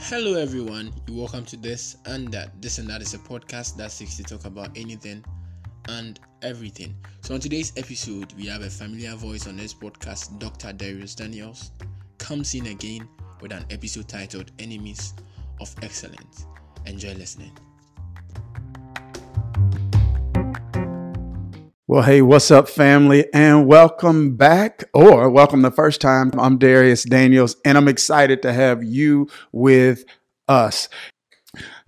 Hello, 0.00 0.34
everyone. 0.40 0.92
You're 1.06 1.18
welcome 1.18 1.44
to 1.46 1.56
this 1.56 1.96
and 2.06 2.28
that. 2.28 2.62
This 2.62 2.78
and 2.78 2.88
that 2.88 3.02
is 3.02 3.14
a 3.14 3.18
podcast 3.18 3.76
that 3.76 3.90
seeks 3.90 4.16
to 4.18 4.22
talk 4.22 4.44
about 4.44 4.70
anything 4.76 5.24
and 5.88 6.20
everything. 6.40 6.94
So, 7.20 7.34
on 7.34 7.40
today's 7.40 7.72
episode, 7.76 8.32
we 8.34 8.46
have 8.46 8.62
a 8.62 8.70
familiar 8.70 9.16
voice 9.16 9.48
on 9.48 9.56
this 9.56 9.74
podcast, 9.74 10.38
Dr. 10.38 10.68
Dharius 10.68 11.16
Daniels, 11.16 11.72
comes 12.18 12.54
in 12.54 12.66
again 12.68 13.08
with 13.40 13.52
an 13.52 13.66
episode 13.70 14.08
titled 14.08 14.52
Enemies 14.60 15.14
of 15.60 15.74
Excellence. 15.82 16.46
Enjoy 16.86 17.12
listening. 17.14 17.52
Well, 21.90 22.02
hey, 22.02 22.20
what's 22.20 22.50
up, 22.50 22.68
family, 22.68 23.32
and 23.32 23.66
welcome 23.66 24.36
back, 24.36 24.84
or 24.92 25.30
welcome 25.30 25.62
the 25.62 25.70
first 25.70 26.02
time. 26.02 26.30
I'm 26.38 26.58
Dharius 26.58 27.08
Daniels, 27.08 27.56
and 27.64 27.78
I'm 27.78 27.88
excited 27.88 28.42
to 28.42 28.52
have 28.52 28.84
you 28.84 29.26
with 29.52 30.04
us. 30.48 30.90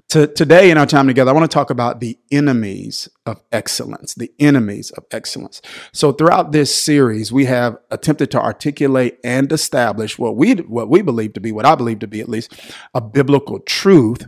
To, 0.08 0.26
today, 0.26 0.70
in 0.70 0.78
our 0.78 0.86
time 0.86 1.06
together, 1.06 1.30
I 1.30 1.34
want 1.34 1.50
to 1.50 1.54
talk 1.54 1.68
about 1.68 2.00
the 2.00 2.18
enemies 2.32 3.10
of 3.26 3.42
excellence, 3.52 4.14
the 4.14 4.32
enemies 4.38 4.90
of 4.92 5.04
excellence. 5.10 5.60
So, 5.92 6.12
throughout 6.12 6.52
this 6.52 6.74
series, 6.74 7.30
we 7.30 7.44
have 7.44 7.76
attempted 7.90 8.30
to 8.30 8.40
articulate 8.40 9.18
and 9.22 9.52
establish 9.52 10.18
what 10.18 10.34
we 10.34 10.54
what 10.54 10.88
we 10.88 11.02
believe 11.02 11.34
to 11.34 11.40
be, 11.40 11.52
what 11.52 11.66
I 11.66 11.74
believe 11.74 11.98
to 11.98 12.06
be 12.06 12.22
at 12.22 12.28
least, 12.30 12.54
a 12.94 13.02
biblical 13.02 13.60
truth 13.60 14.26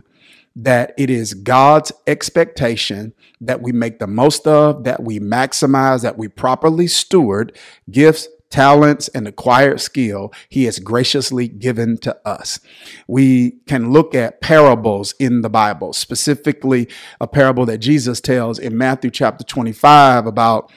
that 0.55 0.93
it 0.97 1.09
is 1.09 1.33
God's 1.33 1.91
expectation 2.05 3.13
that 3.41 3.61
we 3.61 3.71
make 3.71 3.99
the 3.99 4.07
most 4.07 4.47
of, 4.47 4.83
that 4.83 5.03
we 5.03 5.19
maximize, 5.19 6.01
that 6.01 6.17
we 6.17 6.27
properly 6.27 6.87
steward 6.87 7.57
gifts, 7.89 8.27
talents, 8.53 9.07
and 9.09 9.27
acquired 9.27 9.81
skill 9.81 10.31
he 10.47 10.65
has 10.65 10.77
graciously 10.77 11.47
given 11.47 11.97
to 11.97 12.15
us. 12.23 12.59
We 13.07 13.55
can 13.67 13.91
look 13.91 14.13
at 14.13 14.41
parables 14.41 15.15
in 15.19 15.41
the 15.41 15.49
Bible, 15.49 15.91
specifically 15.91 16.87
a 17.19 17.27
parable 17.27 17.65
that 17.65 17.79
Jesus 17.79 18.21
tells 18.21 18.59
in 18.59 18.77
Matthew 18.77 19.09
chapter 19.09 19.43
25 19.43 20.27
about 20.27 20.71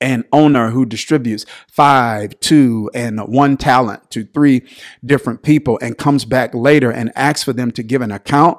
an 0.00 0.24
owner 0.32 0.70
who 0.70 0.84
distributes 0.84 1.46
five, 1.70 2.38
two, 2.40 2.90
and 2.94 3.20
one 3.20 3.56
talent 3.56 4.10
to 4.10 4.24
three 4.24 4.62
different 5.04 5.42
people 5.42 5.78
and 5.80 5.96
comes 5.96 6.24
back 6.24 6.54
later 6.54 6.90
and 6.90 7.12
asks 7.16 7.42
for 7.42 7.52
them 7.52 7.70
to 7.72 7.82
give 7.82 8.02
an 8.02 8.12
account 8.12 8.58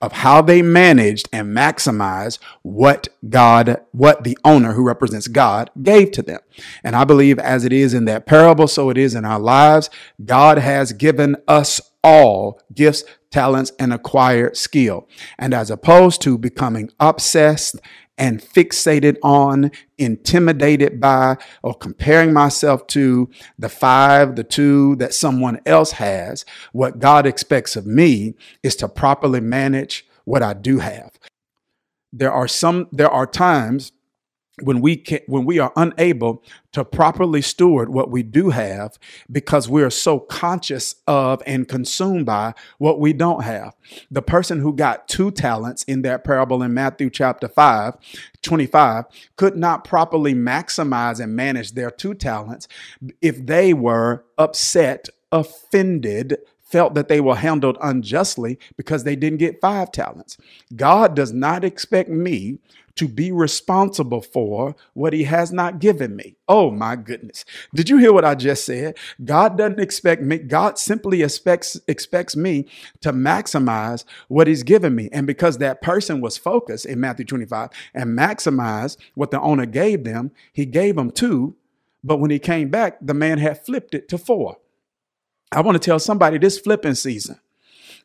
of 0.00 0.12
how 0.12 0.40
they 0.40 0.62
managed 0.62 1.28
and 1.32 1.54
maximized 1.54 2.38
what 2.62 3.08
God, 3.28 3.80
what 3.92 4.24
the 4.24 4.38
owner 4.44 4.72
who 4.72 4.86
represents 4.86 5.28
God 5.28 5.70
gave 5.82 6.12
to 6.12 6.22
them. 6.22 6.40
And 6.84 6.94
I 6.94 7.04
believe 7.04 7.38
as 7.38 7.64
it 7.64 7.72
is 7.72 7.94
in 7.94 8.04
that 8.06 8.26
parable, 8.26 8.68
so 8.68 8.90
it 8.90 8.96
is 8.98 9.14
in 9.14 9.24
our 9.24 9.40
lives. 9.40 9.90
God 10.24 10.58
has 10.58 10.92
given 10.92 11.36
us 11.46 11.80
all 12.04 12.60
gifts, 12.74 13.02
talents, 13.30 13.72
and 13.78 13.92
acquired 13.92 14.56
skill. 14.56 15.08
And 15.38 15.52
as 15.52 15.70
opposed 15.70 16.22
to 16.22 16.38
becoming 16.38 16.90
obsessed 17.00 17.76
and 18.18 18.40
fixated 18.40 19.16
on, 19.22 19.70
intimidated 19.96 21.00
by, 21.00 21.36
or 21.62 21.74
comparing 21.74 22.32
myself 22.32 22.86
to 22.88 23.30
the 23.58 23.68
five, 23.68 24.36
the 24.36 24.44
two 24.44 24.96
that 24.96 25.14
someone 25.14 25.60
else 25.64 25.92
has, 25.92 26.44
what 26.72 26.98
God 26.98 27.26
expects 27.26 27.76
of 27.76 27.86
me 27.86 28.34
is 28.62 28.76
to 28.76 28.88
properly 28.88 29.40
manage 29.40 30.06
what 30.24 30.42
I 30.42 30.52
do 30.52 30.78
have. 30.78 31.12
There 32.12 32.32
are 32.32 32.48
some, 32.48 32.88
there 32.92 33.10
are 33.10 33.26
times 33.26 33.92
when 34.62 34.80
we 34.80 34.96
can, 34.96 35.20
when 35.26 35.44
we 35.44 35.58
are 35.58 35.72
unable 35.76 36.42
to 36.72 36.84
properly 36.84 37.42
steward 37.42 37.88
what 37.88 38.10
we 38.10 38.22
do 38.22 38.50
have 38.50 38.98
because 39.30 39.68
we 39.68 39.82
are 39.82 39.90
so 39.90 40.18
conscious 40.20 40.96
of 41.06 41.42
and 41.46 41.68
consumed 41.68 42.26
by 42.26 42.54
what 42.78 43.00
we 43.00 43.12
don't 43.12 43.42
have. 43.42 43.74
The 44.10 44.22
person 44.22 44.60
who 44.60 44.74
got 44.74 45.08
two 45.08 45.30
talents 45.30 45.82
in 45.84 46.02
that 46.02 46.24
parable 46.24 46.62
in 46.62 46.74
Matthew 46.74 47.10
chapter 47.10 47.48
5, 47.48 47.94
25 48.42 49.04
could 49.36 49.56
not 49.56 49.84
properly 49.84 50.34
maximize 50.34 51.20
and 51.20 51.34
manage 51.34 51.72
their 51.72 51.90
two 51.90 52.14
talents 52.14 52.68
if 53.20 53.44
they 53.44 53.72
were 53.72 54.24
upset, 54.36 55.08
offended, 55.32 56.38
felt 56.68 56.94
that 56.94 57.08
they 57.08 57.20
were 57.20 57.36
handled 57.36 57.78
unjustly 57.80 58.58
because 58.76 59.04
they 59.04 59.16
didn't 59.16 59.38
get 59.38 59.60
five 59.60 59.90
talents. 59.90 60.36
God 60.76 61.16
does 61.16 61.32
not 61.32 61.64
expect 61.64 62.10
me 62.10 62.58
to 62.98 63.06
be 63.06 63.30
responsible 63.30 64.20
for 64.20 64.74
what 64.92 65.12
he 65.12 65.22
has 65.22 65.52
not 65.52 65.78
given 65.78 66.16
me. 66.16 66.36
Oh 66.48 66.72
my 66.72 66.96
goodness. 66.96 67.44
Did 67.72 67.88
you 67.88 67.98
hear 67.98 68.12
what 68.12 68.24
I 68.24 68.34
just 68.34 68.64
said? 68.64 68.98
God 69.24 69.56
doesn't 69.56 69.78
expect 69.78 70.20
me. 70.20 70.38
God 70.38 70.78
simply 70.78 71.22
expects 71.22 71.80
expects 71.86 72.34
me 72.34 72.66
to 73.00 73.12
maximize 73.12 74.04
what 74.26 74.48
he's 74.48 74.64
given 74.64 74.96
me. 74.96 75.08
And 75.12 75.28
because 75.28 75.58
that 75.58 75.80
person 75.80 76.20
was 76.20 76.36
focused 76.36 76.86
in 76.86 76.98
Matthew 76.98 77.24
25 77.24 77.70
and 77.94 78.18
maximize 78.18 78.96
what 79.14 79.30
the 79.30 79.40
owner 79.40 79.66
gave 79.66 80.02
them, 80.02 80.32
he 80.52 80.66
gave 80.66 80.96
them 80.96 81.12
two, 81.12 81.54
but 82.02 82.18
when 82.18 82.32
he 82.32 82.40
came 82.40 82.68
back, 82.68 82.98
the 83.00 83.14
man 83.14 83.38
had 83.38 83.64
flipped 83.64 83.94
it 83.94 84.08
to 84.08 84.18
four. 84.18 84.58
I 85.52 85.60
want 85.60 85.80
to 85.80 85.84
tell 85.84 86.00
somebody 86.00 86.38
this 86.38 86.58
flipping 86.58 86.94
season 86.94 87.38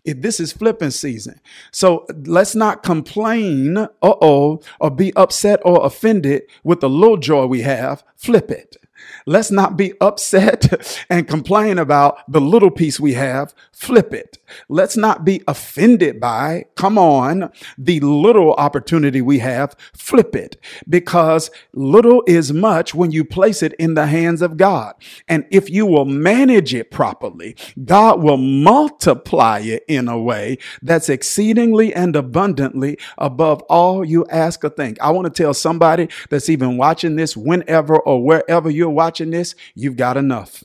if 0.05 0.21
this 0.21 0.39
is 0.39 0.51
flipping 0.51 0.91
season. 0.91 1.39
So 1.71 2.05
let's 2.25 2.55
not 2.55 2.83
complain, 2.83 3.77
uh 3.77 3.87
oh, 4.01 4.61
or 4.79 4.91
be 4.91 5.13
upset 5.15 5.59
or 5.63 5.85
offended 5.85 6.43
with 6.63 6.81
the 6.81 6.89
little 6.89 7.17
joy 7.17 7.45
we 7.45 7.61
have. 7.61 8.03
Flip 8.15 8.51
it. 8.51 8.77
Let's 9.25 9.51
not 9.51 9.77
be 9.77 9.93
upset 10.01 11.05
and 11.09 11.27
complain 11.27 11.77
about 11.77 12.19
the 12.31 12.41
little 12.41 12.71
piece 12.71 12.99
we 12.99 13.13
have. 13.13 13.53
Flip 13.71 14.13
it. 14.13 14.37
Let's 14.69 14.97
not 14.97 15.25
be 15.25 15.41
offended 15.47 16.19
by, 16.19 16.65
come 16.75 16.97
on, 16.97 17.51
the 17.77 17.99
little 17.99 18.53
opportunity 18.53 19.21
we 19.21 19.39
have. 19.39 19.75
Flip 19.93 20.35
it 20.35 20.57
because 20.87 21.51
little 21.73 22.23
is 22.27 22.53
much 22.53 22.93
when 22.93 23.11
you 23.11 23.23
place 23.23 23.63
it 23.63 23.73
in 23.73 23.93
the 23.93 24.07
hands 24.07 24.41
of 24.41 24.57
God. 24.57 24.93
And 25.27 25.45
if 25.51 25.69
you 25.69 25.85
will 25.85 26.05
manage 26.05 26.73
it 26.73 26.91
properly, 26.91 27.55
God 27.83 28.21
will 28.21 28.37
multiply 28.37 29.59
it 29.59 29.83
in 29.87 30.07
a 30.07 30.19
way 30.19 30.57
that's 30.81 31.09
exceedingly 31.09 31.93
and 31.93 32.15
abundantly 32.15 32.97
above 33.17 33.61
all 33.63 34.05
you 34.05 34.25
ask 34.27 34.63
or 34.63 34.69
think. 34.69 34.99
I 35.01 35.11
want 35.11 35.33
to 35.33 35.43
tell 35.43 35.53
somebody 35.53 36.09
that's 36.29 36.49
even 36.49 36.77
watching 36.77 37.15
this 37.15 37.35
whenever 37.35 37.97
or 37.97 38.23
wherever 38.23 38.69
you're 38.69 38.89
watching 38.89 39.31
this, 39.31 39.55
you've 39.75 39.97
got 39.97 40.17
enough. 40.17 40.63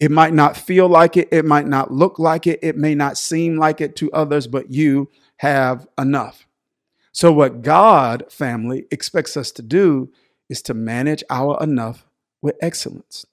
It 0.00 0.10
might 0.10 0.32
not 0.32 0.56
feel 0.56 0.88
like 0.88 1.16
it, 1.16 1.28
it 1.30 1.44
might 1.44 1.66
not 1.66 1.92
look 1.92 2.18
like 2.18 2.46
it, 2.46 2.58
it 2.62 2.76
may 2.76 2.94
not 2.94 3.18
seem 3.18 3.58
like 3.58 3.80
it 3.80 3.96
to 3.96 4.10
others, 4.12 4.46
but 4.46 4.70
you 4.70 5.10
have 5.36 5.86
enough. 5.98 6.46
So, 7.12 7.32
what 7.32 7.62
God, 7.62 8.24
family, 8.30 8.86
expects 8.90 9.36
us 9.36 9.50
to 9.52 9.62
do 9.62 10.10
is 10.48 10.62
to 10.62 10.74
manage 10.74 11.22
our 11.28 11.62
enough 11.62 12.06
with 12.40 12.56
excellence. 12.62 13.26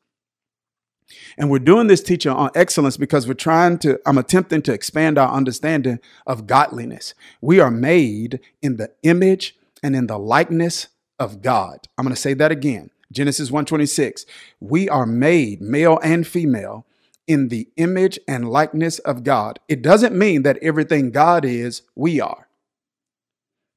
And 1.38 1.50
we're 1.50 1.59
doing 1.59 1.88
this 1.88 2.03
teaching 2.03 2.31
on 2.31 2.51
excellence 2.53 2.97
because 2.97 3.27
we're 3.27 3.33
trying 3.33 3.77
to, 3.79 4.00
I'm 4.06 4.17
attempting 4.17 4.61
to 4.63 4.73
expand 4.73 5.17
our 5.17 5.31
understanding 5.31 6.00
of 6.25 6.47
godliness. 6.47 7.13
We 7.39 7.59
are 7.61 7.72
made 7.72 8.41
in 8.61 8.75
the 8.75 8.91
image 9.03 9.56
and 9.81 9.95
in 9.95 10.07
the 10.07 10.19
likeness 10.19 10.88
of 11.17 11.41
God. 11.41 11.88
I'm 11.97 12.03
going 12.03 12.16
to 12.16 12.22
say 12.22 12.33
that 12.33 12.51
again. 12.51 12.89
Genesis 13.12 13.50
1:26. 13.51 14.25
We 14.59 14.90
are 14.90 15.06
made 15.06 15.62
male 15.62 16.00
and 16.03 16.25
female 16.28 16.85
in 17.28 17.50
the 17.50 17.68
image 17.78 18.19
and 18.28 18.50
likeness 18.50 19.00
of 19.00 19.23
God. 19.23 19.59
It 19.68 19.81
doesn't 19.81 20.18
mean 20.18 20.44
that 20.44 20.57
everything 20.62 21.12
God 21.12 21.44
is, 21.45 21.81
we 21.95 22.22
are. 22.22 22.47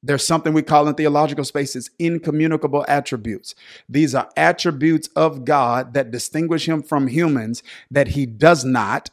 There's 0.03 0.25
something 0.25 0.53
we 0.53 0.63
call 0.63 0.87
in 0.87 0.95
theological 0.95 1.45
spaces 1.45 1.91
incommunicable 1.99 2.85
attributes. 2.87 3.53
These 3.87 4.15
are 4.15 4.29
attributes 4.35 5.09
of 5.15 5.45
God 5.45 5.93
that 5.93 6.09
distinguish 6.09 6.67
him 6.67 6.81
from 6.81 7.07
humans 7.07 7.61
that 7.91 8.09
he 8.09 8.25
does 8.25 8.65
not 8.65 9.11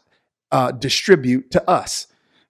uh, 0.50 0.72
distribute 0.72 1.50
to 1.50 1.68
us. 1.68 2.06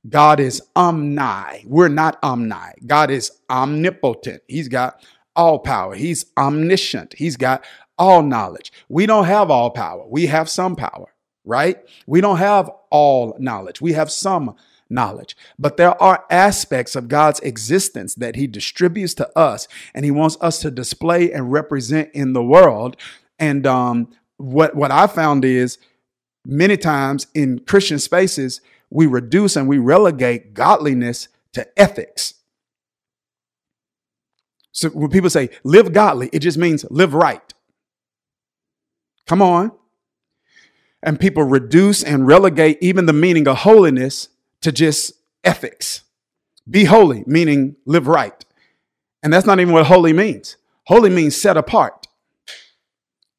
God 0.08 0.38
is 0.38 0.62
omni. 0.76 1.64
We're 1.66 1.88
not 1.88 2.18
omni. 2.22 2.74
God 2.86 3.10
is 3.10 3.32
omnipotent. 3.50 4.42
He's 4.46 4.68
got 4.68 5.02
all 5.38 5.60
power. 5.60 5.94
He's 5.94 6.26
omniscient. 6.36 7.14
He's 7.16 7.36
got 7.36 7.64
all 7.96 8.22
knowledge. 8.22 8.72
We 8.88 9.06
don't 9.06 9.24
have 9.24 9.50
all 9.50 9.70
power. 9.70 10.04
We 10.06 10.26
have 10.26 10.50
some 10.50 10.76
power, 10.76 11.14
right? 11.44 11.78
We 12.06 12.20
don't 12.20 12.38
have 12.38 12.70
all 12.90 13.36
knowledge. 13.38 13.80
We 13.80 13.92
have 13.92 14.10
some 14.10 14.56
knowledge. 14.90 15.36
But 15.58 15.76
there 15.76 16.00
are 16.02 16.24
aspects 16.28 16.96
of 16.96 17.08
God's 17.08 17.40
existence 17.40 18.14
that 18.16 18.36
he 18.36 18.46
distributes 18.46 19.14
to 19.14 19.38
us 19.38 19.68
and 19.94 20.04
he 20.04 20.10
wants 20.10 20.36
us 20.40 20.60
to 20.60 20.70
display 20.70 21.32
and 21.32 21.52
represent 21.52 22.10
in 22.14 22.32
the 22.32 22.42
world. 22.42 22.96
And 23.38 23.66
um, 23.66 24.08
what, 24.38 24.74
what 24.74 24.90
I 24.90 25.06
found 25.06 25.44
is 25.44 25.78
many 26.44 26.76
times 26.76 27.28
in 27.34 27.60
Christian 27.60 28.00
spaces, 28.00 28.60
we 28.90 29.06
reduce 29.06 29.54
and 29.54 29.68
we 29.68 29.78
relegate 29.78 30.54
godliness 30.54 31.28
to 31.52 31.66
ethics. 31.78 32.34
So 34.72 34.90
when 34.90 35.10
people 35.10 35.30
say 35.30 35.50
live 35.64 35.92
godly, 35.92 36.30
it 36.32 36.40
just 36.40 36.58
means 36.58 36.84
live 36.90 37.14
right. 37.14 37.54
Come 39.26 39.42
on. 39.42 39.72
And 41.02 41.18
people 41.18 41.44
reduce 41.44 42.02
and 42.02 42.26
relegate 42.26 42.78
even 42.80 43.06
the 43.06 43.12
meaning 43.12 43.46
of 43.46 43.58
holiness 43.58 44.28
to 44.62 44.72
just 44.72 45.12
ethics. 45.44 46.02
Be 46.68 46.84
holy, 46.84 47.24
meaning 47.26 47.76
live 47.86 48.08
right. 48.08 48.44
And 49.22 49.32
that's 49.32 49.46
not 49.46 49.60
even 49.60 49.72
what 49.72 49.86
holy 49.86 50.12
means. 50.12 50.56
Holy 50.86 51.10
means 51.10 51.40
set 51.40 51.56
apart. 51.56 52.06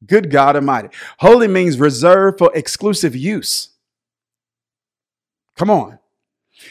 Good 0.06 0.30
God 0.30 0.56
Almighty. 0.56 0.88
Holy 1.18 1.48
means 1.48 1.78
reserved 1.78 2.38
for 2.38 2.50
exclusive 2.54 3.14
use. 3.14 3.70
Come 5.56 5.70
on. 5.70 5.99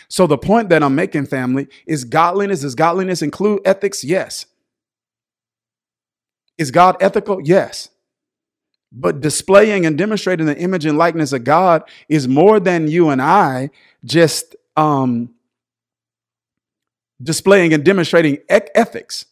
So 0.08 0.28
the 0.28 0.38
point 0.38 0.70
that 0.70 0.84
I'm 0.84 0.96
making, 0.96 1.26
family, 1.28 1.68
is 1.86 2.04
godliness. 2.04 2.62
Does 2.62 2.76
godliness 2.76 3.22
include 3.22 3.62
ethics? 3.66 4.04
Yes. 4.04 4.46
Is 6.58 6.72
God 6.72 6.98
ethical? 7.00 7.42
Yes. 7.42 7.90
But 8.92 9.22
displaying 9.22 9.86
and 9.86 9.98
demonstrating 9.98 10.46
the 10.46 10.58
image 10.58 10.86
and 10.86 10.98
likeness 10.98 11.32
of 11.32 11.44
God 11.44 11.84
is 12.08 12.28
more 12.28 12.60
than 12.60 12.88
you 12.88 13.10
and 13.10 13.22
I 13.22 13.70
just 14.04 14.56
um, 14.76 15.34
displaying 17.22 17.74
and 17.74 17.84
demonstrating 17.84 18.40
ethics. 18.50 19.26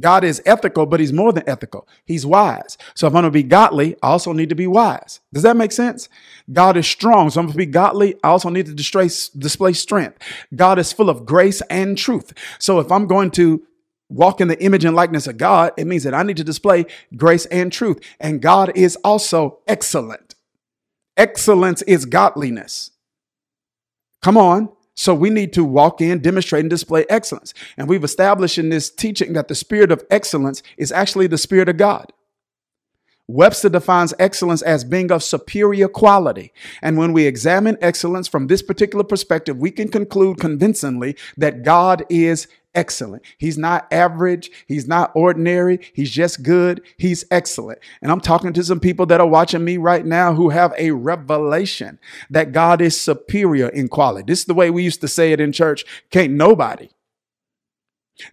God 0.00 0.24
is 0.24 0.40
ethical, 0.46 0.86
but 0.86 1.00
he's 1.00 1.12
more 1.12 1.32
than 1.32 1.46
ethical. 1.46 1.86
He's 2.04 2.24
wise. 2.24 2.78
So 2.94 3.06
if 3.06 3.10
I'm 3.10 3.22
going 3.22 3.24
to 3.24 3.30
be 3.30 3.42
godly, 3.42 3.94
I 4.02 4.08
also 4.08 4.32
need 4.32 4.48
to 4.48 4.54
be 4.54 4.66
wise. 4.66 5.20
Does 5.32 5.42
that 5.42 5.56
make 5.56 5.72
sense? 5.72 6.08
God 6.50 6.76
is 6.76 6.86
strong. 6.86 7.28
So 7.28 7.40
if 7.40 7.42
I'm 7.42 7.46
going 7.48 7.52
to 7.52 7.58
be 7.58 7.66
godly. 7.66 8.14
I 8.24 8.28
also 8.28 8.48
need 8.48 8.66
to 8.66 8.74
display 8.74 9.72
strength. 9.74 10.18
God 10.54 10.78
is 10.78 10.92
full 10.92 11.10
of 11.10 11.26
grace 11.26 11.60
and 11.68 11.98
truth. 11.98 12.32
So 12.58 12.80
if 12.80 12.90
I'm 12.90 13.06
going 13.06 13.30
to 13.32 13.62
walk 14.08 14.40
in 14.40 14.48
the 14.48 14.62
image 14.62 14.84
and 14.84 14.96
likeness 14.96 15.26
of 15.26 15.36
God, 15.36 15.72
it 15.76 15.86
means 15.86 16.04
that 16.04 16.14
I 16.14 16.22
need 16.22 16.36
to 16.38 16.44
display 16.44 16.86
grace 17.16 17.46
and 17.46 17.70
truth. 17.72 18.00
And 18.18 18.40
God 18.40 18.72
is 18.74 18.96
also 18.96 19.58
excellent. 19.66 20.34
Excellence 21.16 21.82
is 21.82 22.06
godliness. 22.06 22.90
Come 24.22 24.38
on. 24.38 24.70
So 24.94 25.14
we 25.14 25.30
need 25.30 25.52
to 25.54 25.64
walk 25.64 26.00
in, 26.00 26.20
demonstrate, 26.20 26.60
and 26.60 26.70
display 26.70 27.06
excellence. 27.08 27.54
And 27.76 27.88
we've 27.88 28.04
established 28.04 28.58
in 28.58 28.68
this 28.68 28.90
teaching 28.90 29.32
that 29.32 29.48
the 29.48 29.54
spirit 29.54 29.90
of 29.90 30.04
excellence 30.10 30.62
is 30.76 30.92
actually 30.92 31.28
the 31.28 31.38
spirit 31.38 31.68
of 31.68 31.76
God. 31.78 32.12
Webster 33.28 33.68
defines 33.68 34.12
excellence 34.18 34.60
as 34.62 34.84
being 34.84 35.10
of 35.10 35.22
superior 35.22 35.88
quality. 35.88 36.52
And 36.82 36.98
when 36.98 37.12
we 37.12 37.24
examine 37.24 37.78
excellence 37.80 38.28
from 38.28 38.48
this 38.48 38.62
particular 38.62 39.04
perspective, 39.04 39.56
we 39.56 39.70
can 39.70 39.88
conclude 39.88 40.38
convincingly 40.38 41.16
that 41.38 41.62
God 41.62 42.04
is 42.10 42.46
excellent. 42.74 43.22
He's 43.38 43.58
not 43.58 43.86
average. 43.92 44.50
He's 44.66 44.88
not 44.88 45.12
ordinary. 45.14 45.80
He's 45.92 46.10
just 46.10 46.42
good. 46.42 46.82
He's 46.96 47.24
excellent. 47.30 47.78
And 48.00 48.10
I'm 48.10 48.20
talking 48.20 48.52
to 48.52 48.64
some 48.64 48.80
people 48.80 49.06
that 49.06 49.20
are 49.20 49.26
watching 49.26 49.64
me 49.64 49.76
right 49.76 50.04
now 50.04 50.34
who 50.34 50.50
have 50.50 50.72
a 50.78 50.90
revelation 50.92 51.98
that 52.30 52.52
God 52.52 52.80
is 52.80 53.00
superior 53.00 53.68
in 53.68 53.88
quality. 53.88 54.24
This 54.26 54.40
is 54.40 54.44
the 54.46 54.54
way 54.54 54.70
we 54.70 54.82
used 54.82 55.00
to 55.02 55.08
say 55.08 55.32
it 55.32 55.40
in 55.40 55.52
church. 55.52 55.84
Can't 56.10 56.32
nobody 56.32 56.90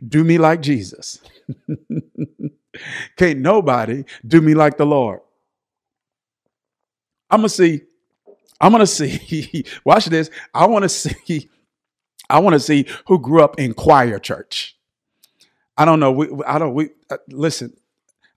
do 0.06 0.24
me 0.24 0.38
like 0.38 0.62
Jesus. 0.62 1.20
Can't 3.18 3.40
nobody 3.40 4.06
do 4.26 4.42
me 4.42 4.54
like 4.54 4.78
the 4.78 4.86
Lord. 4.86 5.22
I'm 7.30 7.42
going 7.42 7.50
to 7.50 7.56
see. 7.56 7.82
I'm 8.62 8.72
going 8.72 8.82
to 8.82 8.88
see. 8.88 9.66
Watch 9.86 10.06
this. 10.06 10.30
I 10.54 10.66
want 10.66 10.84
to 10.84 10.90
see 10.90 11.50
I 12.30 12.40
want 12.40 12.54
to 12.54 12.60
see 12.60 12.86
who 13.08 13.20
grew 13.20 13.44
up 13.44 13.60
in 13.60 13.74
choir 13.74 14.20
church. 14.20 14.78
I 15.78 15.86
don't 15.86 16.00
know. 16.00 16.12
We, 16.12 16.30
I 16.46 16.60
don't. 16.60 16.74
We 16.74 16.90
uh, 17.10 17.18
listen. 17.30 17.74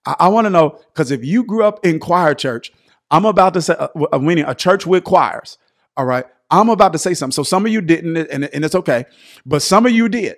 I, 0.05 0.15
I 0.21 0.27
want 0.29 0.45
to 0.45 0.49
know 0.49 0.79
because 0.93 1.11
if 1.11 1.23
you 1.23 1.43
grew 1.43 1.63
up 1.63 1.85
in 1.85 1.99
choir 1.99 2.33
church, 2.33 2.71
I'm 3.11 3.25
about 3.25 3.53
to 3.55 3.61
say, 3.61 3.75
uh, 3.77 3.89
uh, 4.11 4.19
meaning 4.19 4.45
a 4.47 4.55
church 4.55 4.85
with 4.85 5.03
choirs. 5.03 5.57
All 5.97 6.05
right. 6.05 6.25
I'm 6.49 6.69
about 6.69 6.93
to 6.93 6.99
say 6.99 7.13
something. 7.13 7.33
So 7.33 7.43
some 7.43 7.65
of 7.65 7.71
you 7.71 7.81
didn't, 7.81 8.15
and, 8.15 8.45
and 8.45 8.65
it's 8.65 8.75
okay, 8.75 9.05
but 9.45 9.61
some 9.61 9.85
of 9.85 9.91
you 9.91 10.07
did. 10.07 10.37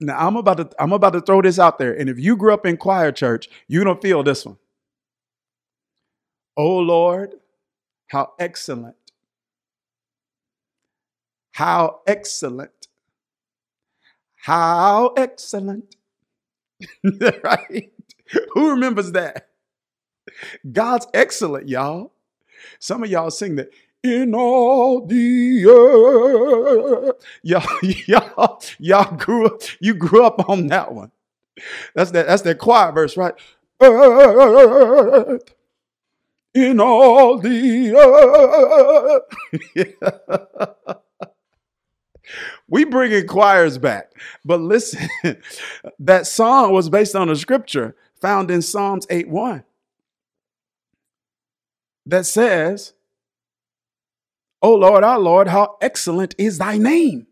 Now 0.00 0.26
I'm 0.26 0.36
about 0.36 0.56
to 0.58 0.70
I'm 0.78 0.92
about 0.92 1.14
to 1.14 1.20
throw 1.20 1.42
this 1.42 1.58
out 1.58 1.78
there, 1.78 1.92
and 1.98 2.08
if 2.08 2.18
you 2.18 2.36
grew 2.36 2.52
up 2.52 2.66
in 2.66 2.76
choir 2.76 3.12
church, 3.12 3.48
you 3.66 3.82
don't 3.82 4.00
feel 4.02 4.22
this 4.22 4.44
one. 4.44 4.58
Oh 6.56 6.78
Lord, 6.78 7.34
how 8.08 8.32
excellent 8.38 8.96
how 11.56 12.00
excellent. 12.06 12.88
How 14.34 15.14
excellent. 15.16 15.96
right? 17.02 17.90
Who 18.52 18.72
remembers 18.72 19.12
that? 19.12 19.48
God's 20.70 21.06
excellent, 21.14 21.66
y'all. 21.66 22.12
Some 22.78 23.02
of 23.04 23.10
y'all 23.10 23.30
sing 23.30 23.56
that 23.56 23.70
in 24.02 24.34
all 24.34 25.06
the 25.06 25.64
earth. 25.64 27.24
Y'all, 27.42 27.66
y'all, 28.06 28.62
y'all 28.78 29.16
grew 29.16 29.46
up, 29.46 29.62
you 29.80 29.94
grew 29.94 30.24
up 30.24 30.50
on 30.50 30.66
that 30.66 30.92
one. 30.92 31.10
That's 31.94 32.10
that, 32.10 32.26
that's 32.26 32.42
that 32.42 32.58
choir 32.58 32.92
verse, 32.92 33.16
right? 33.16 33.32
Earth 33.80 35.54
in 36.54 36.80
all 36.80 37.38
the 37.38 37.94
earth. 39.76 40.96
We 42.68 42.84
bringing 42.84 43.26
choirs 43.26 43.78
back. 43.78 44.12
But 44.44 44.60
listen, 44.60 45.08
that 45.98 46.26
song 46.26 46.72
was 46.72 46.88
based 46.88 47.14
on 47.14 47.28
a 47.28 47.36
scripture 47.36 47.96
found 48.20 48.50
in 48.50 48.62
Psalms 48.62 49.06
8 49.10 49.28
1 49.28 49.64
that 52.06 52.26
says, 52.26 52.94
O 54.62 54.74
Lord, 54.74 55.04
our 55.04 55.18
Lord, 55.18 55.48
how 55.48 55.76
excellent 55.80 56.34
is 56.38 56.58
thy 56.58 56.78
name 56.78 57.26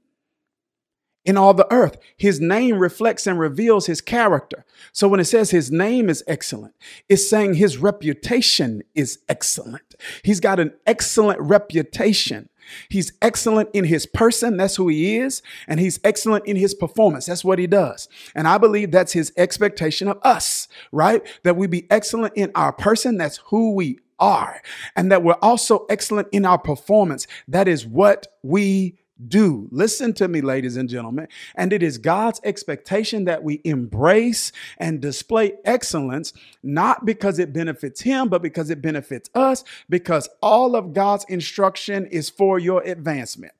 in 1.25 1.37
all 1.37 1.55
the 1.55 1.71
earth. 1.73 1.97
His 2.17 2.41
name 2.41 2.79
reflects 2.79 3.27
and 3.27 3.39
reveals 3.39 3.87
his 3.87 4.01
character. 4.01 4.65
So 4.93 5.09
when 5.09 5.21
it 5.21 5.25
says 5.25 5.51
his 5.51 5.71
name 5.71 6.09
is 6.11 6.23
excellent, 6.27 6.75
it's 7.09 7.29
saying 7.29 7.55
his 7.55 7.79
reputation 7.79 8.83
is 8.95 9.21
excellent. 9.29 9.95
He's 10.23 10.41
got 10.41 10.61
an 10.61 10.75
excellent 10.87 11.41
reputation. 11.41 12.51
He's 12.89 13.13
excellent 13.23 13.71
in 13.73 13.85
his 13.85 14.07
person. 14.07 14.57
That's 14.57 14.77
who 14.77 14.89
he 14.89 15.19
is. 15.19 15.43
And 15.69 15.81
he's 15.81 16.01
excellent 16.05 16.47
in 16.47 16.57
his 16.57 16.75
performance. 16.75 17.27
That's 17.27 17.45
what 17.45 17.59
he 17.59 17.67
does. 17.67 18.09
And 18.35 18.47
I 18.49 18.59
believe 18.59 18.91
that's 18.91 19.13
his 19.13 19.33
expectation 19.37 20.09
of 20.09 20.19
us, 20.23 20.69
right? 20.93 21.23
That 21.43 21.57
we 21.57 21.67
be 21.67 21.91
excellent 21.91 22.35
in 22.37 22.51
our 22.55 22.73
person. 22.73 23.17
That's 23.17 23.39
who 23.47 23.75
we 23.75 23.99
are. 24.19 24.61
And 24.97 25.11
that 25.11 25.23
we're 25.23 25.35
also 25.43 25.87
excellent 25.89 26.29
in 26.33 26.45
our 26.45 26.59
performance. 26.59 27.27
That 27.49 27.69
is 27.69 27.87
what 27.87 28.27
we 28.43 28.99
do. 29.29 29.69
Listen 29.71 30.13
to 30.15 30.29
me, 30.29 30.41
ladies 30.41 30.77
and 30.77 30.89
gentlemen. 30.89 31.29
And 31.55 31.73
it 31.73 31.83
is 31.83 31.99
God's 31.99 32.41
expectation 32.45 33.25
that 33.25 33.43
we 33.43 33.61
embrace 33.65 34.53
and 34.79 35.01
display 35.01 35.55
excellence, 35.65 36.33
not 36.63 37.05
because 37.05 37.39
it 37.39 37.53
benefits 37.53 38.03
Him, 38.03 38.29
but 38.29 38.43
because 38.43 38.71
it 38.71 38.83
benefits 38.83 39.31
us, 39.35 39.65
because 39.89 40.29
all 40.43 40.75
of 40.77 40.93
God's 40.93 41.25
instruction 41.29 42.07
is 42.07 42.29
for 42.29 42.59
your 42.59 42.83
advancement. 42.83 43.53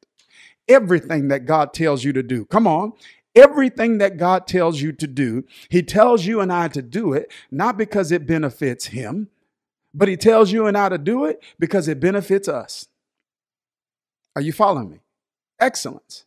Everything 0.69 1.29
that 1.29 1.47
God 1.47 1.73
tells 1.73 2.05
you 2.05 2.13
to 2.13 2.23
do, 2.23 2.45
come 2.47 2.67
on. 2.67 2.93
Everything 3.37 3.99
that 3.99 4.17
God 4.17 4.47
tells 4.47 4.81
you 4.81 4.93
to 4.93 5.07
do, 5.09 5.45
He 5.69 5.83
tells 5.83 6.25
you 6.25 6.41
and 6.41 6.53
I 6.53 6.69
to 6.69 6.83
do 6.83 7.13
it, 7.13 7.33
not 7.51 7.77
because 7.77 8.13
it 8.13 8.27
benefits 8.27 8.87
Him, 8.87 9.29
but 9.93 10.09
He 10.09 10.17
tells 10.17 10.53
you 10.53 10.67
and 10.67 10.79
I 10.79 10.89
to 10.89 10.99
do 10.99 11.25
it 11.25 11.43
because 11.59 11.89
it 11.89 11.99
benefits 11.99 12.49
us. 12.49 12.87
Are 14.37 14.43
you 14.43 14.53
following 14.53 14.91
me? 14.91 15.04
Excellence. 15.65 16.25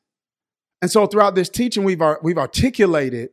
And 0.82 0.92
so 0.92 1.06
throughout 1.08 1.36
this 1.36 1.50
teaching, 1.50 1.84
we've, 1.84 2.02
we've 2.22 2.38
articulated 2.38 3.30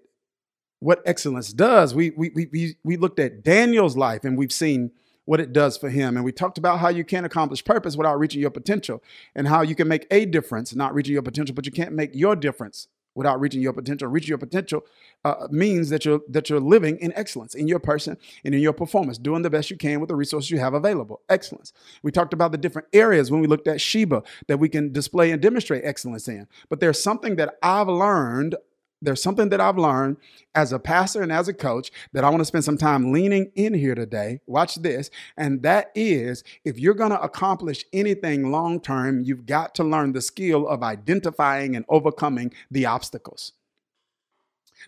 what 0.80 1.02
excellence 1.06 1.52
does. 1.52 1.94
We, 1.94 2.11
we, 2.11 2.30
we, 2.30 2.76
we 2.84 2.96
looked 2.96 3.18
at 3.18 3.42
Daniel's 3.42 3.96
life 3.96 4.25
and 4.25 4.37
we've 4.37 4.52
seen 4.52 4.90
what 5.25 5.40
it 5.40 5.52
does 5.52 5.76
for 5.76 5.88
him. 5.88 6.16
And 6.16 6.25
we 6.25 6.32
talked 6.32 6.58
about 6.58 6.80
how 6.80 6.88
you 6.88 7.04
can't 7.04 7.25
accomplish 7.25 7.64
purpose 7.64 7.96
without 7.96 8.18
reaching 8.18 8.40
your 8.40 8.50
potential 8.50 9.02
and 9.34 9.49
how 9.49 9.62
you 9.62 9.75
can 9.75 9.88
make 9.88 10.06
a 10.11 10.26
difference, 10.26 10.75
not 10.75 10.94
reaching 10.94 11.14
your 11.14 11.23
potential, 11.23 11.54
but 11.54 11.64
you 11.64 11.73
can't 11.73 11.92
make 11.92 12.14
your 12.14 12.37
difference 12.37 12.88
without 13.14 13.40
reaching 13.40 13.62
your 13.62 13.73
potential. 13.73 14.09
Reaching 14.09 14.28
your 14.28 14.38
potential 14.38 14.85
uh, 15.25 15.47
means 15.50 15.88
that 15.90 16.04
you're 16.04 16.21
that 16.28 16.50
you're 16.50 16.61
living 16.61 16.99
in 16.99 17.12
excellence 17.14 17.54
in 17.54 17.68
your 17.68 17.78
person 17.78 18.16
and 18.44 18.54
in 18.54 18.61
your 18.61 18.73
performance, 18.73 19.18
doing 19.18 19.42
the 19.42 19.50
best 19.50 19.71
you 19.71 19.76
can 19.76 20.00
with 20.00 20.09
the 20.09 20.16
resources 20.16 20.50
you 20.50 20.59
have 20.59 20.75
available. 20.75 21.23
Excellence. 21.28 21.73
We 22.02 22.12
talked 22.12 22.33
about 22.33 22.52
the 22.52 22.59
different 22.59 22.88
areas 22.92 23.30
when 23.30 23.40
we 23.40 23.47
looked 23.47 23.68
at 23.68 23.80
Sheba 23.80 24.23
that 24.49 24.59
we 24.59 24.68
can 24.68 24.92
display 24.92 25.30
and 25.30 25.40
demonstrate 25.40 25.85
excellence 25.85 26.28
in. 26.28 26.47
But 26.68 26.80
there's 26.80 27.02
something 27.02 27.37
that 27.37 27.56
I've 27.62 27.88
learned 27.88 28.56
there's 29.04 29.23
something 29.23 29.49
that 29.50 29.61
I've 29.61 29.78
learned 29.78 30.16
as 30.54 30.73
a 30.73 30.78
pastor 30.78 31.23
and 31.23 31.32
as 31.32 31.49
a 31.49 31.54
coach 31.54 31.90
that 32.12 32.25
I 32.25 32.30
want 32.30 32.40
to 32.40 32.44
spend 32.44 32.64
some 32.64 32.78
time 32.78 33.12
leaning 33.12 33.50
in 33.54 33.75
here 33.75 33.94
today. 33.94 34.40
Watch 34.46 34.76
this. 34.76 35.11
And 35.37 35.62
that 35.62 35.90
is 35.94 36.44
if 36.64 36.78
you're 36.78 36.94
going 36.94 37.11
to 37.11 37.20
accomplish 37.20 37.84
anything 37.92 38.50
long 38.50 38.80
term, 38.80 39.23
you've 39.23 39.46
got 39.46 39.75
to 39.76 39.84
learn 39.84 40.12
the 40.12 40.20
skill 40.20 40.66
of 40.68 40.82
identifying 40.82 41.76
and 41.76 41.84
overcoming 41.88 42.52
the 42.70 42.87
obstacles. 42.87 43.52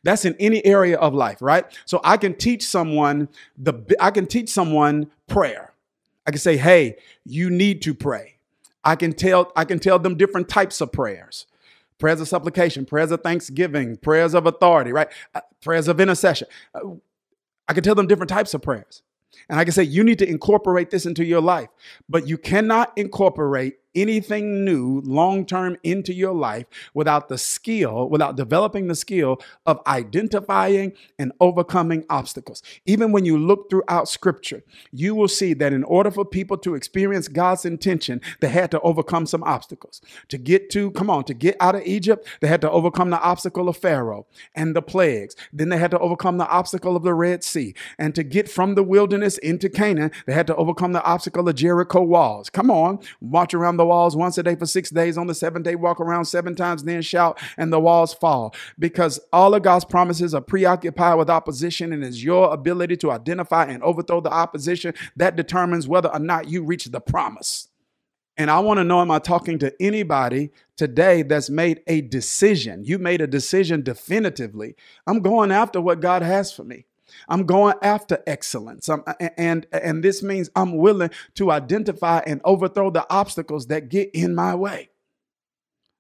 That's 0.03 0.25
in 0.25 0.37
any 0.39 0.65
area 0.65 0.99
of 0.99 1.15
life, 1.15 1.41
right? 1.41 1.65
So 1.85 2.01
I 2.05 2.17
can 2.17 2.35
teach 2.35 2.67
someone 2.67 3.29
the 3.57 3.75
I 4.01 4.11
can 4.11 4.27
teach 4.27 4.51
someone 4.51 5.11
prayer. 5.27 5.73
I 6.27 6.33
can 6.33 6.41
say, 6.41 6.57
hey, 6.57 6.97
you 7.25 7.51
need 7.51 7.83
to 7.83 7.95
pray. 7.95 8.37
I 8.85 8.97
can 8.97 9.13
tell, 9.13 9.53
I 9.57 9.65
can 9.65 9.79
tell 9.79 9.99
them 9.99 10.17
different 10.17 10.49
types 10.49 10.81
of 10.81 10.93
prayers. 10.93 11.47
Prayers 11.99 12.21
of 12.21 12.29
supplication, 12.29 12.85
prayers 12.85 13.11
of 13.11 13.23
thanksgiving, 13.23 13.97
prayers 13.97 14.35
of 14.35 14.47
authority, 14.47 14.93
right? 14.93 15.09
Uh, 15.35 15.41
prayers 15.63 15.89
of 15.89 16.01
intercession. 16.01 16.47
Uh, 16.75 16.81
I 17.69 17.75
can 17.75 17.83
tell 17.83 17.95
them 17.95 18.07
different 18.07 18.31
types 18.31 18.55
of 18.55 18.63
prayers. 18.63 19.03
And 19.49 19.59
I 19.59 19.65
can 19.65 19.73
say, 19.73 19.83
you 19.83 20.05
need 20.05 20.19
to 20.21 20.29
incorporate 20.29 20.91
this 20.91 21.07
into 21.07 21.25
your 21.25 21.41
life, 21.41 21.69
but 22.09 22.27
you 22.27 22.39
cannot 22.39 22.93
incorporate 22.97 23.79
anything 23.97 24.65
new 24.65 25.01
long 25.05 25.45
term 25.45 25.77
into 25.83 26.13
your 26.13 26.33
life 26.33 26.67
without 26.95 27.29
the 27.29 27.39
skill, 27.39 28.09
without 28.09 28.37
developing 28.37 28.87
the 28.87 28.95
skill 28.95 29.41
of 29.65 29.81
identifying 29.87 30.93
and 31.19 31.33
overcoming 31.41 32.05
obstacles. 32.09 32.63
Even 32.85 33.11
when 33.11 33.25
you 33.25 33.37
look 33.39 33.69
throughout 33.69 34.09
scripture, 34.09 34.63
you 34.93 35.15
will 35.15 35.29
see 35.29 35.55
that 35.55 35.73
in 35.73 35.83
order 35.85 36.11
for 36.11 36.25
people 36.25 36.59
to 36.59 36.75
experience 36.75 37.27
God's 37.27 37.65
intention, 37.65 38.21
they 38.41 38.49
had 38.49 38.71
to 38.71 38.81
overcome 38.83 39.27
some 39.27 39.43
obstacles. 39.43 40.01
To 40.29 40.39
get 40.39 40.71
to, 40.71 40.91
come 40.93 41.11
on, 41.11 41.25
to 41.25 41.35
get 41.35 41.57
out 41.59 41.75
of 41.75 41.83
Egypt, 41.85 42.29
they 42.41 42.49
had 42.49 42.61
to 42.61 42.71
overcome 42.71 43.11
the 43.11 43.21
obstacle 43.21 43.69
of 43.69 43.77
Pharaoh 43.77 44.27
and 44.55 44.77
the 44.77 44.83
plagues. 44.83 45.35
Then 45.53 45.71
they 45.71 45.79
had 45.79 45.91
to 45.93 45.99
overcome 45.99 46.39
the 46.39 46.49
obstacle 46.49 46.97
of 46.97 47.03
the 47.03 47.15
Red 47.15 47.43
Sea. 47.43 47.75
And 47.99 48.15
to 48.15 48.23
get 48.23 48.51
from 48.51 48.75
the 48.75 48.83
wilderness 48.83 49.39
into 49.39 49.69
Canaan, 49.69 50.13
they 50.27 50.35
had 50.35 50.47
to 50.49 50.57
overcome 50.57 50.93
the 50.93 51.03
obstacle 51.03 51.49
of 51.49 51.55
Jericho 51.55 52.03
walls. 52.03 52.51
Come 52.51 52.71
on, 52.71 52.99
march 53.21 53.55
around 53.55 53.79
the 53.79 53.86
walls 53.87 54.17
once 54.17 54.37
a 54.39 54.43
day 54.43 54.55
for 54.55 54.67
six 54.67 54.91
days. 54.91 55.17
On 55.17 55.27
the 55.27 55.35
seventh 55.35 55.65
day, 55.65 55.75
walk 55.75 56.01
around 56.01 56.27
seven 56.27 56.55
times, 56.55 56.85
then 56.85 57.03
shout, 57.03 57.39
and 57.57 57.73
the 57.73 57.81
walls 57.81 58.13
fall. 58.13 58.55
Because 58.79 59.21
all 59.33 59.55
of 59.55 59.63
God's 59.63 59.85
promises 59.85 60.35
are 60.35 60.41
preoccupied 60.41 61.19
with 61.19 61.31
opposition, 61.31 61.93
and 61.93 62.05
it's 62.05 62.23
your 62.23 62.53
ability 62.53 62.97
to 62.99 63.11
identify 63.11 63.65
and 63.65 63.83
overthrow 63.83 64.21
the 64.21 64.33
opposition 64.33 64.95
that 65.17 65.37
determines 65.37 65.89
whether 65.89 66.09
or 66.09 66.21
not 66.21 66.49
you 66.49 66.63
reach 66.63 66.87
the 66.87 67.01
promise. 67.01 67.69
And 68.37 68.51
I 68.51 68.59
want 68.59 68.79
to 68.79 68.85
know 68.85 69.01
am 69.01 69.11
I 69.11 69.19
talking 69.19 69.59
to 69.61 69.73
anybody 69.81 70.51
today 70.77 71.23
that's 71.23 71.49
made 71.49 71.81
a 71.87 72.03
decision? 72.03 72.85
You 72.85 72.99
made 72.99 73.23
a 73.23 73.27
decision 73.27 73.83
definitively. 73.83 74.77
I'm 75.07 75.21
going 75.21 75.51
after 75.51 75.81
what 75.81 76.01
God 76.01 76.23
has 76.23 76.53
for 76.53 76.65
me. 76.65 76.85
I'm 77.29 77.45
going 77.45 77.75
after 77.83 78.23
excellence. 78.27 78.89
I'm, 78.89 79.03
and, 79.37 79.67
and 79.73 80.03
this 80.03 80.23
means 80.23 80.51
I'm 80.57 80.77
willing 80.77 81.11
to 81.35 81.51
identify 81.51 82.21
and 82.27 82.41
overthrow 82.45 82.91
the 82.91 83.07
obstacles 83.13 83.67
that 83.69 83.89
get 83.89 84.11
in 84.13 84.35
my 84.35 84.55
way. 84.55 84.91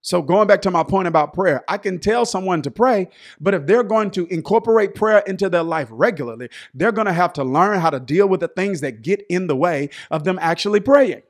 So, 0.07 0.23
going 0.23 0.47
back 0.47 0.63
to 0.63 0.71
my 0.71 0.85
point 0.85 1.09
about 1.09 1.35
prayer, 1.35 1.65
I 1.67 1.79
can 1.79 1.99
tell 1.99 2.25
someone 2.25 2.63
to 2.63 2.71
pray, 2.71 3.09
but 3.41 3.55
if 3.55 3.67
they're 3.67 3.83
going 3.83 4.13
to 4.13 4.27
incorporate 4.29 4.95
prayer 4.95 5.19
into 5.27 5.49
their 5.49 5.65
life 5.65 5.89
regularly, 5.91 6.49
they're 6.75 6.93
going 6.93 7.09
to 7.09 7.13
have 7.13 7.33
to 7.33 7.43
learn 7.45 7.81
how 7.81 7.91
to 7.91 7.99
deal 7.99 8.29
with 8.29 8.39
the 8.39 8.47
things 8.47 8.83
that 8.83 9.03
get 9.03 9.27
in 9.29 9.49
the 9.49 9.57
way 9.57 9.91
of 10.13 10.23
them 10.23 10.39
actually 10.41 10.79
praying. 10.79 11.23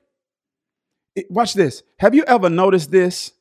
Watch 1.30 1.54
this. 1.54 1.82
Have 2.00 2.14
you 2.14 2.24
ever 2.24 2.50
noticed 2.50 2.90
this? 2.90 3.32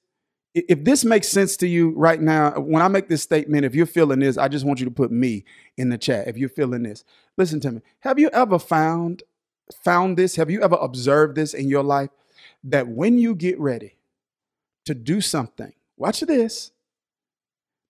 If 0.55 0.85
this 0.85 1.03
makes 1.03 1.27
sense 1.27 1.57
to 1.57 1.67
you 1.67 1.91
right 1.97 2.21
now, 2.21 2.51
when 2.51 2.81
I 2.81 2.88
make 2.88 3.09
this 3.09 3.21
statement, 3.21 3.65
if 3.65 3.75
you're 3.75 3.85
feeling 3.85 4.19
this, 4.19 4.38
I 4.38 4.47
just 4.47 4.65
want 4.65 4.79
you 4.79 4.85
to 4.85 4.91
put 4.91 5.12
me 5.12 5.43
in 5.75 5.89
the 5.89 5.97
chat. 5.97 6.29
If 6.29 6.38
you're 6.38 6.47
feeling 6.47 6.83
this, 6.83 7.03
listen 7.38 7.59
to 7.59 7.71
me. 7.74 7.81
Have 8.00 8.17
you 8.17 8.29
ever 8.29 8.57
found 8.57 9.24
found 9.83 10.15
this? 10.15 10.38
Have 10.38 10.50
you 10.50 10.62
ever 10.62 10.77
observed 10.79 11.35
this 11.35 11.53
in 11.53 11.67
your 11.67 11.83
life? 11.83 12.09
That 12.63 12.88
when 12.88 13.17
you 13.17 13.35
get 13.35 13.59
ready 13.59 13.97
to 14.85 14.95
do 14.95 15.19
something, 15.19 15.74
watch 15.97 16.21
this, 16.21 16.71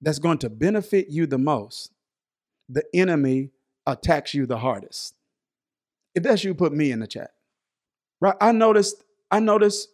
that's 0.01 0.19
going 0.19 0.39
to 0.39 0.49
benefit 0.49 1.09
you 1.09 1.27
the 1.27 1.37
most, 1.37 1.91
the 2.67 2.83
enemy 2.93 3.51
attacks 3.85 4.33
you 4.33 4.47
the 4.47 4.57
hardest. 4.57 5.13
If 6.15 6.23
that's 6.23 6.43
you, 6.43 6.55
put 6.55 6.73
me 6.73 6.91
in 6.91 6.99
the 6.99 7.07
chat. 7.07 7.31
Right? 8.19 8.35
I 8.41 8.51
noticed, 8.53 9.03
I 9.29 9.39
noticed 9.39 9.89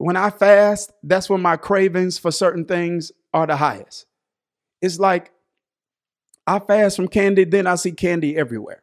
when 0.00 0.16
I 0.16 0.30
fast, 0.30 0.92
that's 1.02 1.28
when 1.28 1.42
my 1.42 1.58
cravings 1.58 2.16
for 2.16 2.30
certain 2.30 2.64
things 2.64 3.12
are 3.34 3.46
the 3.46 3.56
highest. 3.56 4.06
It's 4.80 4.98
like 4.98 5.30
I 6.46 6.58
fast 6.58 6.96
from 6.96 7.06
candy, 7.06 7.44
then 7.44 7.66
I 7.66 7.74
see 7.74 7.92
candy 7.92 8.34
everywhere. 8.34 8.82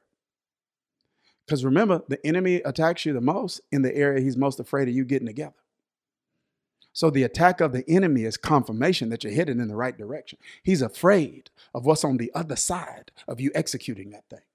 Because 1.43 1.65
remember, 1.65 2.03
the 2.07 2.23
enemy 2.23 2.57
attacks 2.57 3.03
you 3.03 3.13
the 3.13 3.21
most 3.21 3.61
in 3.71 3.81
the 3.81 3.95
area 3.95 4.21
he's 4.21 4.37
most 4.37 4.59
afraid 4.59 4.89
of 4.89 4.93
you 4.93 5.05
getting 5.05 5.25
together. 5.25 5.55
So 6.93 7.09
the 7.09 7.23
attack 7.23 7.61
of 7.61 7.71
the 7.71 7.83
enemy 7.89 8.23
is 8.23 8.37
confirmation 8.37 9.09
that 9.09 9.23
you're 9.23 9.33
headed 9.33 9.57
in 9.57 9.67
the 9.67 9.75
right 9.75 9.97
direction. 9.97 10.37
He's 10.61 10.83
afraid 10.83 11.49
of 11.73 11.83
what's 11.83 12.03
on 12.03 12.17
the 12.17 12.31
other 12.35 12.55
side 12.55 13.09
of 13.27 13.41
you 13.41 13.49
executing 13.55 14.11
that 14.11 14.29
thing. 14.29 14.45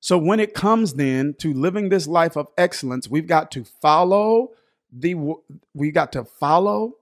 So 0.00 0.16
when 0.16 0.40
it 0.40 0.54
comes 0.54 0.94
then 0.94 1.34
to 1.40 1.52
living 1.52 1.90
this 1.90 2.06
life 2.06 2.38
of 2.38 2.48
excellence, 2.56 3.10
we've 3.10 3.26
got 3.26 3.50
to 3.50 3.64
follow 3.64 4.52
the 4.92 5.14
we 5.74 5.90
got 5.90 6.12
to 6.12 6.24
follow 6.24 6.96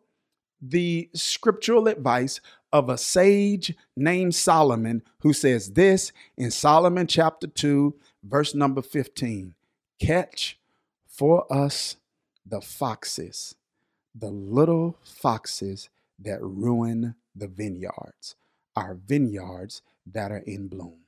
the 0.61 1.09
scriptural 1.15 1.89
advice 1.89 2.41
of 2.73 2.89
a 2.89 2.99
sage 2.99 3.75
named 3.97 4.35
Solomon 4.35 5.03
who 5.21 5.33
says 5.33 5.73
this 5.73 6.13
in 6.37 6.51
Solomon 6.51 7.07
chapter 7.07 7.47
2 7.47 7.95
verse 8.25 8.55
number 8.55 8.83
15 8.83 9.55
catch 10.01 10.59
for 11.07 11.51
us 11.53 11.97
the 12.45 12.61
foxes 12.61 13.55
the 14.15 14.31
little 14.31 14.97
foxes 15.03 15.89
that 16.19 16.43
ruin 16.43 17.15
the 17.35 17.47
vineyards 17.47 18.35
our 18.79 18.95
vineyards 18.95 19.83
that 20.07 20.31
are 20.31 20.45
in 20.47 20.69
bloom. 20.69 20.99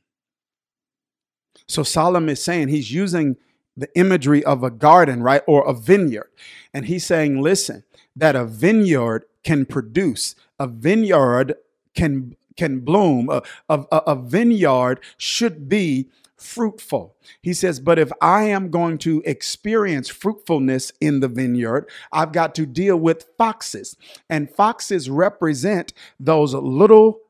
So 1.69 1.83
Solomon 1.83 2.31
is 2.31 2.43
saying 2.43 2.69
he's 2.69 2.93
using 2.93 3.37
the 3.81 3.89
imagery 3.99 4.45
of 4.45 4.63
a 4.63 4.71
garden, 4.71 5.23
right? 5.23 5.43
Or 5.47 5.67
a 5.67 5.75
vineyard. 5.75 6.31
And 6.73 6.87
he's 6.87 7.05
saying, 7.05 7.41
listen, 7.41 7.85
that 8.15 8.37
a 8.37 8.45
vineyard 8.45 9.25
can 9.43 9.65
produce, 9.67 10.35
a 10.59 10.67
vineyard 10.67 11.55
can 11.95 12.37
can 12.57 12.81
bloom, 12.81 13.31
a, 13.31 13.43
a, 13.69 13.85
a 13.91 14.15
vineyard 14.15 15.01
should 15.17 15.69
be 15.69 16.11
fruitful. 16.37 17.17
He 17.43 17.55
says, 17.55 17.81
but 17.81 17.99
if 17.99 18.11
I 18.21 18.45
am 18.45 18.71
going 18.71 18.99
to 18.99 19.23
experience 19.25 20.09
fruitfulness 20.09 20.93
in 21.01 21.21
the 21.21 21.29
vineyard, 21.29 21.89
I've 22.13 22.33
got 22.33 22.55
to 22.57 22.67
deal 22.67 22.97
with 22.97 23.31
foxes. 23.39 23.97
And 24.29 24.51
foxes 24.51 25.09
represent 25.09 25.93
those 26.19 26.53
little 26.55 27.21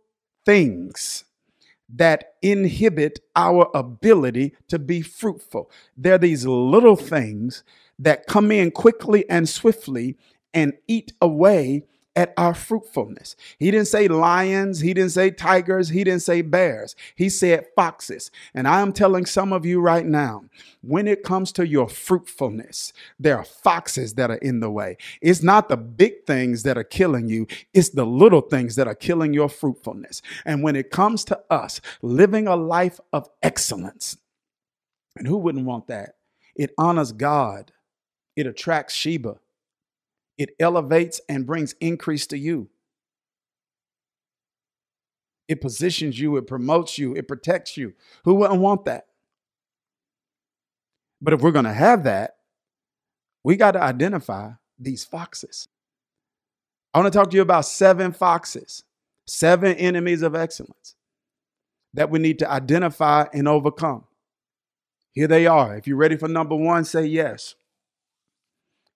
things 0.44 1.24
that 1.96 2.34
inhibit 2.42 3.20
our 3.36 3.70
ability 3.74 4.54
to 4.68 4.78
be 4.78 5.02
fruitful. 5.02 5.70
They're 5.96 6.18
these 6.18 6.46
little 6.46 6.96
things 6.96 7.64
that 7.98 8.26
come 8.26 8.50
in 8.52 8.70
quickly 8.70 9.28
and 9.28 9.48
swiftly 9.48 10.16
and 10.54 10.72
eat 10.88 11.12
away 11.20 11.84
at 12.16 12.34
our 12.36 12.54
fruitfulness. 12.54 13.36
He 13.58 13.70
didn't 13.70 13.88
say 13.88 14.08
lions, 14.08 14.80
he 14.80 14.92
didn't 14.92 15.12
say 15.12 15.30
tigers, 15.30 15.90
he 15.90 16.04
didn't 16.04 16.22
say 16.22 16.42
bears. 16.42 16.96
He 17.14 17.28
said 17.28 17.66
foxes. 17.76 18.30
And 18.52 18.66
I 18.66 18.80
am 18.80 18.92
telling 18.92 19.26
some 19.26 19.52
of 19.52 19.64
you 19.64 19.80
right 19.80 20.04
now, 20.04 20.44
when 20.82 21.06
it 21.06 21.22
comes 21.22 21.52
to 21.52 21.66
your 21.66 21.88
fruitfulness, 21.88 22.92
there 23.18 23.38
are 23.38 23.44
foxes 23.44 24.14
that 24.14 24.30
are 24.30 24.36
in 24.36 24.60
the 24.60 24.70
way. 24.70 24.96
It's 25.22 25.42
not 25.42 25.68
the 25.68 25.76
big 25.76 26.24
things 26.26 26.64
that 26.64 26.76
are 26.76 26.84
killing 26.84 27.28
you, 27.28 27.46
it's 27.72 27.90
the 27.90 28.06
little 28.06 28.40
things 28.40 28.76
that 28.76 28.88
are 28.88 28.94
killing 28.94 29.32
your 29.32 29.48
fruitfulness. 29.48 30.20
And 30.44 30.62
when 30.62 30.76
it 30.76 30.90
comes 30.90 31.24
to 31.26 31.40
us 31.48 31.80
living 32.02 32.46
a 32.48 32.56
life 32.56 32.98
of 33.12 33.28
excellence, 33.42 34.16
and 35.16 35.26
who 35.26 35.36
wouldn't 35.36 35.66
want 35.66 35.86
that? 35.88 36.16
It 36.56 36.72
honors 36.78 37.12
God. 37.12 37.72
It 38.36 38.46
attracts 38.46 38.94
Sheba. 38.94 39.38
It 40.40 40.56
elevates 40.58 41.20
and 41.28 41.44
brings 41.44 41.74
increase 41.82 42.26
to 42.28 42.38
you. 42.38 42.70
It 45.48 45.60
positions 45.60 46.18
you, 46.18 46.38
it 46.38 46.46
promotes 46.46 46.96
you, 46.96 47.14
it 47.14 47.28
protects 47.28 47.76
you. 47.76 47.92
Who 48.24 48.36
wouldn't 48.36 48.62
want 48.62 48.86
that? 48.86 49.04
But 51.20 51.34
if 51.34 51.42
we're 51.42 51.50
going 51.50 51.66
to 51.66 51.74
have 51.74 52.04
that, 52.04 52.36
we 53.44 53.56
got 53.56 53.72
to 53.72 53.82
identify 53.82 54.52
these 54.78 55.04
foxes. 55.04 55.68
I 56.94 57.00
want 57.00 57.12
to 57.12 57.18
talk 57.18 57.28
to 57.28 57.36
you 57.36 57.42
about 57.42 57.66
seven 57.66 58.10
foxes, 58.10 58.84
seven 59.26 59.74
enemies 59.76 60.22
of 60.22 60.34
excellence 60.34 60.94
that 61.92 62.08
we 62.08 62.18
need 62.18 62.38
to 62.38 62.50
identify 62.50 63.26
and 63.34 63.46
overcome. 63.46 64.04
Here 65.12 65.28
they 65.28 65.46
are. 65.46 65.76
If 65.76 65.86
you're 65.86 65.98
ready 65.98 66.16
for 66.16 66.28
number 66.28 66.56
one, 66.56 66.86
say 66.86 67.04
yes. 67.04 67.56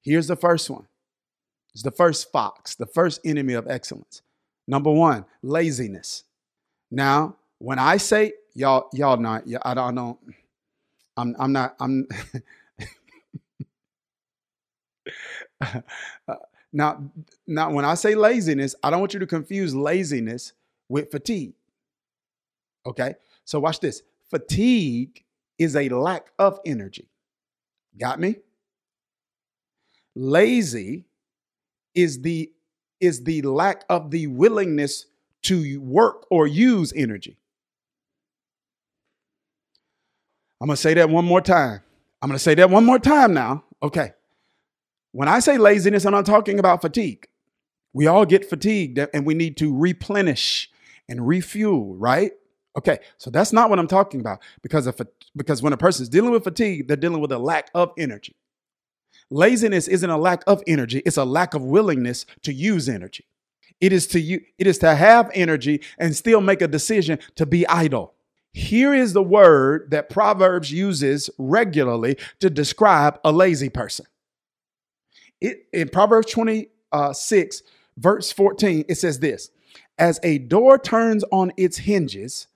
Here's 0.00 0.26
the 0.26 0.36
first 0.36 0.70
one 0.70 0.86
it's 1.74 1.82
the 1.82 1.90
first 1.90 2.30
fox, 2.30 2.76
the 2.76 2.86
first 2.86 3.20
enemy 3.24 3.54
of 3.54 3.66
excellence. 3.68 4.22
Number 4.66 4.92
one, 4.92 5.24
laziness. 5.42 6.24
Now, 6.90 7.36
when 7.58 7.78
I 7.78 7.96
say 7.96 8.32
y'all, 8.54 8.88
y'all 8.92 9.16
not, 9.16 9.44
I 9.62 9.74
don't 9.74 9.94
know. 9.94 10.18
I'm, 11.16 11.34
I'm 11.38 11.52
not, 11.52 11.76
I'm. 11.80 12.06
Uh, 16.28 16.34
now, 16.72 17.02
now, 17.46 17.70
when 17.70 17.84
I 17.84 17.94
say 17.94 18.14
laziness, 18.14 18.74
I 18.82 18.90
don't 18.90 19.00
want 19.00 19.14
you 19.14 19.20
to 19.20 19.26
confuse 19.26 19.74
laziness 19.74 20.52
with 20.88 21.10
fatigue. 21.10 21.54
Okay, 22.84 23.14
so 23.44 23.60
watch 23.60 23.80
this. 23.80 24.02
Fatigue 24.28 25.24
is 25.58 25.76
a 25.76 25.88
lack 25.88 26.32
of 26.38 26.58
energy. 26.66 27.08
Got 27.96 28.20
me? 28.20 28.36
Lazy 30.14 31.04
is 31.94 32.22
the 32.22 32.50
is 33.00 33.24
the 33.24 33.42
lack 33.42 33.84
of 33.88 34.10
the 34.10 34.26
willingness 34.26 35.06
to 35.42 35.80
work 35.80 36.26
or 36.30 36.46
use 36.46 36.92
energy. 36.96 37.36
I'm 40.60 40.68
going 40.68 40.76
to 40.76 40.80
say 40.80 40.94
that 40.94 41.10
one 41.10 41.24
more 41.24 41.42
time. 41.42 41.82
I'm 42.22 42.28
going 42.28 42.38
to 42.38 42.42
say 42.42 42.54
that 42.54 42.70
one 42.70 42.86
more 42.86 42.98
time 42.98 43.34
now. 43.34 43.64
Okay. 43.82 44.12
When 45.12 45.28
I 45.28 45.40
say 45.40 45.58
laziness, 45.58 46.06
I'm 46.06 46.12
not 46.12 46.24
talking 46.24 46.58
about 46.58 46.80
fatigue. 46.80 47.28
We 47.92 48.06
all 48.06 48.24
get 48.24 48.48
fatigued 48.48 48.98
and 49.12 49.26
we 49.26 49.34
need 49.34 49.56
to 49.58 49.76
replenish 49.76 50.70
and 51.08 51.26
refuel, 51.28 51.94
right? 51.96 52.32
Okay, 52.76 52.98
so 53.18 53.30
that's 53.30 53.52
not 53.52 53.70
what 53.70 53.78
I'm 53.78 53.86
talking 53.86 54.20
about 54.20 54.40
because 54.62 54.88
of 54.88 55.00
because 55.36 55.62
when 55.62 55.72
a 55.72 55.76
person 55.76 56.02
is 56.02 56.08
dealing 56.08 56.32
with 56.32 56.42
fatigue, 56.42 56.88
they're 56.88 56.96
dealing 56.96 57.20
with 57.20 57.30
a 57.30 57.38
lack 57.38 57.70
of 57.72 57.92
energy. 57.96 58.34
Laziness 59.30 59.88
isn't 59.88 60.10
a 60.10 60.18
lack 60.18 60.42
of 60.46 60.62
energy, 60.66 61.02
it's 61.04 61.16
a 61.16 61.24
lack 61.24 61.54
of 61.54 61.62
willingness 61.62 62.26
to 62.42 62.52
use 62.52 62.88
energy. 62.88 63.26
It 63.80 63.92
is 63.92 64.06
to 64.08 64.20
you 64.20 64.40
it 64.58 64.66
is 64.66 64.78
to 64.78 64.94
have 64.94 65.30
energy 65.34 65.82
and 65.98 66.14
still 66.14 66.40
make 66.40 66.62
a 66.62 66.68
decision 66.68 67.18
to 67.34 67.46
be 67.46 67.66
idle. 67.66 68.14
Here 68.52 68.94
is 68.94 69.12
the 69.12 69.22
word 69.22 69.90
that 69.90 70.08
Proverbs 70.08 70.70
uses 70.70 71.28
regularly 71.38 72.16
to 72.38 72.48
describe 72.48 73.18
a 73.24 73.32
lazy 73.32 73.68
person. 73.68 74.06
It, 75.40 75.66
in 75.72 75.88
Proverbs 75.88 76.30
26, 76.30 76.70
uh, 76.92 77.12
verse 77.98 78.30
14, 78.30 78.84
it 78.88 78.94
says 78.94 79.18
this 79.18 79.50
As 79.98 80.20
a 80.22 80.38
door 80.38 80.78
turns 80.78 81.24
on 81.32 81.52
its 81.56 81.78
hinges, 81.78 82.46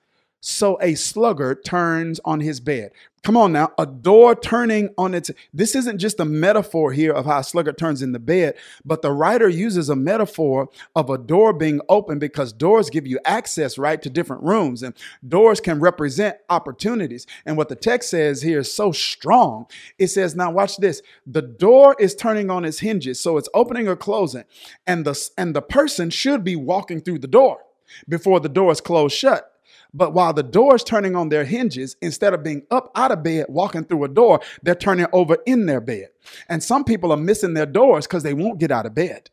so 0.41 0.77
a 0.81 0.95
sluggard 0.95 1.63
turns 1.65 2.19
on 2.25 2.39
his 2.39 2.59
bed. 2.59 2.91
Come 3.21 3.35
on 3.35 3.51
now, 3.51 3.73
a 3.77 3.85
door 3.85 4.33
turning 4.33 4.93
on 4.97 5.13
its. 5.13 5.29
This 5.53 5.75
isn't 5.75 5.97
just 5.97 6.21
a 6.21 6.25
metaphor 6.25 6.93
here 6.93 7.11
of 7.11 7.25
how 7.25 7.39
a 7.39 7.43
sluggard 7.43 7.77
turns 7.77 8.01
in 8.01 8.13
the 8.13 8.19
bed, 8.19 8.55
but 8.85 9.01
the 9.01 9.11
writer 9.11 9.49
uses 9.49 9.89
a 9.89 9.95
metaphor 9.95 10.69
of 10.95 11.09
a 11.09 11.17
door 11.17 11.51
being 11.51 11.81
open 11.89 12.17
because 12.17 12.53
doors 12.53 12.89
give 12.89 13.05
you 13.05 13.19
access, 13.25 13.77
right, 13.77 14.01
to 14.01 14.09
different 14.09 14.43
rooms, 14.43 14.83
and 14.83 14.95
doors 15.27 15.59
can 15.59 15.81
represent 15.81 16.37
opportunities. 16.49 17.27
And 17.45 17.57
what 17.57 17.67
the 17.67 17.75
text 17.75 18.09
says 18.09 18.41
here 18.41 18.59
is 18.59 18.73
so 18.73 18.93
strong. 18.93 19.65
It 19.97 20.07
says, 20.07 20.33
now 20.33 20.51
watch 20.51 20.77
this: 20.77 21.01
the 21.27 21.41
door 21.41 21.97
is 21.99 22.15
turning 22.15 22.49
on 22.49 22.63
its 22.63 22.79
hinges, 22.79 23.19
so 23.19 23.37
it's 23.37 23.49
opening 23.53 23.89
or 23.89 23.97
closing, 23.97 24.45
and 24.87 25.03
the 25.05 25.29
and 25.37 25.53
the 25.53 25.61
person 25.61 26.09
should 26.09 26.45
be 26.45 26.55
walking 26.55 27.01
through 27.01 27.19
the 27.19 27.27
door 27.27 27.59
before 28.07 28.39
the 28.39 28.47
door 28.47 28.71
is 28.71 28.79
closed 28.79 29.15
shut. 29.15 29.58
But 29.93 30.13
while 30.13 30.33
the 30.33 30.43
door 30.43 30.75
is 30.75 30.83
turning 30.83 31.15
on 31.15 31.29
their 31.29 31.45
hinges, 31.45 31.95
instead 32.01 32.33
of 32.33 32.43
being 32.43 32.63
up 32.69 32.91
out 32.95 33.11
of 33.11 33.23
bed, 33.23 33.47
walking 33.49 33.85
through 33.85 34.03
a 34.03 34.09
door, 34.09 34.39
they're 34.61 34.75
turning 34.75 35.07
over 35.13 35.37
in 35.45 35.65
their 35.65 35.81
bed. 35.81 36.09
And 36.47 36.63
some 36.63 36.83
people 36.83 37.11
are 37.11 37.17
missing 37.17 37.53
their 37.53 37.65
doors 37.65 38.05
because 38.05 38.23
they 38.23 38.33
won't 38.33 38.59
get 38.59 38.71
out 38.71 38.85
of 38.85 38.93
bed. 38.93 39.29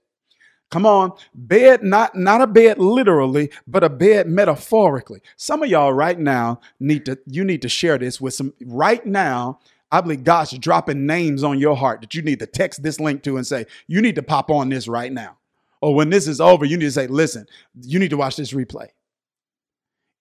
Come 0.71 0.85
on, 0.85 1.13
bed, 1.33 1.85
not, 1.85 2.17
not 2.17 2.41
a 2.41 2.47
bed 2.47 2.79
literally, 2.79 3.51
but 3.69 3.85
a 3.85 3.89
bed 3.89 4.27
metaphorically. 4.27 5.21
Some 5.37 5.63
of 5.63 5.69
y'all 5.69 5.93
right 5.93 6.19
now 6.19 6.61
need 6.81 7.05
to, 7.07 7.19
you 7.27 7.45
need 7.45 7.63
to 7.63 7.69
share 7.69 7.99
this 7.99 8.21
with 8.21 8.35
some, 8.35 8.53
right 8.65 9.05
now, 9.07 9.61
I 9.93 10.01
believe 10.01 10.25
God's 10.25 10.59
dropping 10.59 11.07
names 11.07 11.45
on 11.45 11.61
your 11.61 11.77
heart 11.77 12.01
that 12.01 12.15
you 12.15 12.23
need 12.23 12.41
to 12.41 12.47
text 12.47 12.83
this 12.83 12.99
link 12.99 13.23
to 13.23 13.37
and 13.37 13.47
say, 13.47 13.67
you 13.87 14.03
need 14.03 14.17
to 14.17 14.23
pop 14.25 14.51
on 14.51 14.69
this 14.69 14.89
right 14.89 15.13
now. 15.13 15.37
Or 15.81 15.95
when 15.95 16.11
this 16.11 16.27
is 16.27 16.41
over, 16.41 16.65
you 16.65 16.77
need 16.77 16.87
to 16.87 16.91
say, 16.91 17.07
listen, 17.07 17.47
you 17.83 18.01
need 18.01 18.11
to 18.11 18.17
watch 18.17 18.35
this 18.35 18.53
replay 18.53 18.89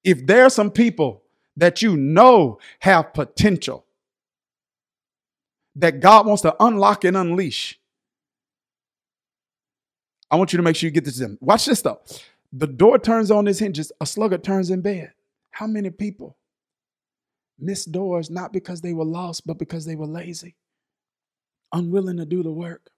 if 0.06 0.26
there 0.26 0.46
are 0.46 0.50
some 0.50 0.72
people 0.72 1.24
that 1.58 1.82
you 1.82 1.98
know 1.98 2.60
have 2.80 3.14
potential 3.14 3.86
that 5.76 6.00
God 6.00 6.26
wants 6.26 6.44
to 6.44 6.56
unlock 6.64 7.04
and 7.04 7.18
unleash, 7.18 7.80
I 10.32 10.38
want 10.38 10.54
you 10.54 10.58
to 10.58 10.64
make 10.64 10.76
sure 10.76 10.88
you 10.88 10.92
get 10.92 11.06
this 11.06 11.16
to 11.16 11.22
them. 11.22 11.38
Watch 11.42 11.66
this 11.66 11.82
though. 11.82 12.00
The 12.54 12.68
door 12.68 13.00
turns 13.00 13.32
on 13.32 13.48
its 13.48 13.60
hinges, 13.60 13.92
a 14.00 14.06
sluggard 14.06 14.44
turns 14.44 14.70
in 14.70 14.82
bed. 14.82 15.12
How 15.52 15.68
many 15.68 15.90
people 15.90 16.38
miss 17.58 17.86
doors 17.86 18.30
not 18.30 18.54
because 18.54 18.82
they 18.82 18.94
were 18.94 19.06
lost, 19.06 19.46
but 19.48 19.58
because 19.58 19.86
they 19.86 19.96
were 19.96 20.06
lazy, 20.06 20.56
unwilling 21.74 22.18
to 22.18 22.26
do 22.26 22.44
the 22.44 22.52
work? 22.52 22.92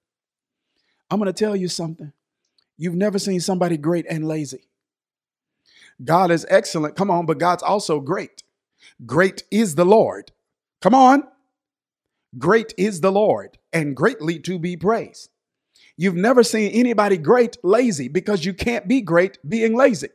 I'm 1.09 1.19
going 1.19 1.31
to 1.31 1.33
tell 1.33 1.55
you 1.55 1.69
something. 1.69 2.11
You've 2.77 2.95
never 2.95 3.17
seen 3.17 3.39
somebody 3.39 3.77
great 3.77 4.05
and 4.09 4.27
lazy. 4.27 4.67
God 6.03 6.31
is 6.31 6.45
excellent. 6.49 6.95
Come 6.95 7.09
on, 7.09 7.25
but 7.25 7.39
God's 7.39 7.63
also 7.63 7.99
great. 7.99 8.43
Great 9.05 9.43
is 9.51 9.75
the 9.75 9.85
Lord. 9.85 10.31
Come 10.81 10.93
on. 10.93 11.23
Great 12.37 12.73
is 12.77 13.01
the 13.01 13.11
Lord 13.11 13.57
and 13.73 13.95
greatly 13.95 14.39
to 14.39 14.59
be 14.59 14.77
praised. 14.77 15.29
You've 15.95 16.15
never 16.15 16.43
seen 16.43 16.71
anybody 16.71 17.17
great 17.17 17.57
lazy 17.63 18.07
because 18.07 18.45
you 18.45 18.53
can't 18.53 18.87
be 18.87 19.01
great 19.01 19.39
being 19.47 19.75
lazy. 19.75 20.09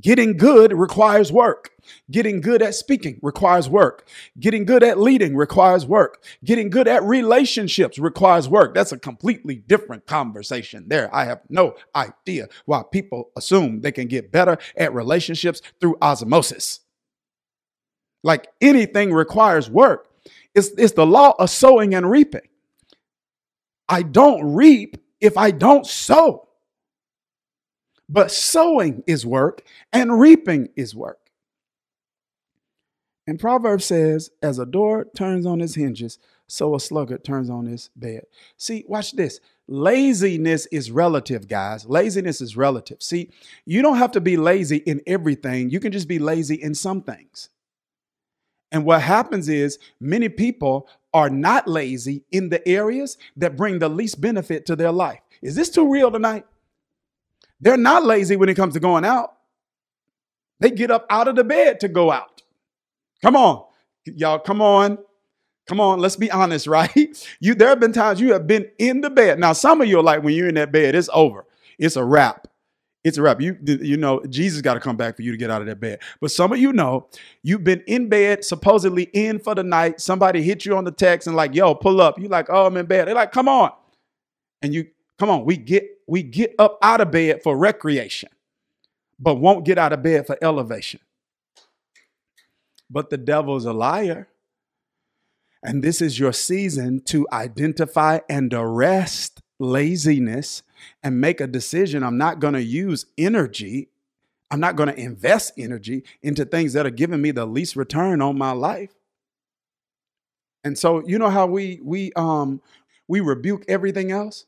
Getting 0.00 0.36
good 0.36 0.72
requires 0.74 1.32
work. 1.32 1.70
Getting 2.10 2.42
good 2.42 2.60
at 2.60 2.74
speaking 2.74 3.18
requires 3.22 3.68
work. 3.68 4.06
Getting 4.38 4.66
good 4.66 4.82
at 4.82 4.98
leading 4.98 5.36
requires 5.36 5.86
work. 5.86 6.22
Getting 6.44 6.68
good 6.68 6.86
at 6.86 7.02
relationships 7.02 7.98
requires 7.98 8.46
work. 8.48 8.74
That's 8.74 8.92
a 8.92 8.98
completely 8.98 9.56
different 9.56 10.06
conversation 10.06 10.84
there. 10.88 11.14
I 11.14 11.24
have 11.24 11.40
no 11.48 11.76
idea 11.94 12.48
why 12.66 12.82
people 12.92 13.30
assume 13.36 13.80
they 13.80 13.92
can 13.92 14.06
get 14.06 14.30
better 14.30 14.58
at 14.76 14.92
relationships 14.92 15.62
through 15.80 15.96
osmosis. 16.02 16.80
Like 18.22 18.48
anything 18.60 19.14
requires 19.14 19.70
work. 19.70 20.08
It's, 20.54 20.68
it's 20.76 20.92
the 20.92 21.06
law 21.06 21.34
of 21.38 21.48
sowing 21.48 21.94
and 21.94 22.10
reaping. 22.10 22.48
I 23.88 24.02
don't 24.02 24.54
reap 24.54 24.96
if 25.20 25.38
I 25.38 25.52
don't 25.52 25.86
sow. 25.86 26.48
But 28.08 28.30
sowing 28.30 29.02
is 29.06 29.26
work 29.26 29.62
and 29.92 30.20
reaping 30.20 30.68
is 30.76 30.94
work. 30.94 31.18
And 33.26 33.40
Proverbs 33.40 33.84
says, 33.84 34.30
as 34.40 34.58
a 34.58 34.66
door 34.66 35.06
turns 35.16 35.46
on 35.46 35.60
its 35.60 35.74
hinges, 35.74 36.18
so 36.46 36.76
a 36.76 36.80
sluggard 36.80 37.24
turns 37.24 37.50
on 37.50 37.66
his 37.66 37.90
bed. 37.96 38.22
See, 38.56 38.84
watch 38.86 39.12
this. 39.12 39.40
Laziness 39.66 40.66
is 40.66 40.92
relative, 40.92 41.48
guys. 41.48 41.86
Laziness 41.86 42.40
is 42.40 42.56
relative. 42.56 43.02
See, 43.02 43.30
you 43.64 43.82
don't 43.82 43.98
have 43.98 44.12
to 44.12 44.20
be 44.20 44.36
lazy 44.36 44.76
in 44.76 45.00
everything, 45.08 45.70
you 45.70 45.80
can 45.80 45.90
just 45.90 46.06
be 46.06 46.20
lazy 46.20 46.54
in 46.54 46.74
some 46.74 47.02
things. 47.02 47.48
And 48.70 48.84
what 48.84 49.02
happens 49.02 49.48
is 49.48 49.78
many 50.00 50.28
people 50.28 50.88
are 51.14 51.30
not 51.30 51.66
lazy 51.66 52.24
in 52.30 52.48
the 52.48 52.66
areas 52.68 53.16
that 53.36 53.56
bring 53.56 53.78
the 53.78 53.88
least 53.88 54.20
benefit 54.20 54.66
to 54.66 54.76
their 54.76 54.92
life. 54.92 55.20
Is 55.40 55.54
this 55.54 55.70
too 55.70 55.90
real 55.90 56.10
tonight? 56.10 56.44
They're 57.60 57.76
not 57.76 58.04
lazy 58.04 58.36
when 58.36 58.48
it 58.48 58.54
comes 58.54 58.74
to 58.74 58.80
going 58.80 59.04
out. 59.04 59.34
They 60.60 60.70
get 60.70 60.90
up 60.90 61.06
out 61.10 61.28
of 61.28 61.36
the 61.36 61.44
bed 61.44 61.80
to 61.80 61.88
go 61.88 62.10
out. 62.10 62.42
Come 63.22 63.36
on. 63.36 63.64
Y'all, 64.04 64.38
come 64.38 64.62
on. 64.62 64.98
Come 65.66 65.80
on, 65.80 65.98
let's 65.98 66.16
be 66.16 66.30
honest, 66.30 66.66
right? 66.68 67.28
You 67.40 67.54
there 67.54 67.68
have 67.68 67.80
been 67.80 67.92
times 67.92 68.20
you 68.20 68.32
have 68.32 68.46
been 68.46 68.68
in 68.78 69.00
the 69.00 69.10
bed. 69.10 69.38
Now, 69.38 69.52
some 69.52 69.80
of 69.80 69.88
you 69.88 69.98
are 69.98 70.02
like, 70.02 70.22
when 70.22 70.34
you're 70.34 70.48
in 70.48 70.54
that 70.54 70.72
bed, 70.72 70.94
it's 70.94 71.10
over. 71.12 71.44
It's 71.78 71.96
a 71.96 72.04
wrap. 72.04 72.46
It's 73.04 73.18
a 73.18 73.22
wrap. 73.22 73.40
You 73.40 73.56
you 73.62 73.96
know, 73.96 74.20
Jesus 74.28 74.62
got 74.62 74.74
to 74.74 74.80
come 74.80 74.96
back 74.96 75.16
for 75.16 75.22
you 75.22 75.30
to 75.30 75.36
get 75.36 75.50
out 75.50 75.60
of 75.60 75.68
that 75.68 75.78
bed. 75.78 76.00
But 76.20 76.32
some 76.32 76.52
of 76.52 76.58
you 76.58 76.72
know, 76.72 77.08
you've 77.42 77.62
been 77.62 77.82
in 77.86 78.08
bed, 78.08 78.44
supposedly 78.44 79.04
in 79.12 79.38
for 79.38 79.54
the 79.54 79.62
night. 79.62 80.00
Somebody 80.00 80.42
hit 80.42 80.64
you 80.64 80.76
on 80.76 80.84
the 80.84 80.90
text 80.90 81.28
and 81.28 81.36
like, 81.36 81.54
yo, 81.54 81.74
pull 81.74 82.00
up. 82.00 82.18
You 82.18 82.28
like, 82.28 82.46
oh, 82.48 82.66
I'm 82.66 82.76
in 82.76 82.86
bed. 82.86 83.06
They're 83.06 83.14
like, 83.14 83.30
come 83.30 83.48
on. 83.48 83.70
And 84.62 84.74
you 84.74 84.86
Come 85.18 85.30
on, 85.30 85.44
we 85.44 85.56
get 85.56 85.88
we 86.06 86.22
get 86.22 86.54
up 86.58 86.78
out 86.82 87.00
of 87.00 87.10
bed 87.10 87.42
for 87.42 87.56
recreation, 87.56 88.28
but 89.18 89.36
won't 89.36 89.64
get 89.64 89.78
out 89.78 89.92
of 89.92 90.02
bed 90.02 90.26
for 90.26 90.38
elevation. 90.42 91.00
But 92.90 93.10
the 93.10 93.18
devil's 93.18 93.64
a 93.64 93.72
liar. 93.72 94.28
And 95.62 95.82
this 95.82 96.00
is 96.00 96.18
your 96.18 96.32
season 96.32 97.00
to 97.06 97.26
identify 97.32 98.20
and 98.28 98.52
arrest 98.54 99.40
laziness 99.58 100.62
and 101.02 101.20
make 101.20 101.40
a 101.40 101.46
decision. 101.46 102.02
I'm 102.04 102.18
not 102.18 102.40
going 102.40 102.54
to 102.54 102.62
use 102.62 103.06
energy. 103.18 103.88
I'm 104.50 104.60
not 104.60 104.76
going 104.76 104.90
to 104.90 105.00
invest 105.00 105.54
energy 105.58 106.04
into 106.22 106.44
things 106.44 106.74
that 106.74 106.86
are 106.86 106.90
giving 106.90 107.20
me 107.22 107.32
the 107.32 107.46
least 107.46 107.74
return 107.74 108.22
on 108.22 108.38
my 108.38 108.52
life. 108.52 108.94
And 110.64 110.78
so, 110.78 111.06
you 111.06 111.18
know 111.18 111.30
how 111.30 111.46
we 111.46 111.80
we 111.82 112.12
um 112.16 112.60
we 113.08 113.20
rebuke 113.20 113.64
everything 113.68 114.12
else? 114.12 114.46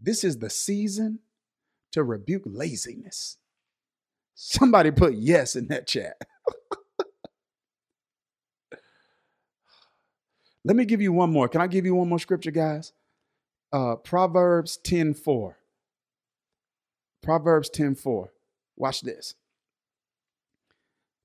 This 0.00 0.24
is 0.24 0.38
the 0.38 0.50
season 0.50 1.20
to 1.92 2.02
rebuke 2.02 2.42
laziness. 2.44 3.38
Somebody 4.34 4.90
put 4.90 5.14
yes 5.14 5.56
in 5.56 5.68
that 5.68 5.86
chat. 5.86 6.16
Let 10.64 10.76
me 10.76 10.84
give 10.84 11.00
you 11.00 11.12
one 11.12 11.32
more. 11.32 11.48
Can 11.48 11.60
I 11.60 11.66
give 11.66 11.86
you 11.86 11.94
one 11.94 12.08
more 12.08 12.18
scripture, 12.18 12.50
guys? 12.50 12.92
Uh, 13.72 13.96
Proverbs 13.96 14.76
10 14.78 15.14
4. 15.14 15.56
Proverbs 17.22 17.70
10 17.70 17.94
4. 17.96 18.32
Watch 18.76 19.02
this. 19.02 19.34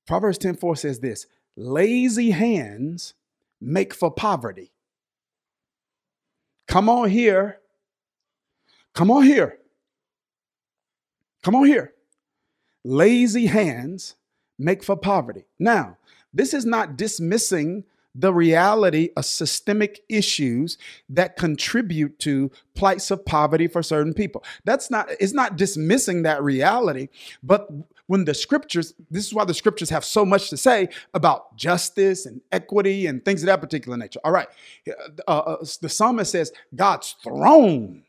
Proverbs 0.07 0.38
10 0.38 0.55
4 0.55 0.75
says 0.75 0.99
this 0.99 1.27
Lazy 1.55 2.31
hands 2.31 3.13
make 3.62 3.93
for 3.93 4.12
poverty. 4.12 4.71
come 6.67 6.89
on 6.89 7.09
here. 7.09 7.59
Come 8.93 9.10
on 9.12 9.23
here. 9.23 9.58
Come 11.43 11.56
on 11.56 11.65
here. 11.65 11.93
Lazy 12.84 13.47
hands 13.47 14.15
make 14.58 14.84
for 14.84 14.95
poverty. 14.95 15.45
Now, 15.60 15.97
this 16.34 16.53
is 16.53 16.65
not 16.65 16.97
dismissing 16.97 17.86
the 18.15 18.34
reality 18.34 19.10
of 19.17 19.25
systemic 19.25 20.01
issues 20.08 20.77
that 21.10 21.36
contribute 21.36 22.19
to 22.19 22.51
plights 22.75 23.10
of 23.10 23.25
poverty 23.25 23.67
for 23.67 23.82
certain 23.82 24.13
people. 24.13 24.43
That's 24.65 24.91
not, 24.91 25.10
it's 25.19 25.34
not 25.34 25.58
dismissing 25.58 26.21
that 26.23 26.43
reality, 26.43 27.10
but 27.41 27.69
when 28.06 28.25
the 28.25 28.36
scriptures, 28.36 28.93
this 29.10 29.25
is 29.25 29.34
why 29.34 29.45
the 29.45 29.53
scriptures 29.53 29.89
have 29.89 30.06
so 30.06 30.25
much 30.25 30.49
to 30.51 30.58
say 30.58 30.89
about 31.15 31.56
justice 31.56 32.27
and 32.27 32.41
equity 32.51 33.08
and 33.08 33.25
things 33.25 33.41
of 33.41 33.47
that 33.47 33.62
particular 33.62 33.97
nature. 33.97 34.19
All 34.23 34.32
right. 34.32 34.47
Uh, 35.27 35.32
uh, 35.32 35.65
the 35.82 35.89
psalmist 35.89 36.32
says, 36.32 36.51
God's 36.75 37.15
throne 37.23 38.03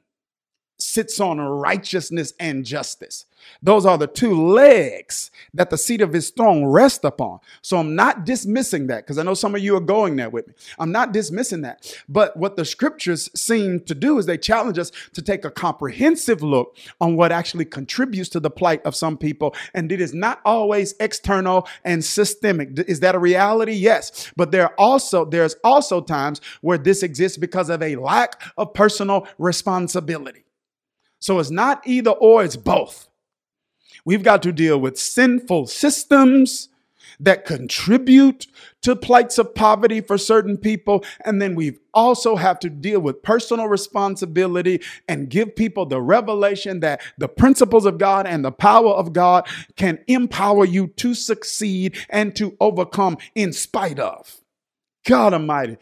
sits 0.85 1.19
on 1.21 1.41
righteousness 1.41 2.35
and 2.39 2.65
justice. 2.65 3.27
Those 3.63 3.87
are 3.87 3.99
the 3.99 4.07
two 4.07 4.35
legs 4.35 5.31
that 5.53 5.71
the 5.71 5.79
seat 5.79 6.01
of 6.01 6.13
his 6.13 6.31
throne 6.31 6.65
rests 6.65 7.05
upon. 7.05 7.41
So 7.63 7.79
I'm 7.79 7.95
not 7.95 8.25
dismissing 8.25 8.87
that 8.89 9.05
because 9.05 9.19
I 9.19 9.23
know 9.23 9.35
some 9.35 9.55
of 9.55 9.63
you 9.63 9.77
are 9.77 9.81
going 9.81 10.17
there 10.17 10.31
with 10.31 10.49
me. 10.49 10.55
I'm 10.79 10.93
not 10.93 11.13
dismissing 11.13 11.63
that. 11.63 11.99
But 12.09 12.37
what 12.37 12.57
the 12.57 12.65
scriptures 12.65 13.31
seem 13.35 13.81
to 13.81 13.95
do 13.95 14.19
is 14.19 14.27
they 14.27 14.39
challenge 14.39 14.79
us 14.79 14.93
to 15.13 15.23
take 15.23 15.45
a 15.45 15.51
comprehensive 15.51 16.43
look 16.43 16.77
on 17.01 17.17
what 17.17 17.33
actually 17.33 17.65
contributes 17.65 18.29
to 18.31 18.41
the 18.41 18.51
plight 18.51 18.85
of 18.85 18.95
some 18.95 19.17
people. 19.17 19.55
And 19.73 19.91
it 19.93 20.01
is 20.01 20.15
not 20.15 20.41
always 20.45 20.95
external 21.01 21.69
and 21.85 22.05
systemic. 22.05 22.79
Is 22.89 23.01
that 23.01 23.15
a 23.15 23.19
reality? 23.19 23.73
Yes. 23.73 24.33
But 24.37 24.51
there 24.51 24.65
are 24.65 24.75
also, 24.79 25.25
there's 25.25 25.57
also 25.65 26.01
times 26.01 26.41
where 26.61 26.79
this 26.79 27.03
exists 27.03 27.39
because 27.39 27.69
of 27.69 27.83
a 27.83 27.97
lack 27.97 28.41
of 28.57 28.75
personal 28.75 29.27
responsibility. 29.39 30.45
So 31.25 31.39
it's 31.39 31.51
not 31.51 31.81
either 31.87 32.11
or, 32.11 32.45
it's 32.45 32.55
both. 32.55 33.09
We've 34.05 34.23
got 34.23 34.43
to 34.43 34.53
deal 34.53 34.79
with 34.79 34.99
sinful 34.99 35.69
systems 35.69 36.69
that 37.19 37.47
contribute 37.47 38.47
to 38.83 38.95
plights 38.95 39.39
of 39.39 39.55
poverty 39.55 40.03
for 40.03 40.19
certain 40.19 40.59
people. 40.59 41.03
And 41.25 41.41
then 41.41 41.55
we 41.55 41.79
also 41.95 42.37
have 42.37 42.59
to 42.59 42.69
deal 42.69 43.01
with 43.01 43.23
personal 43.23 43.69
responsibility 43.69 44.83
and 45.09 45.31
give 45.31 45.57
people 45.57 45.87
the 45.87 46.03
revelation 46.03 46.81
that 46.81 47.01
the 47.17 47.29
principles 47.29 47.87
of 47.87 47.97
God 47.97 48.27
and 48.27 48.45
the 48.45 48.53
power 48.53 48.91
of 48.91 49.15
God 49.15 49.49
can 49.77 50.01
empower 50.07 50.67
you 50.67 50.89
to 50.89 51.15
succeed 51.15 51.97
and 52.11 52.37
to 52.37 52.55
overcome 52.61 53.17
in 53.35 53.55
spite 53.55 53.99
of. 53.99 54.43
God 55.07 55.33
Almighty. 55.33 55.79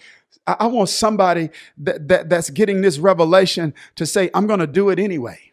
I, 0.47 0.67
want 0.67 0.89
somebody 0.89 1.51
that, 1.79 2.09
that, 2.09 2.29
that's 2.29 2.51
getting 2.51 2.81
this 2.81 2.99
revelation 2.99 3.75
to 3.97 4.07
say, 4.07 4.31
I'm 4.35 4.47
going 4.47 4.61
to 4.61 4.67
do 4.67 4.91
it 4.91 4.99
anyway. 4.99 5.53